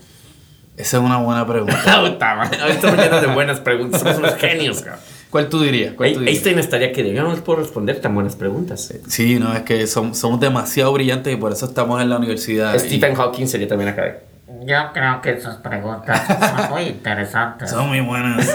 Esa 0.77 0.97
es 0.97 1.03
una 1.03 1.19
buena 1.19 1.47
pregunta. 1.47 1.77
Puta 2.01 2.35
madre, 2.35 2.59
Ahorita 2.61 2.75
estamos 2.89 2.99
llenos 3.05 3.21
de 3.23 3.27
buenas 3.29 3.61
preguntas. 3.61 4.01
Somos 4.01 4.19
unos 4.19 4.35
genios, 4.37 4.81
cabrón. 4.83 5.01
¿Cuál 5.31 5.49
tú 5.49 5.61
dirías? 5.61 5.95
¿Cuál 5.95 6.13
tú 6.13 6.19
dirías? 6.21 6.35
Einstein 6.37 6.59
estaría 6.59 6.93
que 6.93 7.03
diga, 7.03 7.23
no 7.23 7.31
les 7.33 7.41
puedo 7.41 7.61
responder 7.61 8.01
tan 8.01 8.15
buenas 8.15 8.37
preguntas. 8.37 8.93
Sí, 9.09 9.39
no, 9.39 9.53
es 9.55 9.63
que 9.63 9.85
som- 9.85 10.15
somos 10.15 10.39
demasiado 10.41 10.93
brillantes 10.93 11.33
y 11.33 11.37
por 11.37 11.53
eso 11.53 11.67
estamos 11.67 12.01
en 12.03 12.09
la 12.11 12.17
universidad. 12.19 12.77
Stephen 12.79 13.15
Hawking 13.15 13.47
sería 13.47 13.67
también 13.69 13.91
acá. 13.91 14.19
Yo 14.67 14.77
creo 14.93 15.21
que 15.21 15.41
sus 15.41 15.55
preguntas 15.57 16.23
son 16.27 16.71
muy 16.71 16.83
interesantes. 16.89 17.71
son 17.71 17.89
muy 17.89 18.01
buenas. 18.01 18.49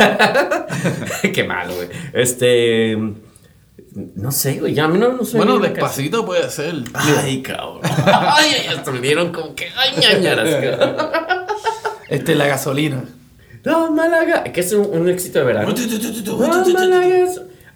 Qué 1.34 1.44
malo, 1.44 1.74
güey. 1.76 1.90
Este. 2.14 2.98
No 4.16 4.32
sé, 4.32 4.60
güey. 4.60 4.74
Ya 4.74 4.86
a 4.86 4.88
mí 4.88 4.98
no, 4.98 5.12
no 5.14 5.24
sé. 5.26 5.38
bueno, 5.38 5.60
despacito 5.60 6.26
puede 6.26 6.50
ser. 6.50 6.76
Ay, 6.94 7.42
cabrón. 7.42 7.82
Ay, 8.06 8.52
ay, 8.70 9.00
dieron 9.02 9.32
como 9.32 9.54
que. 9.56 9.68
Ay, 9.76 9.96
ñañaras, 10.00 10.50
cabrón. 10.56 10.96
Este, 12.10 12.36
la 12.36 12.48
gasolina. 12.48 13.04
No, 13.66 13.92
Málaga. 13.92 14.44
Que 14.46 14.62
es 14.62 14.72
un, 14.74 14.86
un 14.92 15.10
éxito 15.10 15.40
de 15.40 15.46
verano. 15.46 15.74
No, 16.38 16.66
Málaga. 16.74 17.26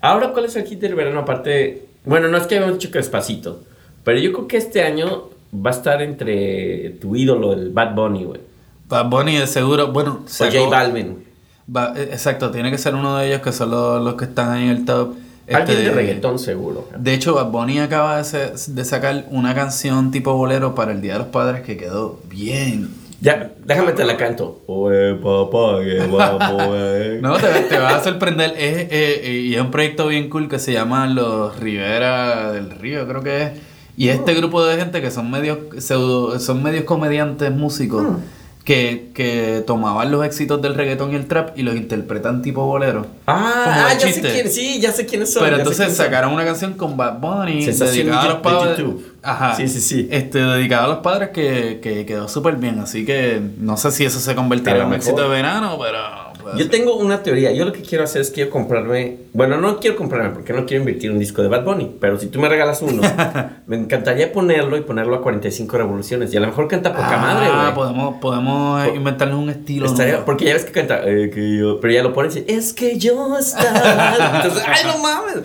Ahora, 0.02 0.32
¿cuál 0.34 0.46
es 0.46 0.56
el 0.56 0.66
hit 0.66 0.80
del 0.80 0.96
verano? 0.96 1.20
Aparte. 1.20 1.86
Bueno, 2.06 2.28
no 2.28 2.38
es 2.38 2.48
que 2.48 2.56
habíamos 2.58 2.78
dicho 2.80 2.92
que 2.92 2.98
despacito. 3.00 3.64
Pero 4.04 4.20
yo 4.20 4.34
creo 4.34 4.48
que 4.48 4.58
este 4.58 4.84
año 4.84 5.30
va 5.56 5.70
a 5.70 5.74
estar 5.74 6.02
entre 6.02 6.90
tu 7.02 7.16
ídolo, 7.16 7.54
el 7.54 7.70
Bad 7.70 7.96
Bunny, 7.96 8.26
güey. 8.26 8.42
Bad 8.90 9.10
Bunny 9.10 9.38
de 9.38 9.48
seguro, 9.48 9.92
bueno, 9.94 10.22
O 10.26 10.28
sacó- 10.28 10.58
J 10.66 10.70
Balvin. 10.70 11.24
Va- 11.74 11.94
eh, 11.96 12.10
exacto, 12.12 12.52
tiene 12.52 12.70
que 12.72 12.78
ser 12.78 12.94
uno 12.96 13.18
de 13.18 13.28
ellos 13.28 13.42
que 13.42 13.54
son 13.54 13.72
los, 13.72 14.04
los 14.04 14.16
que 14.16 14.26
están 14.26 14.52
ahí 14.52 14.64
en 14.66 14.70
el 14.72 14.86
top. 14.86 15.14
Alguien 15.48 15.78
Este, 15.78 15.84
de 15.84 15.92
reggaetón, 15.92 16.40
seguro. 16.40 16.88
De 16.98 17.14
hecho, 17.14 17.36
Bad 17.36 17.48
Bunny 17.52 17.80
acaba 17.80 18.18
de, 18.18 18.24
se- 18.26 18.72
de 18.74 18.84
sacar 18.86 19.26
una 19.30 19.56
canción 19.56 20.12
tipo 20.12 20.34
bolero 20.34 20.76
para 20.76 20.92
el 20.92 21.02
Día 21.02 21.14
de 21.14 21.20
los 21.20 21.28
Padres 21.30 21.62
que 21.62 21.78
quedó 21.78 22.20
bien. 22.30 22.90
Ya, 23.24 23.52
déjame 23.66 23.94
te 23.94 24.04
la 24.04 24.18
canto. 24.18 24.64
Oye, 24.68 25.14
papá, 25.14 25.82
que 25.82 25.98
vamos, 26.12 26.76
eh. 26.78 27.20
No, 27.22 27.38
te, 27.38 27.48
te 27.70 27.80
va 27.80 27.96
a 27.96 28.04
sorprender. 28.04 28.52
Es, 28.58 28.78
eh, 28.80 28.90
eh, 28.92 29.44
y 29.46 29.56
es 29.56 29.62
un 29.62 29.72
proyecto 29.72 30.08
bien 30.08 30.30
cool 30.30 30.50
que 30.50 30.60
se 30.60 30.74
llama 30.74 31.08
Los 31.08 31.58
Rivera 31.58 32.52
del 32.52 32.70
Río, 32.72 33.08
creo 33.08 33.24
que 33.24 33.44
es. 33.44 33.52
Y 33.96 34.10
este 34.10 34.34
grupo 34.34 34.66
de 34.66 34.76
gente 34.76 35.02
que 35.02 35.10
son 35.10 35.32
medios 35.32 35.58
pseudo, 35.78 36.38
son 36.38 36.64
medios 36.64 36.84
comediantes 36.84 37.50
músicos 37.50 38.06
que, 38.66 39.12
que 39.14 39.64
tomaban 39.66 40.12
los 40.12 40.26
éxitos 40.26 40.62
del 40.62 40.76
reggaetón 40.76 41.14
y 41.14 41.16
el 41.16 41.26
trap 41.26 41.58
y 41.58 41.62
los 41.62 41.78
interpretan 41.78 42.42
tipo 42.42 42.66
bolero. 42.66 43.08
Ah, 43.26 43.88
el 43.94 44.00
ya 44.00 44.06
chiste. 44.06 44.28
sé 44.28 44.34
quién, 44.34 44.52
sí, 44.52 44.82
ya 44.82 44.92
sé 44.92 45.06
quiénes 45.06 45.32
son. 45.32 45.46
Pero 45.46 45.60
entonces 45.60 45.96
sacaron 45.96 46.34
una 46.34 46.44
canción 46.44 46.74
con 46.74 46.98
Bad 46.98 47.20
Bunny 47.20 47.66
dedicada 47.68 48.22
a 48.22 48.28
los 48.28 48.38
padres. 48.40 48.78
de 48.78 48.84
YouTube. 48.84 49.13
Ajá. 49.24 49.56
Sí, 49.56 49.68
sí, 49.70 49.80
sí. 49.82 50.08
Este, 50.12 50.40
dedicada 50.40 50.86
a 50.86 50.88
los 50.90 50.98
padres 50.98 51.30
que, 51.30 51.80
que 51.82 52.06
quedó 52.06 52.28
súper 52.28 52.58
bien. 52.58 52.80
Así 52.80 53.06
que 53.06 53.42
no 53.58 53.78
sé 53.78 53.92
si 53.92 54.06
eso 54.06 54.20
se 54.20 54.36
convertirá 54.36 54.78
en 54.82 54.88
un 54.88 54.94
éxito 54.94 55.22
de 55.24 55.30
verano, 55.30 55.78
pero. 55.82 56.24
Yo 56.58 56.70
tengo 56.70 56.98
una 56.98 57.24
teoría. 57.24 57.54
Yo 57.54 57.64
lo 57.64 57.72
que 57.72 57.82
quiero 57.82 58.04
hacer 58.04 58.22
es 58.22 58.30
quiero 58.30 58.50
comprarme. 58.50 59.16
Bueno, 59.32 59.62
no 59.62 59.80
quiero 59.80 59.96
comprarme 59.96 60.32
porque 60.32 60.52
no 60.52 60.66
quiero 60.66 60.82
invertir 60.82 61.06
en 61.10 61.14
un 61.14 61.20
disco 61.20 61.42
de 61.42 61.48
Bad 61.48 61.64
Bunny. 61.64 61.96
Pero 62.02 62.20
si 62.20 62.28
tú 62.28 62.38
me 62.38 62.50
regalas 62.50 62.82
uno, 62.82 63.02
me 63.66 63.78
encantaría 63.78 64.34
ponerlo 64.34 64.76
y 64.76 64.82
ponerlo 64.82 65.16
a 65.16 65.22
45 65.22 65.78
revoluciones. 65.78 66.34
Y 66.34 66.38
a 66.38 66.42
lo 66.42 66.48
mejor 66.48 66.68
canta 66.68 66.92
poca 66.92 67.16
madre, 67.18 67.48
Ah, 67.50 67.62
güey. 67.72 67.76
podemos, 67.76 68.16
podemos 68.20 68.86
Po- 68.86 68.94
inventarnos 68.94 69.40
un 69.40 69.52
estilo. 69.52 69.86
Estaría- 69.86 70.26
porque 70.26 70.44
ya 70.44 70.54
ves 70.56 70.66
que 70.66 70.72
canta, 70.74 71.02
eh, 71.06 71.30
que 71.34 71.58
yo, 71.60 71.80
pero 71.80 71.94
ya 71.94 72.04
lo 72.04 72.14
pones 72.14 72.36
y 72.36 72.44
es 72.46 72.74
que 72.74 72.98
yo 73.00 73.38
estaba. 73.40 74.16
Entonces, 74.44 74.64
ay, 74.68 74.82
no 74.86 74.98
mames. 75.02 75.36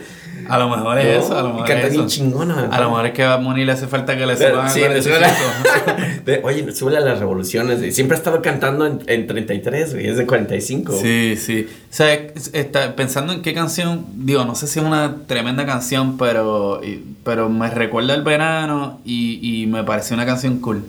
A 0.48 0.58
lo 0.58 0.68
mejor 0.68 0.98
es 0.98 1.04
No, 1.18 1.24
eso, 1.24 1.38
a 1.38 1.42
lo 1.42 1.48
y 1.48 1.52
mejor 1.52 1.66
canta 1.68 1.86
es 1.86 1.92
bien 1.92 2.06
chingona. 2.06 2.68
A 2.70 2.80
lo 2.80 2.90
mejor 2.90 3.06
es 3.06 3.12
que 3.12 3.24
a 3.24 3.36
Bunny 3.36 3.64
le 3.64 3.72
hace 3.72 3.86
falta 3.86 4.16
que 4.16 4.26
le 4.26 4.36
suban 4.36 4.66
a 4.66 4.68
Sí, 4.70 4.80
le 4.80 4.86
45. 5.02 5.16
suena- 5.18 6.20
De- 6.24 6.40
Oye, 6.44 6.72
sube 6.74 6.96
a 6.96 7.00
las 7.00 7.18
revoluciones. 7.18 7.78
güey. 7.78 7.92
Siempre 7.92 8.16
ha 8.16 8.18
estado 8.18 8.42
cantando 8.42 8.86
en, 8.86 9.00
en 9.06 9.26
33, 9.26 9.94
güey. 9.94 10.08
Es 10.08 10.16
de 10.16 10.26
45. 10.26 10.92
Sí, 11.00 11.36
sí. 11.36 11.66
O 11.70 11.94
sea, 11.94 12.12
es- 12.14 12.50
está 12.54 12.94
pensando 12.96 13.32
en 13.32 13.42
qué 13.42 13.54
canción, 13.54 14.04
digo, 14.14 14.44
no 14.44 14.54
sé 14.54 14.66
si 14.66 14.78
es 14.78 14.84
una 14.84 15.16
tremenda 15.26 15.66
canción, 15.66 16.16
pero, 16.18 16.80
y- 16.84 17.04
pero 17.24 17.48
me 17.48 17.70
recuerda 17.70 18.14
el 18.14 18.22
verano 18.22 19.00
y, 19.04 19.40
y 19.62 19.66
me 19.66 19.84
pareció 19.84 20.14
una 20.14 20.26
canción 20.26 20.58
cool. 20.60 20.84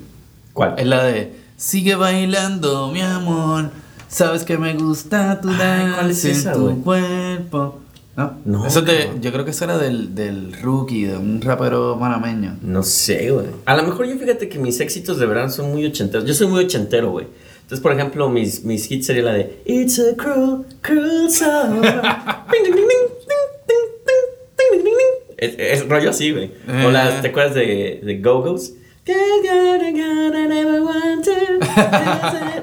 ¿Cuál? 0.53 0.75
Es 0.77 0.85
la 0.85 1.03
de 1.03 1.33
Sigue 1.57 1.95
bailando, 1.95 2.89
mi 2.91 3.01
amor. 3.01 3.71
Sabes 4.07 4.43
que 4.43 4.57
me 4.57 4.73
gusta 4.73 5.39
tu 5.41 5.49
Ay, 5.49 5.57
danza 5.57 5.95
¿cuál 5.97 6.09
es 6.11 6.25
esa, 6.25 6.51
en 6.51 6.55
tu 6.57 6.63
güey? 6.63 6.75
cuerpo. 6.77 7.79
¿No? 8.19 8.37
no 8.43 8.67
eso 8.67 8.83
te, 8.83 9.11
yo 9.21 9.31
creo 9.31 9.45
que 9.45 9.51
eso 9.51 9.63
era 9.63 9.77
del, 9.77 10.13
del 10.13 10.51
rookie, 10.61 11.05
de 11.05 11.15
un 11.15 11.39
rapero 11.39 11.97
panameño. 11.97 12.57
No 12.61 12.83
sé, 12.83 13.31
güey. 13.31 13.45
A 13.63 13.77
lo 13.77 13.83
mejor 13.83 14.07
yo 14.07 14.17
fíjate 14.17 14.49
que 14.49 14.59
mis 14.59 14.81
éxitos 14.81 15.19
de 15.19 15.25
verano 15.25 15.49
son 15.49 15.71
muy 15.71 15.85
ochenteros. 15.85 16.27
Yo 16.27 16.33
soy 16.33 16.47
muy 16.47 16.65
ochentero, 16.65 17.11
güey. 17.11 17.27
Entonces, 17.61 17.79
por 17.79 17.93
ejemplo, 17.93 18.27
mis, 18.27 18.65
mis 18.65 18.91
hits 18.91 19.05
sería 19.05 19.23
la 19.23 19.31
de 19.31 19.61
It's 19.65 19.99
a 19.99 20.17
cruel, 20.17 20.65
cruel 20.81 21.31
song. 21.31 21.81
es, 25.37 25.87
rollo 25.87 26.09
así, 26.09 26.33
güey. 26.33 26.51
O 26.85 26.91
las, 26.91 27.13
eh. 27.13 27.19
¿te 27.21 27.27
acuerdas 27.29 27.55
de, 27.55 28.01
de 28.03 28.19
Go-Go's? 28.19 28.73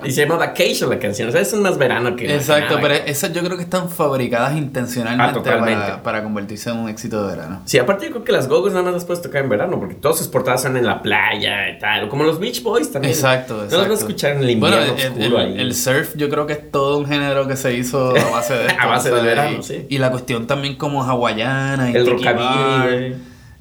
Y 0.05 0.11
se 0.11 0.23
llama 0.23 0.37
Vacation 0.37 0.91
la 0.91 0.99
canción. 0.99 1.29
O 1.29 1.33
sea, 1.33 1.41
es 1.41 1.53
más 1.55 1.79
verano 1.79 2.15
que. 2.17 2.35
Exacto, 2.35 2.79
pero 2.81 2.95
esas 2.95 3.33
yo 3.33 3.43
creo 3.43 3.57
que 3.57 3.63
están 3.65 3.89
fabricadas 3.91 4.57
intencionalmente 4.57 5.41
Ah, 5.41 5.59
para, 5.59 6.03
para 6.03 6.23
convertirse 6.23 6.71
en 6.71 6.77
un 6.79 6.89
éxito 6.89 7.23
de 7.27 7.37
verano. 7.37 7.63
Sí, 7.65 7.79
aparte 7.79 8.07
yo 8.07 8.13
creo 8.13 8.25
que 8.25 8.33
las 8.33 8.49
Go-Go's 8.49 8.73
nada 8.73 8.85
más 8.85 8.95
las 8.95 9.05
puedes 9.05 9.23
tocar 9.23 9.43
en 9.43 9.49
verano, 9.51 9.79
porque 9.79 9.95
todas 9.95 10.19
sus 10.19 10.29
portadas 10.29 10.63
son 10.63 10.77
en 10.77 10.87
la 10.87 11.03
playa 11.03 11.71
y 11.71 11.79
tal, 11.79 12.09
como 12.09 12.25
los 12.25 12.39
Beach 12.39 12.63
Boys 12.63 12.91
también. 12.93 13.13
Exacto, 13.13 13.55
No 13.57 13.63
exacto. 13.65 13.79
las 13.83 13.89
vas 13.91 13.99
a 13.99 14.03
escuchar 14.07 14.33
en 14.33 14.39
el 14.43 14.51
invierno 14.51 14.77
Bueno, 14.79 14.95
el, 14.97 15.09
oscuro 15.13 15.41
el- 15.41 15.47
ahí. 15.55 15.61
el 15.61 15.75
surf 15.75 16.15
yo 16.17 16.29
creo 16.29 16.47
que 16.47 16.53
es 16.55 16.71
todo 16.71 16.99
un 16.99 17.07
género 17.07 17.47
que 17.49 17.57
se 17.57 17.75
hizo 17.75 18.11
a 18.17 18.31
base 18.31 18.55
de 18.55 18.67
esto, 18.67 18.81
A 18.81 18.87
base 18.87 19.11
de 19.11 19.23
verano, 19.23 19.59
y, 19.59 19.63
sí. 19.63 19.87
y 19.89 19.99
la 19.99 20.11
cuestión 20.11 20.47
también 20.47 20.77
como 20.77 21.03
hawaiana 21.05 21.91
y 21.91 21.97
El 21.97 22.07
rockabilly. 22.07 23.15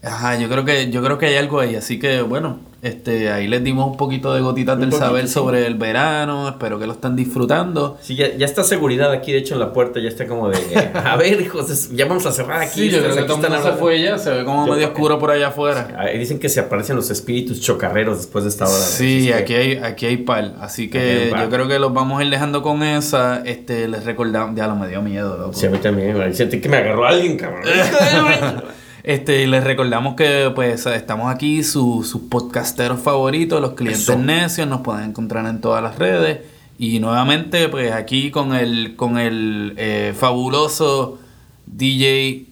Ajá, 0.06 0.38
yo 0.38 0.48
creo 0.50 0.64
que 0.66 0.90
yo 0.92 1.02
creo 1.04 1.18
que 1.18 1.26
hay 1.26 1.36
algo 1.38 1.60
ahí, 1.60 1.76
así 1.76 1.98
que 2.00 2.22
bueno, 2.22 2.60
este 2.84 3.32
ahí 3.32 3.48
les 3.48 3.64
dimos 3.64 3.88
un 3.90 3.98
poquito 3.98 4.34
de 4.36 4.42
gotitas 4.42 4.76
Un 4.76 4.82
del 4.82 4.90
poquito, 4.92 5.08
saber 5.08 5.28
sí. 5.28 5.34
sobre 5.34 5.66
el 5.66 5.74
verano, 5.76 6.48
espero 6.48 6.78
que 6.78 6.86
lo 6.86 6.94
estén 6.94 7.16
disfrutando. 7.16 7.98
Sí, 8.02 8.16
ya, 8.16 8.28
ya 8.38 8.46
está 8.46 8.64
seguridad 8.64 9.12
aquí, 9.12 9.32
de 9.32 9.40
hecho, 9.40 9.56
en 9.56 9.60
la 9.62 9.74
puerta 9.74 10.00
ya 10.00 10.08
está 10.10 10.28
como 10.28 10.50
de, 10.50 10.58
a 10.94 11.16
ver, 11.16 11.42
hijos, 11.42 11.90
ya 11.92 12.06
vamos 12.06 12.24
a 12.28 12.32
cerrar 12.32 12.62
aquí. 12.62 12.82
Sí, 12.82 12.90
yo 12.92 13.00
creo 13.00 13.16
que 13.16 13.24
todo 13.24 13.38
están 13.38 13.52
se 13.54 13.58
hablando". 13.58 13.80
fue 13.80 14.00
ya, 14.02 14.20
se 14.20 14.30
ve 14.30 14.46
como 14.46 14.68
Yo- 14.68 14.74
medio 14.74 14.88
oscuro 14.90 15.18
por 15.18 15.32
allá 15.32 15.48
afuera. 15.48 15.88
Ah, 15.98 16.06
Dicen 16.10 16.38
que 16.38 16.50
se 16.50 16.60
aparecen 16.60 16.96
los 16.96 17.10
espíritus 17.10 17.60
chocarreros 17.62 18.18
después 18.18 18.44
de 18.44 18.52
esta 18.52 18.66
hora. 18.66 18.74
Sí, 18.76 19.26
que- 19.28 19.34
aquí 19.34 19.54
hay, 19.56 19.78
aquí 19.78 20.06
hay 20.06 20.18
par. 20.18 20.54
Así 20.62 20.88
que 20.90 21.34
yo 21.36 21.50
creo 21.50 21.68
que 21.68 21.80
los 21.80 21.92
vamos 21.94 22.20
a 22.20 22.24
ir 22.24 22.30
dejando 22.30 22.62
con 22.62 22.84
esa. 22.84 23.42
Este, 23.44 23.88
les 23.88 24.06
recordamos. 24.06 24.56
Ya 24.56 24.68
lo 24.68 24.76
me 24.76 24.88
dio 24.88 25.02
miedo, 25.02 25.36
loco. 25.38 25.54
Sí, 25.54 25.66
a 25.66 25.70
mí 25.72 25.80
también. 25.80 26.34
Sentí 26.36 26.62
que 26.62 26.70
me 26.70 26.78
agarró 26.78 27.06
alguien, 27.08 27.38
cabrón. 27.38 27.64
Este, 29.08 29.44
y 29.44 29.46
les 29.48 29.64
recordamos 29.64 30.16
que 30.16 30.52
pues 30.56 30.86
estamos 30.88 31.32
aquí, 31.34 31.64
su- 31.64 32.04
sus 32.04 32.22
podcasteros 32.24 33.00
favoritos, 33.00 33.62
los 33.62 33.74
clientes 33.74 34.02
Eso. 34.02 34.18
necios, 34.18 34.68
nos 34.68 34.82
pueden 34.82 35.10
encontrar 35.12 35.46
en 35.46 35.62
todas 35.62 35.84
las 35.84 36.00
redes. 36.00 36.40
Y 36.80 37.00
nuevamente, 37.00 37.70
pues 37.70 37.92
aquí 37.92 38.32
con 38.32 38.56
el, 38.56 38.96
con 38.96 39.20
el 39.20 39.76
eh, 39.78 40.14
fabuloso 40.18 41.20
DJ 41.68 42.48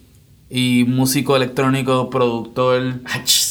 y 0.49 0.85
músico 0.87 1.35
electrónico, 1.35 2.11
productor 2.11 2.99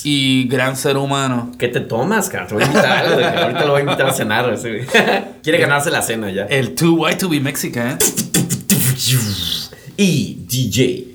y 0.05 0.45
gran 0.47 0.77
ser 0.77 0.97
humano. 0.97 1.51
¿Qué 1.59 1.67
te 1.67 1.81
tomas, 1.81 2.29
cabrón? 2.29 2.49
Te 2.49 2.55
voy 2.55 2.63
a 2.63 2.67
invitar. 2.69 3.43
Ahorita 3.43 3.65
lo 3.65 3.73
voy 3.73 3.81
a 3.81 3.85
invitar 3.85 4.07
a 4.07 4.13
cenar. 4.13 4.57
güey. 4.57 4.87
Quiere 5.43 5.59
ganarse 5.59 5.91
la 5.91 6.03
cena 6.03 6.31
ya. 6.31 6.45
El 6.45 6.77
Too 6.77 6.95
White 6.95 7.17
to 7.19 7.29
be 7.29 7.41
Mexican. 7.41 7.99
Y 9.97 10.39
DJ. 10.49 11.12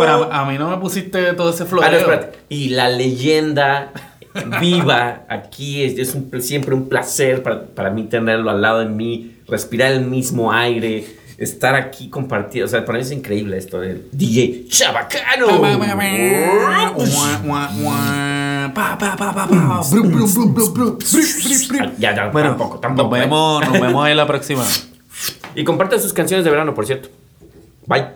Pero 0.00 0.32
a, 0.32 0.42
a 0.42 0.44
mí 0.44 0.58
no 0.58 0.68
me 0.70 0.76
pusiste 0.78 1.32
todo 1.34 1.50
ese 1.50 1.62
Ah, 1.62 1.66
no, 1.66 1.80
floreo. 1.80 2.30
Y 2.48 2.68
la 2.70 2.88
leyenda 2.88 3.92
viva 4.60 5.22
aquí 5.28 5.82
es, 5.82 5.98
es 5.98 6.14
un- 6.14 6.30
siempre 6.42 6.74
un 6.74 6.88
placer 6.88 7.42
para, 7.42 7.64
para 7.66 7.90
mí 7.90 8.04
tenerlo 8.04 8.50
al 8.50 8.60
lado 8.60 8.80
de 8.80 8.86
mí, 8.86 9.36
respirar 9.48 9.92
el 9.92 10.02
mismo 10.02 10.52
aire, 10.52 11.06
estar 11.38 11.74
aquí 11.74 12.10
compartido. 12.10 12.66
O 12.66 12.68
sea, 12.68 12.84
para 12.84 12.98
mí 12.98 13.02
es 13.04 13.10
increíble 13.12 13.56
esto 13.56 13.80
del 13.80 14.08
DJ 14.12 14.66
Chabacano. 14.68 15.46
Ya, 21.98 22.14
ya, 22.14 22.28
Bueno, 22.28 22.50
tampoco, 22.50 22.78
tampoco. 22.78 23.08
nos 23.08 23.18
¿eh? 23.18 23.20
vemos, 23.22 23.60
nos 23.68 23.80
vemos 23.80 24.08
en 24.08 24.16
la 24.16 24.26
próxima. 24.26 24.64
Y 25.54 25.64
compartan 25.64 25.98
sus 25.98 26.12
canciones 26.12 26.44
de 26.44 26.50
verano, 26.50 26.74
por 26.74 26.84
cierto. 26.84 27.08
Bye. 27.86 28.15